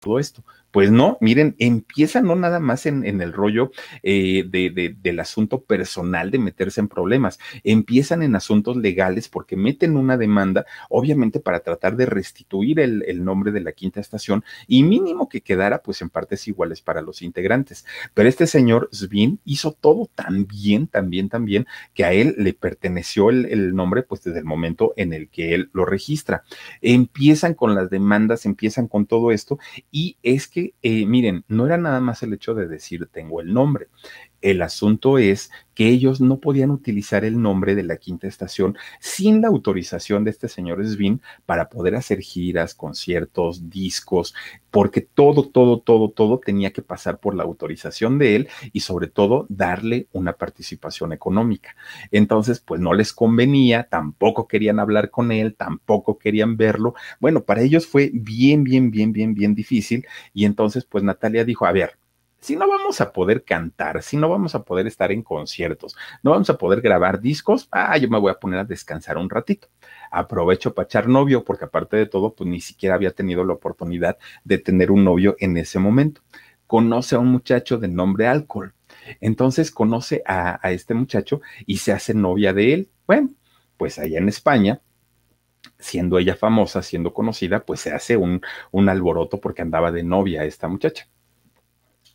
todo 0.00 0.18
esto. 0.18 0.44
Pues 0.70 0.90
no, 0.90 1.16
miren, 1.20 1.54
empieza 1.58 2.20
no 2.20 2.36
nada 2.36 2.60
más 2.60 2.86
en, 2.86 3.04
el 3.04 3.32
rollo 3.32 3.70
eh, 4.02 4.44
de, 4.48 4.70
de, 4.70 4.96
del 5.00 5.20
asunto 5.20 5.62
personal 5.62 6.30
de 6.30 6.38
meterse 6.38 6.80
en 6.80 6.88
problemas, 6.88 7.38
empiezan 7.64 8.22
en 8.22 8.36
asuntos 8.36 8.76
legales 8.76 9.28
porque 9.28 9.56
meten 9.56 9.96
una 9.96 10.16
demanda, 10.16 10.66
obviamente 10.90 11.40
para 11.40 11.60
tratar 11.60 11.96
de 11.96 12.06
restituir 12.06 12.80
el, 12.80 13.02
el, 13.06 13.24
nombre 13.24 13.50
de 13.50 13.60
la 13.60 13.72
quinta 13.72 14.00
estación 14.00 14.44
y 14.66 14.82
mínimo 14.82 15.28
que 15.28 15.40
quedara 15.40 15.82
pues 15.82 16.02
en 16.02 16.10
partes 16.10 16.46
iguales 16.48 16.82
para 16.82 17.00
los 17.00 17.22
integrantes. 17.22 17.86
Pero 18.14 18.28
este 18.28 18.46
señor 18.46 18.88
Svin 18.92 19.40
hizo 19.44 19.72
todo 19.72 20.10
tan 20.14 20.46
bien, 20.46 20.86
tan 20.86 21.10
bien, 21.10 21.28
tan 21.28 21.44
bien, 21.44 21.66
que 21.94 22.04
a 22.04 22.12
él 22.12 22.34
le 22.38 22.52
perteneció 22.52 23.30
el, 23.30 23.46
el 23.46 23.74
nombre 23.74 24.02
pues 24.02 24.22
desde 24.22 24.38
el 24.38 24.44
momento 24.44 24.92
en 24.96 25.12
el 25.12 25.28
que 25.28 25.54
él 25.54 25.70
lo 25.72 25.84
registra. 25.84 26.42
Empiezan 26.80 27.54
con 27.54 27.74
las 27.74 27.90
demandas, 27.90 28.44
empiezan 28.46 28.86
con 28.86 29.06
todo 29.06 29.32
esto 29.32 29.58
y 29.90 30.16
es 30.22 30.48
que, 30.48 30.57
eh, 30.82 31.06
miren, 31.06 31.44
no 31.48 31.66
era 31.66 31.76
nada 31.76 32.00
más 32.00 32.22
el 32.22 32.32
hecho 32.32 32.54
de 32.54 32.68
decir 32.68 33.08
tengo 33.12 33.40
el 33.40 33.52
nombre. 33.52 33.88
El 34.40 34.62
asunto 34.62 35.18
es 35.18 35.50
que 35.74 35.88
ellos 35.88 36.20
no 36.20 36.38
podían 36.40 36.70
utilizar 36.70 37.24
el 37.24 37.40
nombre 37.40 37.74
de 37.74 37.84
la 37.84 37.98
quinta 37.98 38.26
estación 38.26 38.76
sin 39.00 39.40
la 39.40 39.48
autorización 39.48 40.24
de 40.24 40.30
este 40.30 40.48
señor 40.48 40.84
Svin 40.84 41.22
para 41.46 41.68
poder 41.68 41.94
hacer 41.94 42.20
giras, 42.20 42.74
conciertos, 42.74 43.70
discos, 43.70 44.34
porque 44.70 45.00
todo, 45.00 45.48
todo, 45.48 45.80
todo, 45.80 46.10
todo 46.10 46.38
tenía 46.38 46.72
que 46.72 46.82
pasar 46.82 47.18
por 47.20 47.34
la 47.34 47.44
autorización 47.44 48.18
de 48.18 48.36
él 48.36 48.48
y 48.72 48.80
sobre 48.80 49.06
todo 49.06 49.46
darle 49.48 50.08
una 50.12 50.32
participación 50.32 51.12
económica. 51.12 51.76
Entonces, 52.10 52.60
pues 52.60 52.80
no 52.80 52.94
les 52.94 53.12
convenía, 53.12 53.84
tampoco 53.84 54.48
querían 54.48 54.80
hablar 54.80 55.10
con 55.10 55.32
él, 55.32 55.54
tampoco 55.54 56.18
querían 56.18 56.56
verlo. 56.56 56.94
Bueno, 57.20 57.44
para 57.44 57.62
ellos 57.62 57.86
fue 57.86 58.10
bien, 58.12 58.64
bien, 58.64 58.90
bien, 58.90 59.12
bien, 59.12 59.34
bien 59.34 59.54
difícil 59.54 60.06
y 60.34 60.44
entonces, 60.44 60.84
pues 60.84 61.04
Natalia 61.04 61.44
dijo, 61.44 61.66
a 61.66 61.72
ver, 61.72 61.98
si 62.40 62.56
no 62.56 62.68
vamos 62.68 63.00
a 63.00 63.12
poder 63.12 63.44
cantar, 63.44 64.02
si 64.02 64.16
no 64.16 64.28
vamos 64.28 64.54
a 64.54 64.62
poder 64.62 64.86
estar 64.86 65.10
en 65.10 65.22
conciertos, 65.22 65.96
no 66.22 66.30
vamos 66.30 66.48
a 66.50 66.56
poder 66.56 66.80
grabar 66.80 67.20
discos, 67.20 67.68
ah, 67.72 67.96
yo 67.98 68.08
me 68.08 68.18
voy 68.18 68.30
a 68.30 68.38
poner 68.38 68.60
a 68.60 68.64
descansar 68.64 69.18
un 69.18 69.28
ratito. 69.28 69.68
Aprovecho 70.10 70.72
para 70.74 70.86
echar 70.86 71.08
novio, 71.08 71.44
porque 71.44 71.64
aparte 71.64 71.96
de 71.96 72.06
todo, 72.06 72.34
pues 72.34 72.48
ni 72.48 72.60
siquiera 72.60 72.94
había 72.94 73.10
tenido 73.10 73.44
la 73.44 73.54
oportunidad 73.54 74.18
de 74.44 74.58
tener 74.58 74.90
un 74.90 75.04
novio 75.04 75.36
en 75.40 75.56
ese 75.56 75.78
momento. 75.78 76.22
Conoce 76.66 77.16
a 77.16 77.18
un 77.18 77.28
muchacho 77.28 77.78
de 77.78 77.88
nombre 77.88 78.26
Alcohol. 78.26 78.74
Entonces 79.20 79.70
conoce 79.70 80.22
a, 80.26 80.60
este 80.70 80.94
muchacho 80.94 81.40
y 81.66 81.78
se 81.78 81.92
hace 81.92 82.14
novia 82.14 82.52
de 82.52 82.74
él. 82.74 82.90
Bueno, 83.06 83.30
pues 83.76 83.98
allá 83.98 84.18
en 84.18 84.28
España, 84.28 84.80
siendo 85.78 86.18
ella 86.18 86.36
famosa, 86.36 86.82
siendo 86.82 87.12
conocida, 87.12 87.64
pues 87.64 87.80
se 87.80 87.92
hace 87.92 88.16
un, 88.16 88.42
un 88.70 88.88
alboroto 88.88 89.40
porque 89.40 89.62
andaba 89.62 89.92
de 89.92 90.02
novia 90.02 90.44
esta 90.44 90.68
muchacha. 90.68 91.08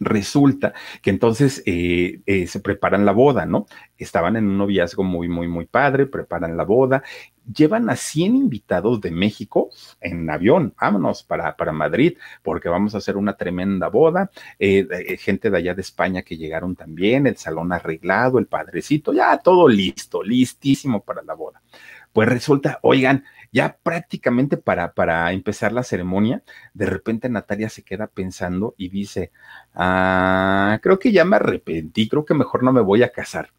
Resulta 0.06 0.74
que 1.02 1.10
entonces 1.10 1.64
eh, 1.66 2.22
eh, 2.26 2.48
se 2.48 2.60
preparan 2.60 3.06
la 3.06 3.12
boda, 3.12 3.46
¿no? 3.46 3.66
Estaban 3.98 4.36
en 4.36 4.48
un 4.48 4.58
noviazgo 4.58 5.04
muy, 5.04 5.28
muy, 5.28 5.48
muy 5.48 5.66
padre, 5.66 6.06
preparan 6.06 6.58
la 6.58 6.64
boda, 6.64 7.04
llevan 7.52 7.90
a 7.90 7.96
100 7.96 8.36
invitados 8.36 9.02
de 9.02 9.12
México 9.12 9.70
en 10.02 10.30
avión, 10.30 10.74
vámonos 10.80 11.24
para, 11.24 11.56
para 11.56 11.72
Madrid, 11.72 12.18
porque 12.42 12.70
vamos 12.70 12.96
a 12.96 13.00
hacer 13.00 13.18
una 13.18 13.36
tremenda 13.36 13.88
boda, 13.90 14.32
eh, 14.60 15.18
gente 15.20 15.50
de 15.50 15.58
allá 15.58 15.76
de 15.76 15.82
España 15.82 16.22
que 16.22 16.38
llegaron 16.38 16.76
también, 16.76 17.28
el 17.28 17.38
salón 17.38 17.72
arreglado, 17.74 18.40
el 18.40 18.48
padrecito, 18.48 19.14
ya 19.14 19.38
todo 19.38 19.68
listo, 19.68 20.24
listísimo 20.24 21.04
para 21.04 21.22
la 21.24 21.34
boda. 21.34 21.62
Pues 22.14 22.30
resulta, 22.30 22.80
oigan, 22.84 23.24
ya 23.54 23.78
prácticamente 23.82 24.58
para, 24.58 24.94
para 24.94 25.32
empezar 25.32 25.72
la 25.72 25.84
ceremonia, 25.84 26.44
de 26.74 26.88
repente 26.88 27.30
Natalia 27.30 27.70
se 27.70 27.84
queda 27.84 28.08
pensando 28.08 28.74
y 28.78 28.90
dice, 28.90 29.32
ah, 29.76 30.80
creo 30.82 31.00
que 31.00 31.12
ya 31.12 31.24
me 31.24 31.36
arrepentí, 31.38 32.10
creo 32.10 32.26
que 32.26 32.34
mejor 32.34 32.64
no 32.64 32.74
me 32.74 32.82
voy 32.82 33.04
a 33.04 33.12
casar. 33.12 33.52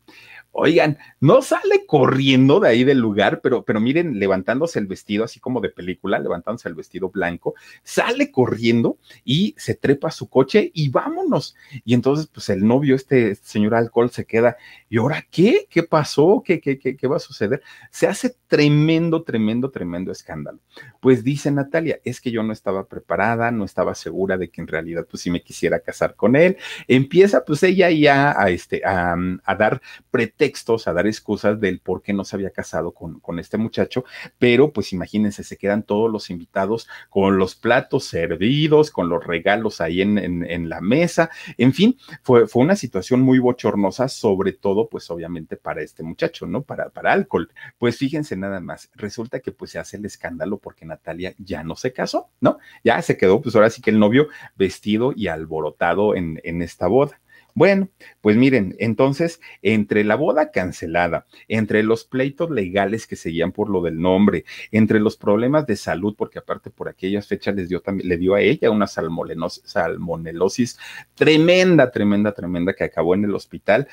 Oigan, 0.56 0.98
no 1.18 1.42
sale 1.42 1.84
corriendo 1.84 2.60
de 2.60 2.68
ahí 2.68 2.84
del 2.84 2.98
lugar, 2.98 3.40
pero, 3.42 3.64
pero 3.64 3.80
miren, 3.80 4.20
levantándose 4.20 4.78
el 4.78 4.86
vestido, 4.86 5.24
así 5.24 5.40
como 5.40 5.60
de 5.60 5.68
película, 5.68 6.20
levantándose 6.20 6.68
el 6.68 6.76
vestido 6.76 7.10
blanco, 7.10 7.54
sale 7.82 8.30
corriendo 8.30 8.96
y 9.24 9.56
se 9.58 9.74
trepa 9.74 10.08
a 10.08 10.12
su 10.12 10.28
coche 10.28 10.70
y 10.72 10.90
vámonos. 10.90 11.56
Y 11.84 11.92
entonces, 11.92 12.28
pues 12.28 12.48
el 12.50 12.64
novio, 12.64 12.94
este 12.94 13.34
señor 13.34 13.74
alcohol, 13.74 14.10
se 14.10 14.26
queda, 14.26 14.56
¿y 14.88 14.98
ahora 14.98 15.26
qué? 15.28 15.66
¿Qué 15.68 15.82
pasó? 15.82 16.40
¿Qué, 16.46 16.60
qué, 16.60 16.78
qué, 16.78 16.96
qué 16.96 17.06
va 17.08 17.16
a 17.16 17.20
suceder? 17.20 17.60
Se 17.90 18.06
hace 18.06 18.36
tremendo, 18.46 19.24
tremendo, 19.24 19.72
tremendo 19.72 20.12
escándalo. 20.12 20.60
Pues 21.00 21.24
dice 21.24 21.50
Natalia, 21.50 21.98
es 22.04 22.20
que 22.20 22.30
yo 22.30 22.44
no 22.44 22.52
estaba 22.52 22.86
preparada, 22.86 23.50
no 23.50 23.64
estaba 23.64 23.96
segura 23.96 24.38
de 24.38 24.50
que 24.50 24.60
en 24.60 24.68
realidad, 24.68 25.04
pues 25.10 25.24
sí 25.24 25.32
me 25.32 25.42
quisiera 25.42 25.80
casar 25.80 26.14
con 26.14 26.36
él. 26.36 26.58
Empieza, 26.86 27.44
pues 27.44 27.64
ella 27.64 27.90
ya 27.90 28.40
a, 28.40 28.50
este, 28.50 28.82
a, 28.84 29.16
a 29.44 29.54
dar 29.56 29.82
pretextos 30.12 30.43
a 30.86 30.92
dar 30.92 31.06
excusas 31.06 31.60
del 31.60 31.80
por 31.80 32.02
qué 32.02 32.12
no 32.12 32.24
se 32.24 32.36
había 32.36 32.50
casado 32.50 32.92
con, 32.92 33.20
con 33.20 33.38
este 33.38 33.58
muchacho, 33.58 34.04
pero 34.38 34.72
pues 34.72 34.92
imagínense, 34.92 35.44
se 35.44 35.56
quedan 35.56 35.82
todos 35.82 36.10
los 36.10 36.30
invitados 36.30 36.88
con 37.10 37.38
los 37.38 37.54
platos 37.54 38.04
servidos, 38.04 38.90
con 38.90 39.08
los 39.08 39.24
regalos 39.24 39.80
ahí 39.80 40.00
en, 40.02 40.18
en, 40.18 40.68
la 40.68 40.80
mesa, 40.80 41.30
en 41.58 41.72
fin, 41.72 41.96
fue, 42.22 42.46
fue 42.46 42.62
una 42.62 42.76
situación 42.76 43.20
muy 43.20 43.38
bochornosa, 43.38 44.08
sobre 44.08 44.52
todo 44.52 44.88
pues 44.88 45.10
obviamente 45.10 45.56
para 45.56 45.82
este 45.82 46.02
muchacho, 46.02 46.46
¿no? 46.46 46.62
Para, 46.62 46.90
para 46.90 47.12
alcohol. 47.12 47.50
Pues 47.78 47.96
fíjense 47.98 48.36
nada 48.36 48.60
más, 48.60 48.90
resulta 48.94 49.40
que 49.40 49.52
pues 49.52 49.72
se 49.72 49.78
hace 49.78 49.96
el 49.96 50.04
escándalo 50.04 50.58
porque 50.58 50.86
Natalia 50.86 51.34
ya 51.38 51.62
no 51.62 51.76
se 51.76 51.92
casó, 51.92 52.30
¿no? 52.40 52.58
Ya 52.82 53.00
se 53.02 53.16
quedó 53.16 53.40
pues 53.40 53.54
ahora 53.54 53.70
sí 53.70 53.82
que 53.82 53.90
el 53.90 53.98
novio 53.98 54.28
vestido 54.56 55.12
y 55.14 55.28
alborotado 55.28 56.14
en, 56.14 56.40
en 56.44 56.62
esta 56.62 56.86
boda. 56.86 57.20
Bueno, 57.56 57.88
pues 58.20 58.36
miren, 58.36 58.74
entonces, 58.80 59.40
entre 59.62 60.02
la 60.02 60.16
boda 60.16 60.50
cancelada, 60.50 61.26
entre 61.46 61.84
los 61.84 62.04
pleitos 62.04 62.50
legales 62.50 63.06
que 63.06 63.14
seguían 63.14 63.52
por 63.52 63.70
lo 63.70 63.80
del 63.80 64.00
nombre, 64.00 64.44
entre 64.72 64.98
los 64.98 65.16
problemas 65.16 65.64
de 65.64 65.76
salud, 65.76 66.16
porque 66.18 66.40
aparte 66.40 66.70
por 66.70 66.88
aquellas 66.88 67.28
fechas 67.28 67.54
les 67.54 67.68
dio 67.68 67.80
también, 67.80 68.08
le 68.08 68.16
dio 68.16 68.34
a 68.34 68.40
ella 68.40 68.72
una 68.72 68.88
salmonelosis 68.88 70.78
tremenda, 71.14 71.92
tremenda, 71.92 72.32
tremenda 72.32 72.74
que 72.74 72.84
acabó 72.84 73.14
en 73.14 73.24
el 73.24 73.34
hospital. 73.36 73.86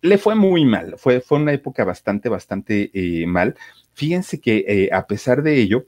Le 0.00 0.16
fue 0.16 0.34
muy 0.34 0.64
mal, 0.64 0.94
fue, 0.96 1.20
fue 1.20 1.38
una 1.38 1.52
época 1.52 1.84
bastante, 1.84 2.30
bastante 2.30 2.90
eh, 2.94 3.26
mal. 3.26 3.54
Fíjense 3.92 4.40
que 4.40 4.64
eh, 4.66 4.88
a 4.92 5.06
pesar 5.06 5.42
de 5.42 5.60
ello, 5.60 5.86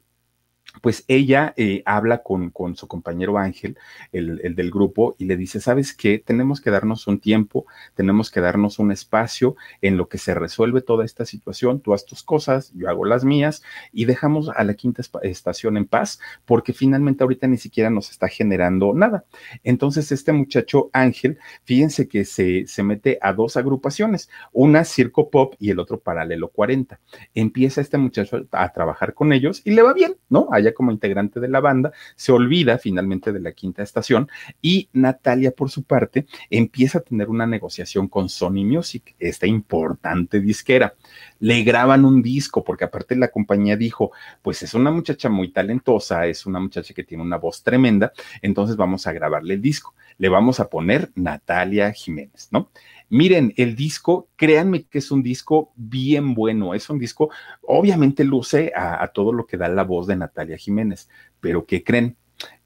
pues 0.81 1.05
ella 1.09 1.55
eh, 1.57 1.83
habla 1.87 2.23
con, 2.23 2.51
con, 2.51 2.77
su 2.77 2.89
compañero 2.89 3.39
Ángel, 3.39 3.77
el, 4.13 4.41
el, 4.43 4.55
del 4.55 4.71
grupo, 4.71 5.17
y 5.19 5.25
le 5.25 5.37
dice, 5.37 5.61
¿sabes 5.61 5.95
qué? 5.95 6.19
Tenemos 6.19 6.61
que 6.61 6.71
darnos 6.71 7.07
un 7.07 7.21
tiempo, 7.21 7.67
tenemos 7.95 8.31
que 8.31 8.41
darnos 8.41 8.79
un 8.79 8.93
espacio 8.93 9.57
en 9.81 9.97
lo 9.97 10.09
que 10.09 10.19
se 10.19 10.35
resuelve 10.35 10.81
toda 10.81 11.05
esta 11.05 11.25
situación, 11.25 11.81
tú 11.81 11.95
haz 11.95 12.05
tus 12.05 12.23
cosas, 12.23 12.73
yo 12.75 12.89
hago 12.89 13.05
las 13.05 13.25
mías, 13.25 13.63
y 13.93 14.05
dejamos 14.05 14.49
a 14.49 14.65
la 14.65 14.75
quinta 14.75 15.03
estación 15.23 15.77
en 15.77 15.87
paz, 15.87 16.21
porque 16.45 16.73
finalmente 16.73 17.25
ahorita 17.25 17.47
ni 17.47 17.59
siquiera 17.59 17.91
nos 17.91 18.11
está 18.11 18.29
generando 18.29 18.95
nada. 18.95 19.25
Entonces, 19.65 20.13
este 20.13 20.33
muchacho 20.33 20.91
Ángel, 20.93 21.39
fíjense 21.65 22.09
que 22.09 22.25
se, 22.25 22.67
se 22.67 22.83
mete 22.83 23.19
a 23.21 23.33
dos 23.33 23.57
agrupaciones, 23.57 24.29
una 24.53 24.85
Circo 24.85 25.31
Pop 25.31 25.55
y 25.59 25.71
el 25.71 25.79
otro 25.79 26.01
Paralelo 26.01 26.49
40. 26.49 27.01
Empieza 27.35 27.81
este 27.81 27.99
muchacho 27.99 28.47
a 28.53 28.73
trabajar 28.73 29.15
con 29.15 29.33
ellos 29.33 29.63
y 29.65 29.73
le 29.73 29.83
va 29.83 29.93
bien, 29.93 30.17
¿no? 30.29 30.49
Como 30.75 30.93
integrante 30.93 31.41
de 31.41 31.49
la 31.49 31.61
banda, 31.61 31.93
se 32.15 32.33
olvida 32.33 32.79
finalmente 32.79 33.33
de 33.33 33.41
la 33.41 33.53
quinta 33.53 33.83
estación 33.83 34.29
y 34.63 34.89
Natalia, 34.93 35.51
por 35.51 35.71
su 35.71 35.83
parte, 35.83 36.27
empieza 36.51 36.99
a 36.99 37.03
tener 37.03 37.29
una 37.29 37.47
negociación 37.47 38.09
con 38.09 38.29
Sony 38.29 38.65
Music, 38.65 39.15
esta 39.19 39.47
importante 39.47 40.41
disquera. 40.41 40.95
Le 41.41 41.63
graban 41.63 42.05
un 42.05 42.23
disco, 42.23 42.65
porque 42.65 42.85
aparte 42.85 43.17
la 43.17 43.29
compañía 43.29 43.77
dijo, 43.77 44.13
pues 44.43 44.63
es 44.63 44.75
una 44.75 44.91
muchacha 44.91 45.29
muy 45.29 45.53
talentosa, 45.53 46.27
es 46.27 46.47
una 46.47 46.61
muchacha 46.61 46.95
que 46.95 47.05
tiene 47.05 47.23
una 47.23 47.37
voz 47.37 47.63
tremenda, 47.63 48.13
entonces 48.43 48.77
vamos 48.77 49.07
a 49.07 49.13
grabarle 49.13 49.55
el 49.55 49.63
disco. 49.63 49.95
Le 50.19 50.29
vamos 50.29 50.61
a 50.61 50.71
poner 50.71 51.11
Natalia 51.15 51.93
Jiménez, 51.93 52.49
¿no? 52.51 52.71
Miren, 53.09 53.53
el 53.57 53.77
disco, 53.77 54.29
créanme 54.37 54.85
que 54.85 54.99
es 54.99 55.11
un 55.11 55.23
disco 55.23 55.73
bien 55.77 56.35
bueno, 56.35 56.75
es 56.75 56.91
un 56.91 56.99
disco, 56.99 57.31
obviamente 57.63 58.25
luce 58.25 58.73
a, 58.75 59.07
todo 59.09 59.33
lo 59.33 59.47
que 59.47 59.57
da 59.57 59.69
la 59.69 59.85
voz 59.85 60.09
de 60.09 60.17
Natalia 60.17 60.57
Jiménez, 60.57 61.09
pero 61.41 61.67
¿qué 61.67 61.85
creen? 61.85 62.17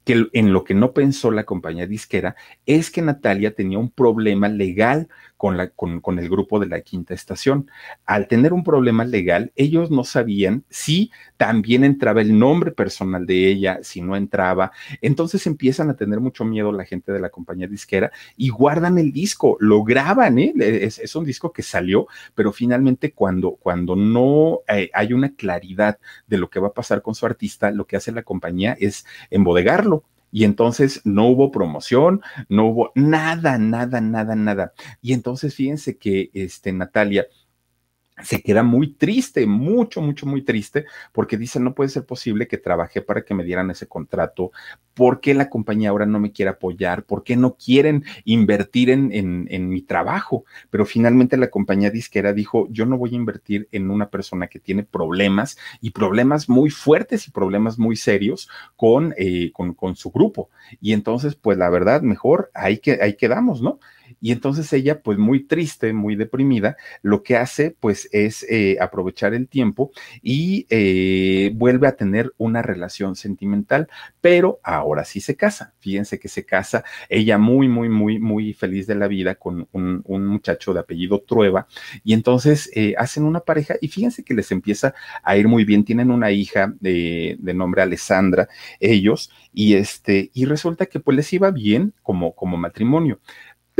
que 0.03 0.25
en 0.33 0.51
lo 0.51 0.63
que 0.63 0.73
no 0.73 0.93
pensó 0.93 1.29
la 1.29 1.43
compañía 1.43 1.85
disquera 1.85 2.35
es 2.65 2.89
que 2.89 3.03
Natalia 3.03 3.53
tenía 3.53 3.77
un 3.77 3.91
problema 3.91 4.49
legal 4.49 5.09
con, 5.41 5.57
la, 5.57 5.71
con, 5.71 6.01
con, 6.01 6.19
el 6.19 6.29
grupo 6.29 6.59
de 6.59 6.67
la 6.67 6.81
quinta 6.81 7.15
estación. 7.15 7.71
Al 8.05 8.27
tener 8.27 8.53
un 8.53 8.63
problema 8.63 9.05
legal, 9.05 9.51
ellos 9.55 9.89
no 9.89 10.03
sabían 10.03 10.65
si 10.69 11.09
también 11.35 11.83
entraba 11.83 12.21
el 12.21 12.37
nombre 12.37 12.69
personal 12.69 13.25
de 13.25 13.47
ella, 13.47 13.79
si 13.81 14.03
no 14.03 14.15
entraba. 14.15 14.71
Entonces 15.01 15.47
empiezan 15.47 15.89
a 15.89 15.95
tener 15.95 16.19
mucho 16.19 16.45
miedo 16.45 16.71
la 16.71 16.85
gente 16.85 17.11
de 17.11 17.19
la 17.19 17.29
compañía 17.29 17.65
disquera 17.65 18.11
y 18.37 18.49
guardan 18.49 18.99
el 18.99 19.11
disco, 19.11 19.57
lo 19.59 19.83
graban, 19.83 20.37
¿eh? 20.37 20.53
es, 20.59 21.15
un 21.15 21.25
disco 21.25 21.51
que 21.51 21.63
salió, 21.63 22.05
pero 22.35 22.53
finalmente 22.53 23.11
cuando, 23.11 23.53
cuando 23.53 23.95
no 23.95 24.59
eh, 24.67 24.91
hay 24.93 25.11
una 25.11 25.33
claridad 25.33 25.97
de 26.27 26.37
lo 26.37 26.51
que 26.51 26.59
va 26.59 26.67
a 26.67 26.73
pasar 26.73 27.01
con 27.01 27.15
su 27.15 27.25
artista, 27.25 27.71
lo 27.71 27.87
que 27.87 27.95
hace 27.95 28.11
la 28.11 28.21
compañía 28.21 28.77
es 28.79 29.07
embodegarlo 29.31 30.03
y 30.31 30.45
entonces 30.45 31.01
no 31.03 31.27
hubo 31.27 31.51
promoción, 31.51 32.21
no 32.49 32.67
hubo 32.67 32.91
nada, 32.95 33.57
nada, 33.57 34.01
nada, 34.01 34.35
nada. 34.35 34.73
Y 35.01 35.13
entonces 35.13 35.55
fíjense 35.55 35.97
que 35.97 36.29
este 36.33 36.71
Natalia 36.71 37.27
se 38.23 38.41
queda 38.41 38.63
muy 38.63 38.93
triste, 38.93 39.45
mucho, 39.47 40.01
mucho, 40.01 40.25
muy 40.25 40.43
triste, 40.43 40.85
porque 41.11 41.37
dice, 41.37 41.59
no 41.59 41.73
puede 41.73 41.89
ser 41.89 42.05
posible 42.05 42.47
que 42.47 42.57
trabajé 42.57 43.01
para 43.01 43.23
que 43.23 43.33
me 43.33 43.43
dieran 43.43 43.71
ese 43.71 43.87
contrato, 43.87 44.51
¿por 44.93 45.21
qué 45.21 45.33
la 45.33 45.49
compañía 45.49 45.89
ahora 45.89 46.05
no 46.05 46.19
me 46.19 46.31
quiere 46.31 46.51
apoyar? 46.51 47.03
¿Por 47.03 47.23
qué 47.23 47.35
no 47.35 47.55
quieren 47.55 48.03
invertir 48.25 48.89
en, 48.89 49.11
en, 49.11 49.47
en, 49.49 49.69
mi 49.69 49.81
trabajo? 49.81 50.45
Pero 50.69 50.85
finalmente 50.85 51.37
la 51.37 51.49
compañía 51.49 51.89
disquera 51.89 52.33
dijo, 52.33 52.67
yo 52.69 52.85
no 52.85 52.97
voy 52.97 53.13
a 53.13 53.15
invertir 53.15 53.67
en 53.71 53.89
una 53.89 54.09
persona 54.09 54.47
que 54.47 54.59
tiene 54.59 54.83
problemas 54.83 55.57
y 55.79 55.91
problemas 55.91 56.49
muy 56.49 56.69
fuertes 56.69 57.27
y 57.27 57.31
problemas 57.31 57.79
muy 57.79 57.95
serios 57.95 58.49
con, 58.75 59.13
eh, 59.17 59.51
con, 59.53 59.73
con 59.73 59.95
su 59.95 60.11
grupo. 60.11 60.49
Y 60.79 60.93
entonces, 60.93 61.35
pues 61.35 61.57
la 61.57 61.69
verdad, 61.69 62.01
mejor 62.01 62.51
ahí, 62.53 62.77
que, 62.77 62.99
ahí 63.01 63.15
quedamos, 63.15 63.61
¿no? 63.61 63.79
Y 64.19 64.31
entonces 64.31 64.71
ella, 64.73 65.01
pues 65.01 65.17
muy 65.17 65.43
triste, 65.43 65.93
muy 65.93 66.15
deprimida, 66.15 66.77
lo 67.01 67.23
que 67.23 67.37
hace, 67.37 67.75
pues 67.79 68.09
es 68.11 68.45
eh, 68.49 68.77
aprovechar 68.81 69.33
el 69.33 69.47
tiempo 69.47 69.91
y 70.21 70.65
eh, 70.69 71.51
vuelve 71.55 71.87
a 71.87 71.95
tener 71.95 72.33
una 72.37 72.61
relación 72.61 73.15
sentimental, 73.15 73.87
pero 74.19 74.59
ahora 74.63 75.05
sí 75.05 75.21
se 75.21 75.35
casa. 75.35 75.73
Fíjense 75.79 76.19
que 76.19 76.27
se 76.27 76.45
casa 76.45 76.83
ella 77.09 77.37
muy, 77.37 77.67
muy, 77.67 77.89
muy, 77.89 78.19
muy 78.19 78.53
feliz 78.53 78.87
de 78.87 78.95
la 78.95 79.07
vida 79.07 79.35
con 79.35 79.67
un, 79.71 80.01
muchacho 80.05 80.73
de 80.73 80.79
apellido 80.79 81.21
Trueba. 81.21 81.67
Y 82.03 82.13
entonces 82.13 82.69
eh, 82.73 82.95
hacen 82.97 83.23
una 83.23 83.41
pareja 83.41 83.75
y 83.81 83.87
fíjense 83.87 84.23
que 84.23 84.33
les 84.33 84.51
empieza 84.51 84.93
a 85.23 85.37
ir 85.37 85.47
muy 85.47 85.65
bien. 85.65 85.83
Tienen 85.83 86.11
una 86.11 86.31
hija 86.31 86.73
de, 86.79 87.37
de 87.39 87.53
nombre 87.53 87.81
Alessandra, 87.81 88.47
ellos, 88.79 89.31
y 89.53 89.73
este, 89.73 90.31
y 90.33 90.45
resulta 90.45 90.85
que 90.85 90.99
pues 90.99 91.15
les 91.17 91.31
iba 91.33 91.51
bien 91.51 91.93
como, 92.03 92.33
como 92.33 92.57
matrimonio. 92.57 93.19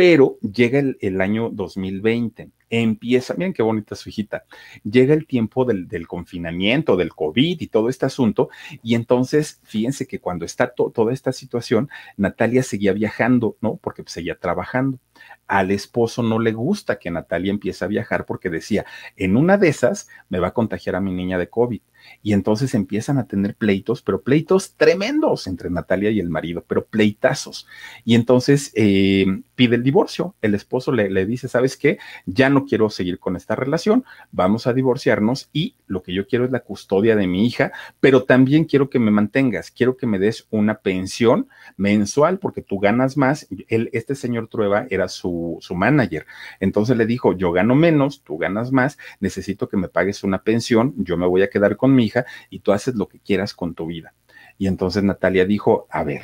Pero 0.02 0.40
llega 0.40 0.80
el, 0.80 1.22
año 1.22 1.52
2020 1.52 2.50
empieza, 2.72 3.36
miren 3.36 3.54
qué 3.54 3.62
bonita 3.62 3.94
su 3.94 4.10
hijita, 4.10 4.46
llega 4.84 5.14
el 5.14 5.28
tiempo 5.28 5.64
del, 5.64 6.08
confinamiento, 6.08 6.98
del 6.98 7.14
COVID 7.14 7.62
y 7.62 7.68
todo 7.68 7.88
este 7.88 8.08
asunto, 8.08 8.50
y 8.82 8.96
entonces 8.96 9.60
fíjense 9.64 10.08
que 10.08 10.20
cuando 10.20 10.44
está 10.44 10.74
toda 10.74 11.14
esta 11.14 11.32
situación, 11.32 11.88
Natalia 12.18 12.64
seguía 12.64 12.94
viajando, 12.94 13.58
¿no? 13.62 13.76
Porque 13.76 14.02
pues, 14.02 14.14
seguía 14.14 14.40
trabajando. 14.40 14.98
Al 15.46 15.70
esposo 15.70 16.24
no 16.24 16.40
le 16.40 16.54
gusta 16.54 16.98
que 16.98 17.12
Natalia 17.12 17.52
empiece 17.52 17.86
a 17.86 17.88
viajar 17.88 18.26
porque 18.26 18.50
decía, 18.50 18.88
en 19.18 19.38
una 19.38 19.60
de 19.60 19.68
esas 19.68 20.08
me 20.30 20.40
va 20.40 20.48
a 20.48 20.54
contagiar 20.56 20.96
a 20.96 21.02
mi 21.02 21.14
niña 21.14 21.38
de 21.38 21.48
COVID. 21.48 21.82
Y 22.24 22.34
entonces 22.34 22.74
empiezan 22.74 23.18
a 23.18 23.28
tener 23.28 23.56
pleitos, 23.56 24.02
pero 24.02 24.22
pleitos 24.22 24.76
tremendos 24.76 25.48
entre 25.48 25.70
Natalia 25.70 26.12
y 26.12 26.20
el 26.20 26.30
marido, 26.30 26.64
pero 26.68 26.86
pleitazos. 26.86 27.68
Y 28.06 28.16
entonces 28.16 28.72
eh, 28.76 29.26
pide 29.56 29.76
el 29.76 29.84
divorcio. 29.84 30.36
El 30.42 30.56
esposo 30.56 30.92
le, 30.92 31.10
le 31.10 31.26
dice, 31.26 31.48
¿sabes 31.48 31.78
qué? 31.78 32.00
Ya 32.26 32.50
no 32.50 32.66
quiero 32.66 32.90
seguir 32.90 33.20
con 33.20 33.36
esta 33.36 33.56
relación, 33.56 34.04
vamos 34.32 34.68
a 34.68 34.74
divorciarnos 34.74 35.50
y 35.54 35.76
lo 35.88 36.02
que 36.02 36.14
yo 36.14 36.28
quiero 36.28 36.46
es 36.46 36.52
la 36.52 36.62
custodia 36.62 37.16
de 37.16 37.28
mi 37.28 37.46
hija, 37.46 37.72
pero 38.00 38.24
también 38.24 38.66
quiero 38.66 38.90
que 38.90 39.00
me 39.00 39.12
mantengas, 39.12 39.72
quiero 39.72 39.98
que 39.98 40.08
me 40.08 40.20
des 40.20 40.48
una 40.50 40.80
pensión 40.80 41.48
mensual 41.78 42.40
porque 42.40 42.62
tú 42.62 42.80
ganas 42.80 43.18
más. 43.18 43.48
Él, 43.68 43.90
este 43.94 44.16
señor 44.16 44.48
Trueba 44.48 44.88
era 44.90 45.08
su, 45.08 45.58
su 45.62 45.76
manager. 45.76 46.26
Entonces 46.60 46.98
le 46.98 47.06
dijo, 47.06 47.34
yo 47.34 47.52
gano 47.52 47.76
menos, 47.76 48.24
tú 48.24 48.38
ganas 48.38 48.72
más, 48.72 48.98
necesito 49.20 49.70
que 49.70 49.78
me 49.78 49.90
pagues 49.90 50.24
una 50.24 50.44
pensión, 50.44 50.94
yo 50.98 51.18
me 51.18 51.28
voy 51.28 51.42
a 51.42 51.50
quedar 51.50 51.78
con 51.78 51.91
mi 51.96 52.06
hija 52.06 52.26
y 52.50 52.60
tú 52.60 52.72
haces 52.72 52.96
lo 52.96 53.08
que 53.08 53.20
quieras 53.20 53.54
con 53.54 53.76
tu 53.76 53.88
vida. 53.88 54.14
Y 54.58 54.68
entonces 54.68 55.04
Natalia 55.04 55.46
dijo, 55.46 55.88
a 55.90 56.04
ver, 56.04 56.24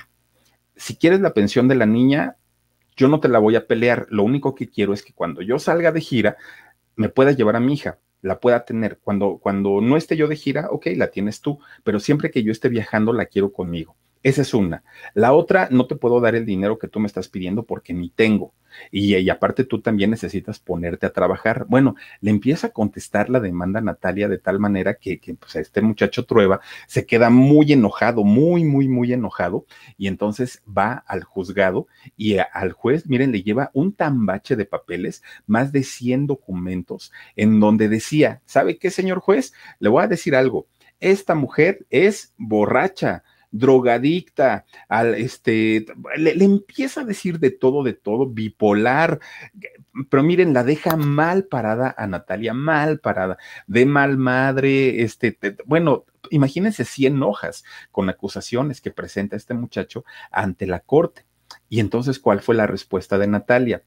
si 0.75 0.95
quieres 0.95 1.21
la 1.21 1.33
pensión 1.33 1.67
de 1.67 1.75
la 1.75 1.85
niña, 1.85 2.37
yo 2.95 3.07
no 3.07 3.19
te 3.19 3.29
la 3.29 3.39
voy 3.39 3.55
a 3.55 3.67
pelear, 3.67 4.07
lo 4.09 4.23
único 4.23 4.55
que 4.55 4.69
quiero 4.69 4.93
es 4.93 5.03
que 5.03 5.13
cuando 5.13 5.41
yo 5.41 5.59
salga 5.59 5.91
de 5.91 6.01
gira, 6.01 6.37
me 6.95 7.09
pueda 7.09 7.31
llevar 7.31 7.55
a 7.55 7.59
mi 7.59 7.73
hija, 7.73 7.99
la 8.21 8.39
pueda 8.39 8.65
tener. 8.65 8.99
Cuando, 8.99 9.37
cuando 9.37 9.81
no 9.81 9.97
esté 9.97 10.17
yo 10.17 10.27
de 10.27 10.35
gira, 10.35 10.67
ok, 10.71 10.87
la 10.95 11.07
tienes 11.07 11.41
tú, 11.41 11.59
pero 11.83 11.99
siempre 11.99 12.31
que 12.31 12.43
yo 12.43 12.51
esté 12.51 12.69
viajando, 12.69 13.13
la 13.13 13.25
quiero 13.25 13.51
conmigo. 13.51 13.95
Esa 14.27 14.41
es 14.41 14.53
una. 14.53 14.83
La 15.13 15.31
otra, 15.31 15.69
no 15.71 15.87
te 15.87 15.95
puedo 15.95 16.19
dar 16.19 16.35
el 16.35 16.45
dinero 16.45 16.77
que 16.77 16.89
tú 16.89 16.99
me 16.99 17.07
estás 17.07 17.29
pidiendo 17.29 17.63
porque 17.63 17.93
ni 17.93 18.09
tengo. 18.09 18.53
Y, 18.91 19.29
aparte 19.29 19.63
tú 19.63 19.79
también 19.79 20.09
necesitas 20.11 20.59
ponerte 20.59 21.05
a 21.05 21.13
trabajar. 21.13 21.65
Bueno, 21.69 21.95
le 22.19 22.31
empieza 22.31 22.67
a 22.67 22.71
contestar 22.71 23.29
la 23.29 23.39
demanda 23.39 23.79
a 23.79 23.83
Natalia 23.83 24.27
de 24.27 24.37
tal 24.37 24.59
manera 24.59 24.95
que, 24.95 25.21
pues, 25.39 25.55
este 25.55 25.81
muchacho 25.81 26.25
Trueba 26.25 26.59
se 26.87 27.05
queda 27.05 27.29
muy 27.29 27.71
enojado, 27.71 28.25
muy, 28.25 28.65
muy, 28.65 28.89
muy 28.89 29.13
enojado. 29.13 29.65
Y 29.97 30.07
entonces 30.07 30.61
va 30.67 31.05
al 31.07 31.23
juzgado 31.23 31.87
y 32.17 32.35
al 32.39 32.73
juez, 32.73 33.07
miren, 33.07 33.31
le 33.31 33.43
lleva 33.43 33.71
un 33.73 33.93
tambache 33.93 34.57
de 34.57 34.65
papeles, 34.65 35.23
más 35.45 35.71
de 35.71 35.83
100 35.83 36.27
documentos, 36.27 37.13
en 37.37 37.61
donde 37.61 37.87
decía, 37.87 38.41
¿sabe 38.45 38.77
qué, 38.77 38.89
señor 38.89 39.19
juez? 39.19 39.53
Le 39.79 39.87
voy 39.87 40.03
a 40.03 40.07
decir 40.07 40.35
algo. 40.35 40.67
Esta 40.99 41.33
mujer 41.33 41.85
es 41.89 42.33
borracha 42.37 43.23
drogadicta, 43.51 44.65
al 44.89 45.15
este, 45.15 45.85
le, 46.17 46.31
empieza 46.43 47.01
a 47.01 47.05
decir 47.05 47.39
de 47.39 47.51
todo, 47.51 47.83
de 47.83 47.93
todo, 47.93 48.27
bipolar, 48.27 49.19
pero 50.09 50.23
miren, 50.23 50.53
la 50.53 50.63
deja 50.63 50.95
mal 50.95 51.45
parada 51.45 51.95
a 51.97 52.07
Natalia, 52.07 52.53
mal 52.53 52.99
parada, 52.99 53.37
de 53.67 53.85
mal 53.85 54.17
madre, 54.17 55.01
este, 55.01 55.37
bueno, 55.65 56.05
imagínense 56.29 56.85
100 56.85 57.23
hojas 57.23 57.63
con 57.91 58.09
acusaciones 58.09 58.81
que 58.81 58.91
presenta 58.91 59.35
este 59.35 59.53
muchacho 59.53 60.03
ante 60.31 60.67
la 60.67 60.79
corte. 60.81 61.25
Y 61.69 61.79
entonces, 61.79 62.19
¿cuál 62.19 62.41
fue 62.41 62.55
la 62.55 62.67
respuesta 62.67 63.17
de 63.17 63.27
Natalia? 63.27 63.83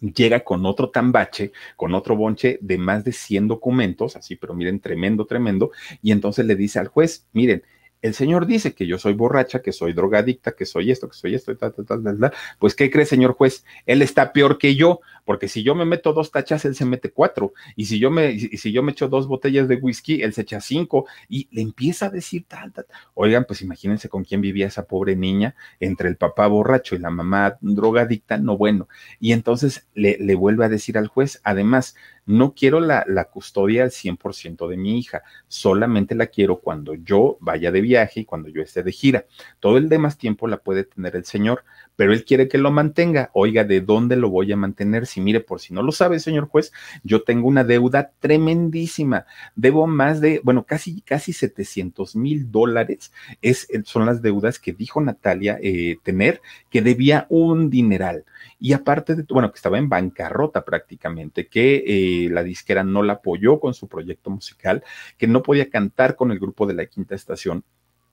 llega 0.00 0.44
con 0.44 0.66
otro 0.66 0.90
tambache, 0.90 1.52
con 1.76 1.94
otro 1.94 2.16
bonche 2.16 2.58
de 2.60 2.78
más 2.78 3.04
de 3.04 3.12
100 3.12 3.48
documentos, 3.48 4.16
así, 4.16 4.36
pero 4.36 4.54
miren, 4.54 4.80
tremendo, 4.80 5.26
tremendo, 5.26 5.70
y 6.02 6.12
entonces 6.12 6.44
le 6.46 6.56
dice 6.56 6.78
al 6.78 6.88
juez, 6.88 7.26
miren, 7.32 7.62
el 8.06 8.14
Señor 8.14 8.46
dice 8.46 8.74
que 8.74 8.86
yo 8.86 8.98
soy 8.98 9.14
borracha, 9.14 9.60
que 9.62 9.72
soy 9.72 9.92
drogadicta, 9.92 10.52
que 10.52 10.64
soy 10.64 10.90
esto, 10.90 11.08
que 11.08 11.16
soy 11.16 11.34
esto, 11.34 11.56
tal, 11.56 11.72
tal, 11.72 11.86
tal, 11.86 12.02
tal, 12.02 12.32
pues 12.58 12.74
¿qué 12.74 12.90
cree, 12.90 13.06
señor 13.06 13.34
juez? 13.34 13.64
Él 13.84 14.02
está 14.02 14.32
peor 14.32 14.58
que 14.58 14.74
yo, 14.76 15.00
porque 15.24 15.48
si 15.48 15.62
yo 15.62 15.74
me 15.74 15.84
meto 15.84 16.12
dos 16.12 16.30
tachas, 16.30 16.64
él 16.64 16.74
se 16.74 16.84
mete 16.84 17.10
cuatro, 17.10 17.52
y 17.74 17.86
si 17.86 17.98
yo 17.98 18.10
me, 18.10 18.30
y 18.32 18.56
si 18.56 18.72
yo 18.72 18.82
me 18.82 18.92
echo 18.92 19.08
dos 19.08 19.26
botellas 19.26 19.68
de 19.68 19.76
whisky, 19.76 20.22
él 20.22 20.32
se 20.32 20.42
echa 20.42 20.60
cinco, 20.60 21.06
y 21.28 21.48
le 21.50 21.62
empieza 21.62 22.06
a 22.06 22.10
decir 22.10 22.44
tal, 22.46 22.72
tal. 22.72 22.86
Oigan, 23.14 23.44
pues 23.44 23.62
imagínense 23.62 24.08
con 24.08 24.24
quién 24.24 24.40
vivía 24.40 24.68
esa 24.68 24.86
pobre 24.86 25.16
niña, 25.16 25.54
entre 25.80 26.08
el 26.08 26.16
papá 26.16 26.46
borracho 26.46 26.94
y 26.94 26.98
la 26.98 27.10
mamá 27.10 27.58
drogadicta, 27.60 28.38
no 28.38 28.56
bueno. 28.56 28.88
Y 29.20 29.32
entonces 29.32 29.86
le 29.94 30.34
vuelve 30.34 30.64
a 30.64 30.68
decir 30.68 30.96
al 30.96 31.08
juez, 31.08 31.40
además, 31.42 31.96
no 32.26 32.54
quiero 32.54 32.80
la, 32.80 33.04
la 33.06 33.24
custodia 33.26 33.84
al 33.84 33.90
100% 33.90 34.68
de 34.68 34.76
mi 34.76 34.98
hija, 34.98 35.22
solamente 35.48 36.14
la 36.14 36.26
quiero 36.26 36.58
cuando 36.58 36.94
yo 36.94 37.38
vaya 37.40 37.70
de 37.70 37.80
viaje 37.80 38.20
y 38.20 38.24
cuando 38.24 38.48
yo 38.48 38.62
esté 38.62 38.82
de 38.82 38.92
gira. 38.92 39.26
Todo 39.60 39.78
el 39.78 39.88
demás 39.88 40.18
tiempo 40.18 40.48
la 40.48 40.58
puede 40.58 40.84
tener 40.84 41.16
el 41.16 41.24
Señor, 41.24 41.64
pero 41.96 42.12
Él 42.12 42.24
quiere 42.24 42.48
que 42.48 42.58
lo 42.58 42.70
mantenga. 42.70 43.30
Oiga, 43.32 43.64
¿de 43.64 43.80
dónde 43.80 44.16
lo 44.16 44.28
voy 44.28 44.52
a 44.52 44.56
mantener? 44.56 45.06
Si 45.06 45.20
mire, 45.20 45.40
por 45.40 45.60
si 45.60 45.72
no 45.72 45.82
lo 45.82 45.92
sabe, 45.92 46.20
señor 46.20 46.48
juez, 46.48 46.72
yo 47.02 47.22
tengo 47.22 47.48
una 47.48 47.64
deuda 47.64 48.12
tremendísima. 48.20 49.26
Debo 49.54 49.86
más 49.86 50.20
de, 50.20 50.40
bueno, 50.44 50.64
casi, 50.64 51.00
casi 51.00 51.32
700 51.32 52.16
mil 52.16 52.50
dólares. 52.50 53.12
Es, 53.40 53.68
son 53.84 54.06
las 54.06 54.20
deudas 54.20 54.58
que 54.58 54.72
dijo 54.72 55.00
Natalia 55.00 55.58
eh, 55.62 55.96
tener, 56.02 56.42
que 56.70 56.82
debía 56.82 57.26
un 57.30 57.70
dineral. 57.70 58.24
Y 58.58 58.72
aparte 58.72 59.14
de, 59.14 59.24
bueno, 59.28 59.50
que 59.50 59.56
estaba 59.56 59.78
en 59.78 59.88
bancarrota 59.88 60.64
prácticamente, 60.64 61.48
que 61.48 61.84
eh, 61.86 62.30
la 62.30 62.42
disquera 62.42 62.84
no 62.84 63.02
la 63.02 63.14
apoyó 63.14 63.60
con 63.60 63.74
su 63.74 63.88
proyecto 63.88 64.30
musical, 64.30 64.82
que 65.18 65.26
no 65.26 65.42
podía 65.42 65.68
cantar 65.68 66.16
con 66.16 66.30
el 66.32 66.38
grupo 66.38 66.66
de 66.66 66.74
la 66.74 66.86
quinta 66.86 67.14
estación 67.14 67.64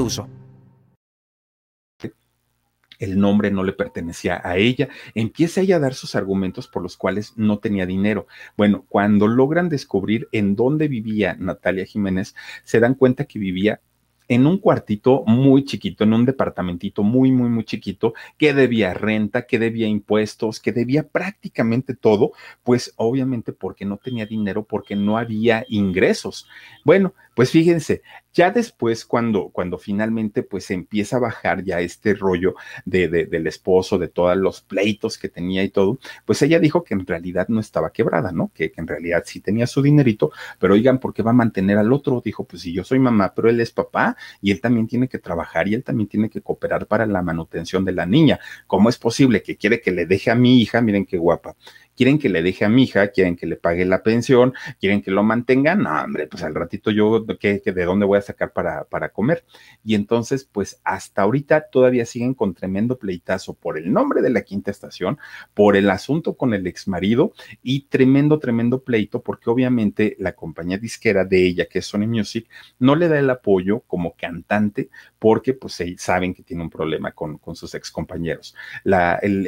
uso. 0.00 0.28
El 2.98 3.18
nombre 3.18 3.50
no 3.50 3.62
le 3.62 3.72
pertenecía 3.72 4.40
a 4.42 4.56
ella. 4.56 4.88
Empieza 5.14 5.60
ella 5.60 5.76
a 5.76 5.80
dar 5.80 5.94
sus 5.94 6.16
argumentos 6.16 6.66
por 6.66 6.82
los 6.82 6.96
cuales 6.96 7.32
no 7.36 7.58
tenía 7.58 7.86
dinero. 7.86 8.26
Bueno, 8.56 8.84
cuando 8.88 9.28
logran 9.28 9.68
descubrir 9.68 10.28
en 10.32 10.56
dónde 10.56 10.88
vivía 10.88 11.36
Natalia 11.38 11.84
Jiménez, 11.84 12.34
se 12.64 12.80
dan 12.80 12.94
cuenta 12.94 13.24
que 13.24 13.38
vivía 13.38 13.80
en 14.28 14.46
un 14.46 14.58
cuartito 14.58 15.24
muy 15.26 15.64
chiquito, 15.64 16.04
en 16.04 16.12
un 16.12 16.26
departamentito 16.26 17.02
muy, 17.02 17.32
muy, 17.32 17.48
muy 17.48 17.64
chiquito, 17.64 18.12
que 18.36 18.52
debía 18.52 18.92
renta, 18.94 19.46
que 19.46 19.58
debía 19.58 19.88
impuestos, 19.88 20.60
que 20.60 20.72
debía 20.72 21.08
prácticamente 21.08 21.94
todo, 21.94 22.32
pues 22.62 22.92
obviamente 22.96 23.52
porque 23.52 23.86
no 23.86 23.96
tenía 23.96 24.26
dinero, 24.26 24.64
porque 24.64 24.94
no 24.96 25.16
había 25.16 25.64
ingresos. 25.68 26.46
Bueno, 26.84 27.14
pues 27.38 27.52
fíjense, 27.52 28.02
Ya 28.34 28.50
después, 28.50 29.04
cuando, 29.04 29.50
cuando 29.50 29.78
finalmente 29.78 30.42
pues 30.42 30.72
empieza 30.72 31.18
a 31.18 31.20
bajar 31.20 31.62
ya 31.62 31.78
este 31.78 32.14
rollo 32.14 32.56
de, 32.84 33.06
del 33.06 33.46
esposo, 33.46 33.96
de 33.96 34.08
todos 34.08 34.36
los 34.36 34.60
pleitos 34.62 35.18
que 35.18 35.28
tenía 35.28 35.62
y 35.62 35.68
todo, 35.68 36.00
pues 36.24 36.42
ella 36.42 36.58
dijo 36.58 36.82
que 36.82 36.94
en 36.94 37.06
realidad 37.06 37.46
no 37.48 37.60
estaba 37.60 37.92
quebrada, 37.92 38.32
¿no? 38.32 38.50
Que, 38.52 38.72
que 38.72 38.80
en 38.80 38.88
realidad 38.88 39.22
sí 39.24 39.40
tenía 39.40 39.68
su 39.68 39.82
dinerito, 39.82 40.32
pero 40.58 40.74
oigan, 40.74 40.98
¿por 40.98 41.14
qué 41.14 41.22
va 41.22 41.30
a 41.30 41.34
mantener 41.34 41.78
al 41.78 41.92
otro? 41.92 42.20
Dijo, 42.24 42.42
pues 42.44 42.62
si 42.62 42.72
yo 42.72 42.82
soy 42.82 42.98
mamá, 42.98 43.32
pero 43.36 43.48
él 43.48 43.60
es 43.60 43.70
papá 43.70 44.16
y 44.42 44.50
él 44.50 44.60
también 44.60 44.88
tiene 44.88 45.08
que 45.08 45.20
trabajar 45.20 45.68
y 45.68 45.74
él 45.74 45.84
también 45.84 46.08
tiene 46.08 46.30
que 46.30 46.40
cooperar 46.40 46.88
para 46.88 47.06
la 47.06 47.22
manutención 47.22 47.84
de 47.84 47.92
la 47.92 48.04
niña. 48.04 48.40
¿Cómo 48.66 48.88
es 48.88 48.98
posible 48.98 49.44
que 49.44 49.56
quiere 49.56 49.80
que 49.80 49.92
le 49.92 50.06
deje 50.06 50.32
a 50.32 50.34
mi 50.34 50.60
hija? 50.60 50.80
Miren 50.80 51.06
qué 51.06 51.18
guapa 51.18 51.54
quieren 51.98 52.20
que 52.20 52.28
le 52.28 52.44
deje 52.44 52.64
a 52.64 52.68
mi 52.68 52.84
hija, 52.84 53.08
quieren 53.08 53.34
que 53.34 53.44
le 53.44 53.56
pague 53.56 53.84
la 53.84 54.04
pensión, 54.04 54.54
quieren 54.78 55.02
que 55.02 55.10
lo 55.10 55.24
mantengan, 55.24 55.82
no, 55.82 56.00
hombre, 56.00 56.28
pues 56.28 56.44
al 56.44 56.54
ratito 56.54 56.92
yo, 56.92 57.26
¿qué, 57.40 57.60
de 57.60 57.84
dónde 57.84 58.06
voy 58.06 58.18
a 58.18 58.22
sacar 58.22 58.52
para, 58.52 58.84
para 58.84 59.08
comer? 59.08 59.44
Y 59.82 59.96
entonces, 59.96 60.44
pues 60.44 60.80
hasta 60.84 61.22
ahorita 61.22 61.70
todavía 61.72 62.06
siguen 62.06 62.34
con 62.34 62.54
tremendo 62.54 62.98
pleitazo 62.98 63.54
por 63.54 63.76
el 63.76 63.92
nombre 63.92 64.22
de 64.22 64.30
la 64.30 64.42
quinta 64.42 64.70
estación, 64.70 65.18
por 65.54 65.76
el 65.76 65.90
asunto 65.90 66.36
con 66.36 66.54
el 66.54 66.68
ex 66.68 66.86
marido 66.86 67.32
y 67.64 67.88
tremendo, 67.88 68.38
tremendo 68.38 68.84
pleito, 68.84 69.20
porque 69.20 69.50
obviamente 69.50 70.14
la 70.20 70.36
compañía 70.36 70.78
disquera 70.78 71.24
de 71.24 71.44
ella, 71.44 71.66
que 71.66 71.80
es 71.80 71.86
Sony 71.86 72.06
Music, 72.06 72.48
no 72.78 72.94
le 72.94 73.08
da 73.08 73.18
el 73.18 73.28
apoyo 73.28 73.80
como 73.88 74.14
cantante, 74.14 74.88
porque 75.18 75.54
pues 75.54 75.82
saben 75.96 76.32
que 76.32 76.42
tiene 76.42 76.62
un 76.62 76.70
problema 76.70 77.12
con, 77.12 77.38
con 77.38 77.56
sus 77.56 77.74
ex 77.74 77.90
compañeros. 77.90 78.54
La, 78.84 79.16
el, 79.16 79.46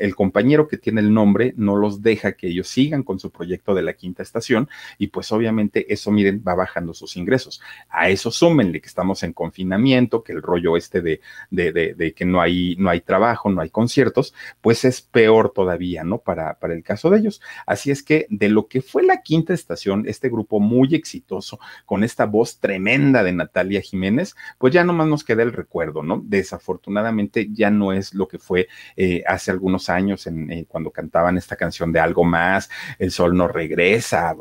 el, 0.00 0.14
compañero 0.14 0.68
que 0.68 0.78
tiene 0.78 1.00
el 1.00 1.12
nombre 1.12 1.54
no 1.56 1.76
lo 1.76 1.96
deja 1.96 2.32
que 2.32 2.48
ellos 2.48 2.68
sigan 2.68 3.02
con 3.02 3.18
su 3.18 3.30
proyecto 3.30 3.74
de 3.74 3.82
la 3.82 3.94
quinta 3.94 4.22
estación 4.22 4.68
y 4.96 5.08
pues 5.08 5.32
obviamente 5.32 5.92
eso, 5.92 6.10
miren, 6.10 6.42
va 6.46 6.54
bajando 6.54 6.94
sus 6.94 7.16
ingresos. 7.16 7.60
A 7.88 8.10
eso 8.10 8.30
súmenle 8.30 8.80
que 8.80 8.88
estamos 8.88 9.22
en 9.22 9.32
confinamiento, 9.32 10.22
que 10.22 10.32
el 10.32 10.42
rollo 10.42 10.76
este 10.76 11.00
de, 11.00 11.20
de, 11.50 11.72
de, 11.72 12.14
que 12.14 12.24
no 12.24 12.40
hay, 12.40 12.76
no 12.78 12.90
hay 12.90 13.00
trabajo, 13.00 13.50
no 13.50 13.60
hay 13.60 13.70
conciertos, 13.70 14.34
pues 14.60 14.84
es 14.84 15.00
peor 15.00 15.52
todavía, 15.52 16.04
¿no? 16.04 16.18
Para, 16.18 16.58
para 16.58 16.74
el 16.74 16.82
caso 16.82 17.10
de 17.10 17.18
ellos. 17.18 17.40
Así 17.66 17.90
es 17.90 18.02
que 18.02 18.26
de 18.30 18.48
lo 18.48 18.68
que 18.68 18.82
fue 18.82 19.02
la 19.02 19.22
quinta 19.22 19.52
estación, 19.52 20.04
este 20.06 20.28
grupo 20.28 20.60
muy 20.60 20.94
exitoso, 20.94 21.58
con 21.86 22.04
esta 22.04 22.26
voz 22.26 22.60
tremenda 22.60 23.22
de 23.22 23.32
Natalia 23.32 23.80
Jiménez, 23.80 24.36
pues 24.58 24.72
ya 24.72 24.84
nomás 24.84 25.07
nos 25.08 25.24
queda 25.24 25.42
el 25.42 25.52
recuerdo, 25.52 26.02
¿no? 26.02 26.22
Desafortunadamente 26.24 27.48
ya 27.52 27.70
no 27.70 27.92
es 27.92 28.14
lo 28.14 28.28
que 28.28 28.38
fue 28.38 28.68
eh, 28.96 29.22
hace 29.26 29.50
algunos 29.50 29.88
años 29.88 30.26
en, 30.26 30.50
eh, 30.50 30.66
cuando 30.68 30.90
cantaban 30.90 31.36
esta 31.36 31.56
canción 31.56 31.92
de 31.92 32.00
algo 32.00 32.24
más, 32.24 32.70
El 32.98 33.10
Sol 33.10 33.36
no 33.36 33.48
regresa, 33.48 34.34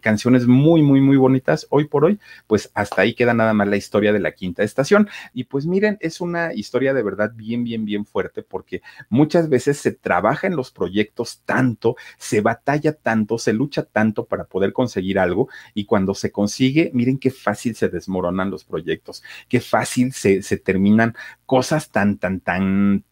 canciones 0.00 0.46
muy, 0.46 0.82
muy, 0.82 1.00
muy 1.00 1.16
bonitas. 1.16 1.66
Hoy 1.70 1.86
por 1.86 2.04
hoy, 2.04 2.18
pues 2.46 2.70
hasta 2.74 3.02
ahí 3.02 3.14
queda 3.14 3.34
nada 3.34 3.54
más 3.54 3.68
la 3.68 3.76
historia 3.76 4.12
de 4.12 4.20
la 4.20 4.32
quinta 4.32 4.62
estación. 4.62 5.08
Y 5.32 5.44
pues 5.44 5.66
miren, 5.66 5.98
es 6.00 6.20
una 6.20 6.54
historia 6.54 6.94
de 6.94 7.02
verdad 7.02 7.32
bien, 7.34 7.64
bien, 7.64 7.84
bien 7.84 8.04
fuerte 8.04 8.42
porque 8.42 8.82
muchas 9.08 9.48
veces 9.48 9.78
se 9.78 9.92
trabaja 9.92 10.46
en 10.46 10.56
los 10.56 10.70
proyectos 10.70 11.42
tanto, 11.44 11.96
se 12.18 12.40
batalla 12.40 12.92
tanto, 12.92 13.38
se 13.38 13.52
lucha 13.52 13.84
tanto 13.84 14.24
para 14.26 14.44
poder 14.44 14.72
conseguir 14.72 15.18
algo 15.18 15.48
y 15.74 15.84
cuando 15.84 16.14
se 16.14 16.32
consigue, 16.32 16.90
miren 16.94 17.18
qué 17.18 17.30
fácil 17.30 17.74
se 17.74 17.88
desmoronan 17.88 18.50
los 18.50 18.64
proyectos, 18.64 19.22
qué 19.48 19.60
fácil 19.60 20.01
se, 20.10 20.42
se 20.42 20.56
terminan 20.56 21.14
cosas 21.46 21.90
tan, 21.90 22.18
tan, 22.18 22.40
tan 22.40 23.04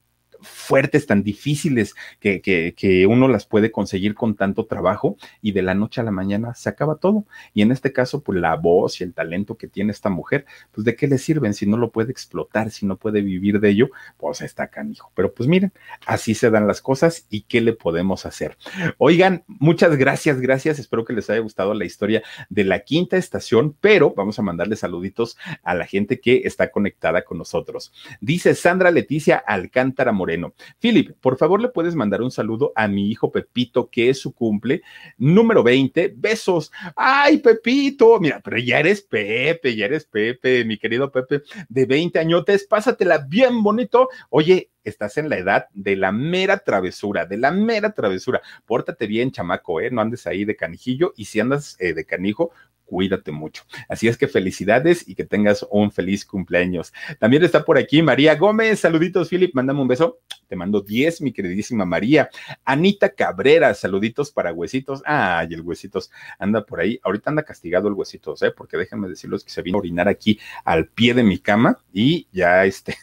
fuertes, 0.43 1.07
tan 1.07 1.23
difíciles, 1.23 1.95
que, 2.19 2.41
que, 2.41 2.75
que, 2.77 3.07
uno 3.07 3.29
las 3.29 3.47
puede 3.47 3.71
conseguir 3.71 4.15
con 4.15 4.35
tanto 4.35 4.67
trabajo 4.67 5.17
y 5.43 5.53
de 5.53 5.63
la 5.63 5.75
noche 5.75 6.01
a 6.01 6.05
la 6.05 6.11
mañana 6.11 6.55
se 6.55 6.69
acaba 6.69 6.97
todo. 6.97 7.25
Y 7.55 7.63
en 7.63 7.73
este 7.73 7.93
caso, 7.93 8.23
pues 8.23 8.41
la 8.41 8.57
voz 8.57 9.01
y 9.01 9.05
el 9.05 9.15
talento 9.15 9.57
que 9.57 9.69
tiene 9.69 9.93
esta 9.93 10.11
mujer, 10.11 10.47
pues 10.73 10.85
de 10.85 10.97
qué 10.97 11.07
le 11.07 11.19
sirven 11.19 11.55
si 11.55 11.67
no 11.67 11.77
lo 11.77 11.91
puede 11.91 12.11
explotar, 12.11 12.71
si 12.71 12.87
no 12.87 12.97
puede 12.97 13.23
vivir 13.23 13.61
de 13.61 13.71
ello, 13.71 13.91
pues 14.17 14.41
está 14.41 14.69
canijo. 14.69 15.11
Pero 15.15 15.33
pues 15.33 15.49
miren, 15.49 15.73
así 16.07 16.35
se 16.35 16.51
dan 16.51 16.67
las 16.67 16.81
cosas 16.81 17.27
y 17.31 17.43
qué 17.43 17.61
le 17.61 17.73
podemos 17.73 18.27
hacer. 18.27 18.57
Oigan, 18.99 19.45
muchas 19.47 19.97
gracias, 19.97 20.41
gracias. 20.41 20.79
Espero 20.79 21.05
que 21.05 21.13
les 21.13 21.29
haya 21.31 21.41
gustado 21.41 21.75
la 21.75 21.85
historia 21.85 22.23
de 22.49 22.65
la 22.65 22.81
quinta 22.81 23.17
estación, 23.17 23.77
pero 23.81 24.15
vamos 24.17 24.39
a 24.39 24.43
mandarle 24.43 24.77
saluditos 24.77 25.37
a 25.63 25.75
la 25.75 25.87
gente 25.87 26.21
que 26.21 26.43
está 26.45 26.71
conectada 26.71 27.23
con 27.23 27.39
nosotros. 27.39 27.93
Dice 28.21 28.55
Sandra 28.55 28.91
Leticia 28.91 29.37
Alcántara 29.37 30.13
Moreno 30.13 30.30
bueno, 30.31 30.55
Philip, 30.79 31.17
por 31.21 31.37
favor, 31.37 31.61
le 31.61 31.71
puedes 31.71 31.97
mandar 31.97 32.23
un 32.23 32.31
saludo 32.31 32.73
a 32.77 32.87
mi 32.87 33.11
hijo 33.11 33.33
Pepito, 33.33 33.91
que 33.91 34.11
es 34.11 34.21
su 34.21 34.33
cumple 34.33 34.83
número 35.19 35.65
20. 35.65 36.15
Besos. 36.17 36.71
Ay, 36.95 37.39
Pepito, 37.39 38.21
mira, 38.21 38.41
pero 38.41 38.59
ya 38.59 38.79
eres 38.79 39.03
Pepe, 39.03 39.75
ya 39.75 39.87
eres 39.87 40.05
Pepe, 40.05 40.65
mi 40.65 40.79
querido 40.79 41.11
Pepe, 41.11 41.43
de 41.69 41.85
20 41.85 42.21
añotes, 42.21 42.65
pásatela 42.65 43.19
bien 43.19 43.65
bonito. 43.65 44.09
Oye, 44.29 44.71
estás 44.85 45.19
en 45.19 45.29
la 45.29 45.37
edad 45.37 45.67
de 45.75 45.97
la 45.97 46.13
mera 46.13 46.59
travesura, 46.59 47.27
de 47.27 47.37
la 47.37 47.51
mera 47.51 47.93
travesura. 47.93 48.41
Pórtate 48.67 49.09
bien, 49.09 49.33
chamaco, 49.33 49.81
¿eh? 49.81 49.91
No 49.91 50.01
andes 50.01 50.29
ahí 50.29 50.45
de 50.45 50.55
canijillo 50.55 51.13
y 51.17 51.25
si 51.25 51.41
andas 51.41 51.77
eh, 51.81 51.93
de 51.93 52.05
canijo, 52.05 52.53
cuídate 52.91 53.31
mucho. 53.31 53.63
Así 53.89 54.09
es 54.09 54.19
que 54.19 54.27
felicidades 54.27 55.09
y 55.09 55.15
que 55.15 55.25
tengas 55.25 55.65
un 55.71 55.93
feliz 55.93 56.25
cumpleaños. 56.25 56.93
También 57.21 57.45
está 57.45 57.65
por 57.65 57.79
aquí 57.79 58.03
María 58.03 58.35
Gómez. 58.35 58.81
Saluditos, 58.81 59.29
Philip. 59.29 59.55
Mándame 59.55 59.81
un 59.81 59.87
beso. 59.87 60.19
Te 60.49 60.57
mando 60.57 60.81
10, 60.81 61.21
mi 61.21 61.33
queridísima 61.33 61.85
María. 61.85 62.31
Anita 62.65 63.11
Cabrera, 63.11 63.73
saluditos 63.75 64.33
para 64.33 64.53
huesitos. 64.53 65.03
Ay, 65.07 65.55
el 65.55 65.61
huesitos 65.61 66.11
anda 66.41 66.67
por 66.67 66.81
ahí. 66.81 66.99
Ahorita 67.05 67.31
anda 67.31 67.45
castigado 67.45 67.87
el 67.87 67.95
huesitos, 67.95 68.43
¿eh? 68.43 68.51
Porque 68.51 68.77
déjenme 68.77 69.09
decirles 69.09 69.45
que 69.45 69.51
se 69.51 69.63
vino 69.63 69.79
a 69.79 69.81
orinar 69.81 70.09
aquí 70.09 70.41
al 70.65 70.89
pie 70.89 71.15
de 71.15 71.23
mi 71.23 71.39
cama 71.39 71.79
y 71.93 72.27
ya 72.33 72.65
este. 72.65 72.97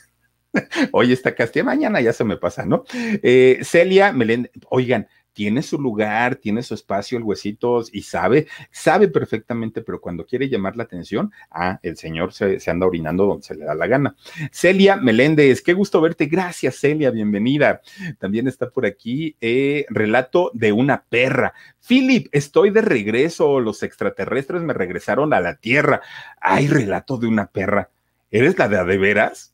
Hoy 0.92 1.14
está 1.14 1.34
castigado, 1.34 1.68
mañana 1.68 2.02
ya 2.02 2.12
se 2.12 2.26
me 2.26 2.36
pasa, 2.36 2.66
¿no? 2.66 2.84
Eh, 2.94 3.60
Celia 3.64 4.12
Melén, 4.12 4.52
oigan, 4.70 5.08
tiene 5.38 5.62
su 5.62 5.80
lugar, 5.80 6.38
tiene 6.38 6.64
su 6.64 6.74
espacio 6.74 7.16
el 7.16 7.24
huesitos 7.24 7.92
y 7.94 8.02
sabe, 8.02 8.48
sabe 8.72 9.08
perfectamente, 9.08 9.84
pero 9.84 10.02
cuando 10.02 10.26
quiere 10.26 10.50
llamar 10.50 10.76
la 10.76 10.82
atención, 10.82 11.32
ah, 11.52 11.80
el 11.84 11.96
señor 11.96 12.34
se, 12.34 12.58
anda 12.66 12.88
orinando 12.88 13.28
donde 13.28 13.44
se 13.44 13.54
le 13.54 13.66
da 13.66 13.76
la 13.76 13.86
gana. 13.86 14.16
Celia 14.52 14.96
Meléndez, 14.96 15.62
qué 15.62 15.74
gusto 15.74 16.02
verte. 16.02 16.26
Gracias, 16.26 16.78
Celia, 16.80 17.12
bienvenida. 17.12 17.82
También 18.18 18.48
está 18.48 18.72
por 18.72 18.88
aquí 18.88 19.36
eh, 19.40 19.86
relato 19.90 20.50
de 20.56 20.72
una 20.72 21.04
perra. 21.04 21.54
Philip, 21.88 22.30
estoy 22.32 22.72
de 22.72 22.82
regreso. 22.82 23.60
Los 23.60 23.84
extraterrestres 23.84 24.64
me 24.64 24.74
regresaron 24.74 25.36
a 25.36 25.40
la 25.40 25.58
Tierra. 25.58 26.02
Hay 26.42 26.68
relato 26.68 27.20
de 27.20 27.28
una 27.28 27.46
perra. 27.46 27.92
¿Eres 28.32 28.58
la 28.58 28.68
de, 28.68 28.84
de 28.84 28.98
veras? 28.98 29.54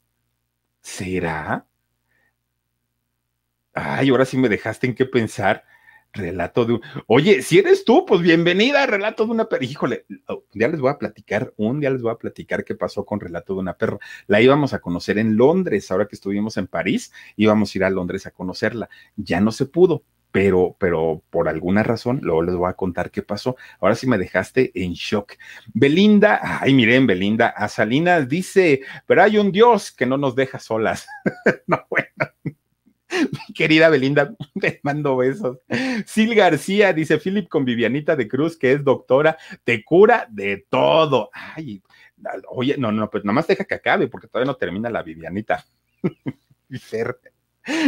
¿Será? 0.79 1.65
Ay, 3.73 4.11
ahora 4.11 4.23
sí 4.23 4.37
me 4.37 4.47
dejaste 4.47 4.87
en 4.87 4.95
qué 4.95 5.05
pensar. 5.05 5.65
Relato 6.13 6.65
de 6.65 6.73
un. 6.73 6.81
Oye, 7.07 7.41
si 7.41 7.57
eres 7.57 7.85
tú, 7.85 8.05
pues 8.05 8.21
bienvenida 8.21 8.83
a 8.83 8.85
Relato 8.85 9.25
de 9.25 9.31
una 9.31 9.49
perra. 9.49 9.65
Híjole, 9.65 10.05
oh, 10.27 10.43
ya 10.53 10.67
les 10.67 10.79
voy 10.79 10.91
a 10.91 10.99
platicar, 10.99 11.53
un 11.57 11.79
día 11.79 11.89
les 11.89 12.03
voy 12.03 12.11
a 12.11 12.17
platicar 12.17 12.63
qué 12.63 12.75
pasó 12.75 13.03
con 13.03 13.19
Relato 13.19 13.55
de 13.55 13.61
una 13.61 13.73
perra. 13.73 13.97
La 14.27 14.39
íbamos 14.39 14.73
a 14.73 14.79
conocer 14.79 15.17
en 15.17 15.35
Londres, 15.35 15.89
ahora 15.89 16.07
que 16.07 16.15
estuvimos 16.15 16.57
en 16.57 16.67
París, 16.67 17.11
íbamos 17.35 17.73
a 17.73 17.77
ir 17.79 17.83
a 17.83 17.89
Londres 17.89 18.27
a 18.27 18.31
conocerla. 18.31 18.89
Ya 19.15 19.41
no 19.41 19.51
se 19.51 19.65
pudo, 19.65 20.03
pero, 20.31 20.75
pero 20.79 21.23
por 21.31 21.49
alguna 21.49 21.81
razón, 21.81 22.19
luego 22.21 22.43
les 22.43 22.55
voy 22.55 22.69
a 22.69 22.73
contar 22.73 23.09
qué 23.09 23.23
pasó. 23.23 23.55
Ahora 23.79 23.95
sí 23.95 24.05
me 24.05 24.19
dejaste 24.19 24.71
en 24.75 24.93
shock. 24.93 25.33
Belinda, 25.73 26.59
ay, 26.61 26.75
miren, 26.75 27.07
Belinda, 27.07 27.47
a 27.47 27.67
Salinas 27.67 28.29
dice, 28.29 28.81
pero 29.07 29.23
hay 29.23 29.39
un 29.39 29.51
Dios 29.51 29.91
que 29.91 30.05
no 30.05 30.19
nos 30.19 30.35
deja 30.35 30.59
solas. 30.59 31.07
no, 31.65 31.83
bueno. 31.89 32.32
Mi 33.47 33.53
querida 33.53 33.89
Belinda, 33.89 34.35
te 34.59 34.79
mando 34.83 35.17
besos. 35.17 35.59
Sil 36.07 36.33
García 36.35 36.93
dice: 36.93 37.17
Philip 37.17 37.47
con 37.47 37.65
Vivianita 37.65 38.15
de 38.15 38.27
Cruz, 38.27 38.57
que 38.57 38.73
es 38.73 38.83
doctora, 38.83 39.37
te 39.63 39.83
cura 39.83 40.27
de 40.29 40.65
todo. 40.69 41.29
Ay, 41.33 41.81
oye, 42.49 42.75
no, 42.77 42.91
no, 42.91 43.09
pues 43.09 43.23
nada 43.23 43.33
más 43.33 43.47
deja 43.47 43.65
que 43.65 43.75
acabe, 43.75 44.07
porque 44.07 44.27
todavía 44.27 44.51
no 44.51 44.57
termina 44.57 44.89
la 44.89 45.03
Vivianita. 45.03 45.65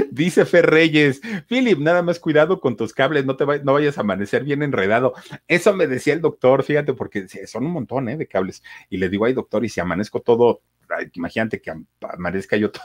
Dice 0.10 0.46
Fer 0.46 0.68
Reyes, 0.68 1.20
Philip, 1.48 1.78
nada 1.80 2.02
más 2.02 2.18
cuidado 2.20 2.62
con 2.62 2.78
tus 2.78 2.94
cables, 2.94 3.26
no 3.26 3.36
te 3.36 3.46
no 3.46 3.74
vayas 3.74 3.98
a 3.98 4.02
amanecer 4.02 4.46
bien 4.46 4.64
enredado. 4.64 5.14
Eso 5.50 5.74
me 5.74 5.86
decía 5.88 6.14
el 6.14 6.22
doctor, 6.22 6.64
fíjate, 6.64 6.94
porque 6.94 7.28
son 7.46 7.66
un 7.66 7.74
montón 7.74 8.08
¿eh? 8.08 8.16
de 8.16 8.26
cables. 8.26 8.64
Y 8.90 8.98
le 8.98 9.10
digo, 9.10 9.26
ay 9.26 9.34
doctor, 9.34 9.66
y 9.66 9.70
si 9.70 9.82
amanezco 9.82 10.22
todo, 10.22 10.62
imagínate 11.14 11.62
que 11.62 11.74
amanezca 12.00 12.56
yo 12.56 12.72
todo 12.72 12.84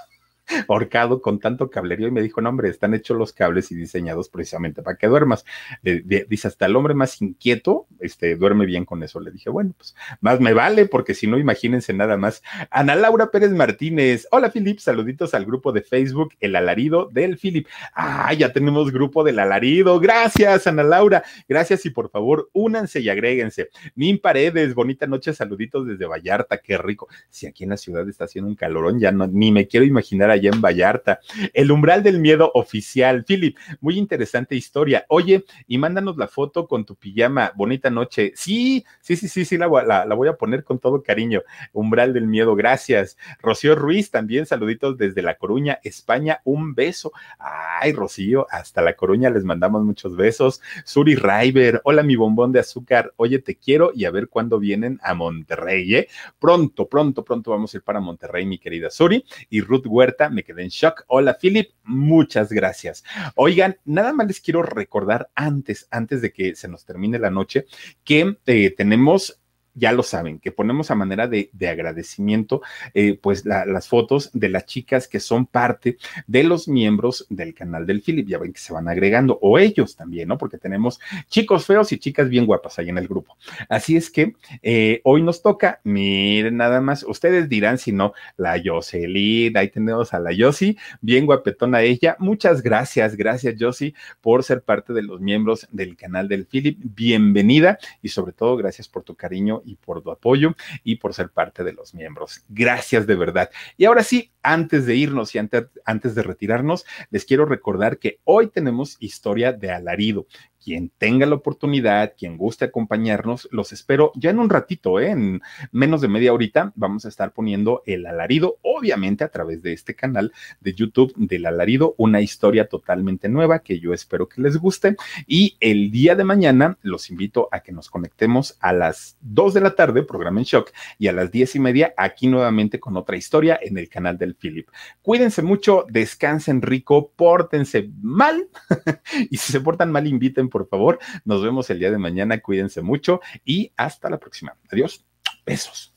horcado 0.66 1.20
con 1.20 1.38
tanto 1.38 1.70
cablerío 1.70 2.08
y 2.08 2.10
me 2.10 2.22
dijo, 2.22 2.40
no, 2.40 2.48
hombre, 2.48 2.68
están 2.68 2.94
hechos 2.94 3.16
los 3.16 3.32
cables 3.32 3.70
y 3.70 3.74
diseñados 3.74 4.28
precisamente 4.28 4.82
para 4.82 4.96
que 4.96 5.06
duermas. 5.06 5.44
dice, 5.82 6.48
hasta 6.48 6.66
el 6.66 6.76
hombre 6.76 6.94
más 6.94 7.20
inquieto, 7.20 7.86
este, 8.00 8.36
duerme 8.36 8.66
bien 8.66 8.84
con 8.84 9.02
eso. 9.02 9.20
Le 9.20 9.30
dije, 9.30 9.50
bueno, 9.50 9.74
pues 9.76 9.94
más 10.20 10.40
me 10.40 10.52
vale, 10.52 10.86
porque 10.86 11.14
si 11.14 11.26
no, 11.26 11.38
imagínense 11.38 11.92
nada 11.92 12.16
más. 12.16 12.42
Ana 12.70 12.94
Laura 12.94 13.30
Pérez 13.30 13.50
Martínez, 13.52 14.26
hola 14.30 14.50
Filip, 14.50 14.78
saluditos 14.78 15.34
al 15.34 15.44
grupo 15.44 15.72
de 15.72 15.82
Facebook, 15.82 16.34
El 16.40 16.56
Alarido 16.56 17.08
del 17.12 17.38
Filip. 17.38 17.66
Ah, 17.94 18.32
ya 18.32 18.52
tenemos 18.52 18.92
grupo 18.92 19.24
del 19.24 19.38
Alarido. 19.38 20.00
Gracias, 20.00 20.66
Ana 20.66 20.82
Laura. 20.82 21.22
Gracias 21.48 21.84
y 21.86 21.90
por 21.90 22.10
favor, 22.10 22.50
únanse 22.52 23.00
y 23.00 23.08
agréguense. 23.08 23.70
Nim 23.94 24.18
Paredes, 24.18 24.74
bonita 24.74 25.06
noche, 25.06 25.32
saluditos 25.32 25.86
desde 25.86 26.06
Vallarta, 26.06 26.58
qué 26.58 26.78
rico. 26.78 27.08
Si 27.28 27.46
aquí 27.46 27.64
en 27.64 27.70
la 27.70 27.76
ciudad 27.76 28.08
está 28.08 28.24
haciendo 28.24 28.48
un 28.48 28.56
calorón, 28.56 28.98
ya 28.98 29.12
no, 29.12 29.26
ni 29.26 29.52
me 29.52 29.66
quiero 29.66 29.86
imaginar 29.86 30.30
allá 30.30 30.39
en 30.48 30.60
Vallarta. 30.60 31.20
El 31.52 31.70
umbral 31.70 32.02
del 32.02 32.18
miedo 32.18 32.50
oficial. 32.54 33.24
Philip, 33.24 33.56
muy 33.80 33.98
interesante 33.98 34.56
historia. 34.56 35.04
Oye, 35.08 35.44
y 35.66 35.78
mándanos 35.78 36.16
la 36.16 36.28
foto 36.28 36.66
con 36.66 36.84
tu 36.84 36.96
pijama. 36.96 37.52
Bonita 37.54 37.90
noche. 37.90 38.32
Sí, 38.34 38.84
sí, 39.00 39.16
sí, 39.16 39.28
sí, 39.28 39.44
sí, 39.44 39.58
la, 39.58 39.68
la, 39.68 40.14
voy 40.14 40.28
a 40.28 40.34
poner 40.34 40.64
con 40.64 40.78
todo 40.78 41.02
cariño. 41.02 41.42
Umbral 41.72 42.12
del 42.12 42.26
miedo, 42.26 42.54
gracias. 42.54 43.16
Rocío 43.40 43.74
Ruiz, 43.74 44.10
también 44.10 44.46
saluditos 44.46 44.96
desde 44.96 45.22
La 45.22 45.36
Coruña, 45.36 45.78
España. 45.82 46.40
Un 46.44 46.74
beso. 46.74 47.12
Ay, 47.38 47.92
Rocío, 47.92 48.46
hasta 48.50 48.82
La 48.82 48.94
Coruña 48.94 49.30
les 49.30 49.44
mandamos 49.44 49.84
muchos 49.84 50.16
besos. 50.16 50.60
Suri 50.84 51.14
Raiber, 51.14 51.80
hola 51.84 52.02
mi 52.02 52.16
bombón 52.16 52.52
de 52.52 52.60
azúcar. 52.60 53.12
Oye, 53.16 53.38
te 53.38 53.56
quiero 53.56 53.92
y 53.94 54.04
a 54.04 54.10
ver 54.10 54.28
cuándo 54.28 54.58
vienen 54.58 54.98
a 55.02 55.14
Monterrey, 55.14 55.94
¿eh? 55.94 56.08
Pronto, 56.38 56.88
pronto, 56.88 57.24
pronto 57.24 57.50
vamos 57.50 57.72
a 57.72 57.76
ir 57.78 57.82
para 57.82 58.00
Monterrey, 58.00 58.46
mi 58.46 58.58
querida 58.58 58.90
Suri. 58.90 59.24
Y 59.48 59.60
Ruth 59.60 59.86
Huerta, 59.86 60.19
me 60.28 60.44
quedé 60.44 60.62
en 60.62 60.68
shock. 60.68 61.04
Hola, 61.06 61.38
Philip, 61.40 61.70
muchas 61.84 62.52
gracias. 62.52 63.04
Oigan, 63.36 63.78
nada 63.84 64.12
más 64.12 64.26
les 64.26 64.40
quiero 64.40 64.62
recordar 64.62 65.30
antes, 65.34 65.86
antes 65.90 66.20
de 66.20 66.32
que 66.32 66.54
se 66.54 66.68
nos 66.68 66.84
termine 66.84 67.18
la 67.18 67.30
noche, 67.30 67.66
que 68.04 68.36
eh, 68.46 68.74
tenemos 68.76 69.39
ya 69.74 69.92
lo 69.92 70.02
saben, 70.02 70.38
que 70.38 70.52
ponemos 70.52 70.90
a 70.90 70.94
manera 70.94 71.28
de, 71.28 71.50
agradecimiento, 71.68 72.62
eh, 72.94 73.18
pues 73.20 73.44
las 73.44 73.88
fotos 73.88 74.30
de 74.32 74.48
las 74.48 74.66
chicas 74.66 75.06
que 75.06 75.20
son 75.20 75.46
parte 75.46 75.98
de 76.26 76.42
los 76.44 76.68
miembros 76.68 77.26
del 77.30 77.54
canal 77.54 77.86
del 77.86 78.02
Philip. 78.02 78.26
Ya 78.26 78.38
ven 78.38 78.52
que 78.52 78.60
se 78.60 78.72
van 78.72 78.88
agregando, 78.88 79.38
o 79.40 79.58
ellos 79.58 79.96
también, 79.96 80.28
¿no? 80.28 80.38
Porque 80.38 80.58
tenemos 80.58 81.00
chicos 81.28 81.66
feos 81.66 81.92
y 81.92 81.98
chicas 81.98 82.28
bien 82.28 82.46
guapas 82.46 82.78
ahí 82.78 82.88
en 82.88 82.98
el 82.98 83.08
grupo. 83.08 83.36
Así 83.68 83.96
es 83.96 84.10
que 84.10 84.34
eh, 84.62 85.00
hoy 85.04 85.22
nos 85.22 85.42
toca, 85.42 85.80
miren 85.84 86.56
nada 86.56 86.80
más, 86.80 87.04
ustedes 87.04 87.48
dirán 87.48 87.78
si 87.78 87.92
no, 87.92 88.12
la 88.36 88.60
Jocelyn, 88.62 89.56
ahí 89.56 89.68
tenemos 89.68 90.12
a 90.14 90.18
la 90.18 90.32
Yossi, 90.32 90.76
bien 91.00 91.26
guapetona 91.26 91.82
ella. 91.82 92.16
Muchas 92.18 92.62
gracias, 92.62 93.16
gracias 93.16 93.56
Yossi 93.56 93.94
por 94.20 94.44
ser 94.44 94.62
parte 94.62 94.92
de 94.92 95.02
los 95.02 95.20
miembros 95.20 95.68
del 95.70 95.96
canal 95.96 96.28
del 96.28 96.46
Philip. 96.46 96.78
Bienvenida 96.82 97.78
y 98.02 98.08
sobre 98.08 98.32
todo 98.32 98.56
gracias 98.56 98.88
por 98.88 99.02
tu 99.02 99.14
cariño 99.14 99.59
y 99.64 99.76
por 99.76 100.02
tu 100.02 100.10
apoyo 100.10 100.54
y 100.84 100.96
por 100.96 101.14
ser 101.14 101.30
parte 101.30 101.64
de 101.64 101.72
los 101.72 101.94
miembros. 101.94 102.44
Gracias 102.48 103.06
de 103.06 103.14
verdad. 103.14 103.50
Y 103.76 103.84
ahora 103.84 104.02
sí, 104.02 104.32
antes 104.42 104.86
de 104.86 104.96
irnos 104.96 105.34
y 105.34 105.38
antes, 105.38 106.14
de 106.14 106.22
retirarnos, 106.22 106.86
les 107.10 107.24
quiero 107.24 107.44
recordar 107.44 107.98
que 107.98 108.20
hoy 108.24 108.48
tenemos 108.48 108.96
historia 109.00 109.52
de 109.52 109.70
alarido 109.70 110.26
quien 110.62 110.90
tenga 110.98 111.26
la 111.26 111.36
oportunidad, 111.36 112.14
quien 112.16 112.36
guste 112.36 112.66
acompañarnos, 112.66 113.48
los 113.50 113.72
espero 113.72 114.12
ya 114.14 114.30
en 114.30 114.38
un 114.38 114.50
ratito, 114.50 115.00
¿eh? 115.00 115.10
en 115.10 115.42
menos 115.72 116.00
de 116.00 116.08
media 116.08 116.32
horita, 116.32 116.72
vamos 116.76 117.04
a 117.04 117.08
estar 117.08 117.32
poniendo 117.32 117.82
el 117.86 118.06
alarido, 118.06 118.58
obviamente 118.62 119.24
a 119.24 119.28
través 119.28 119.62
de 119.62 119.72
este 119.72 119.94
canal 119.94 120.32
de 120.60 120.74
YouTube 120.74 121.12
del 121.16 121.46
alarido, 121.46 121.94
una 121.96 122.20
historia 122.20 122.68
totalmente 122.68 123.28
nueva 123.28 123.60
que 123.60 123.80
yo 123.80 123.92
espero 123.92 124.28
que 124.28 124.42
les 124.42 124.56
guste. 124.56 124.96
Y 125.26 125.56
el 125.60 125.90
día 125.90 126.14
de 126.14 126.24
mañana 126.24 126.78
los 126.82 127.10
invito 127.10 127.48
a 127.52 127.60
que 127.60 127.72
nos 127.72 127.90
conectemos 127.90 128.56
a 128.60 128.72
las 128.72 129.16
2 129.20 129.54
de 129.54 129.60
la 129.60 129.74
tarde, 129.74 130.02
programa 130.02 130.40
en 130.40 130.44
shock, 130.44 130.70
y 130.98 131.08
a 131.08 131.12
las 131.12 131.30
10 131.30 131.56
y 131.56 131.60
media 131.60 131.94
aquí 131.96 132.26
nuevamente 132.26 132.80
con 132.80 132.96
otra 132.96 133.16
historia 133.16 133.58
en 133.60 133.78
el 133.78 133.88
canal 133.88 134.18
del 134.18 134.34
Philip. 134.34 134.68
Cuídense 135.02 135.42
mucho, 135.42 135.86
descansen 135.88 136.62
rico, 136.62 137.12
pórtense 137.16 137.90
mal 138.02 138.48
y 139.30 139.36
si 139.36 139.52
se 139.52 139.60
portan 139.60 139.90
mal, 139.92 140.06
inviten 140.06 140.48
por 140.50 140.68
favor. 140.68 140.98
Nos 141.24 141.42
vemos 141.42 141.70
el 141.70 141.78
día 141.78 141.90
de 141.90 141.98
mañana. 141.98 142.40
Cuídense 142.40 142.82
mucho 142.82 143.20
y 143.44 143.72
hasta 143.76 144.10
la 144.10 144.18
próxima. 144.18 144.56
Adiós. 144.70 145.04
Besos. 145.46 145.94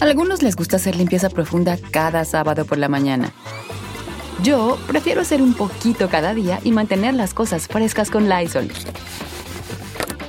A 0.00 0.04
algunos 0.04 0.42
les 0.42 0.56
gusta 0.56 0.76
hacer 0.76 0.96
limpieza 0.96 1.28
profunda 1.28 1.76
cada 1.90 2.24
sábado 2.24 2.64
por 2.64 2.78
la 2.78 2.88
mañana. 2.88 3.32
Yo 4.42 4.78
prefiero 4.86 5.20
hacer 5.20 5.42
un 5.42 5.54
poquito 5.54 6.08
cada 6.08 6.32
día 6.32 6.60
y 6.64 6.72
mantener 6.72 7.14
las 7.14 7.34
cosas 7.34 7.66
frescas 7.66 8.10
con 8.10 8.28
Lysol. 8.28 8.68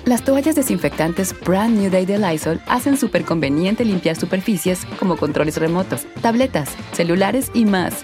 Las 0.06 0.24
toallas 0.24 0.56
desinfectantes 0.56 1.40
Brand 1.46 1.78
New 1.78 1.92
Day 1.92 2.08
de 2.08 2.18
Lysol 2.18 2.60
hacen 2.66 2.98
súper 2.98 3.24
conveniente 3.24 3.86
limpiar 3.86 4.16
superficies 4.16 4.86
como 4.98 5.18
controles 5.18 5.58
remotos, 5.58 6.08
tabletas, 6.22 6.76
celulares 6.94 7.52
y 7.54 7.66
más, 7.66 8.04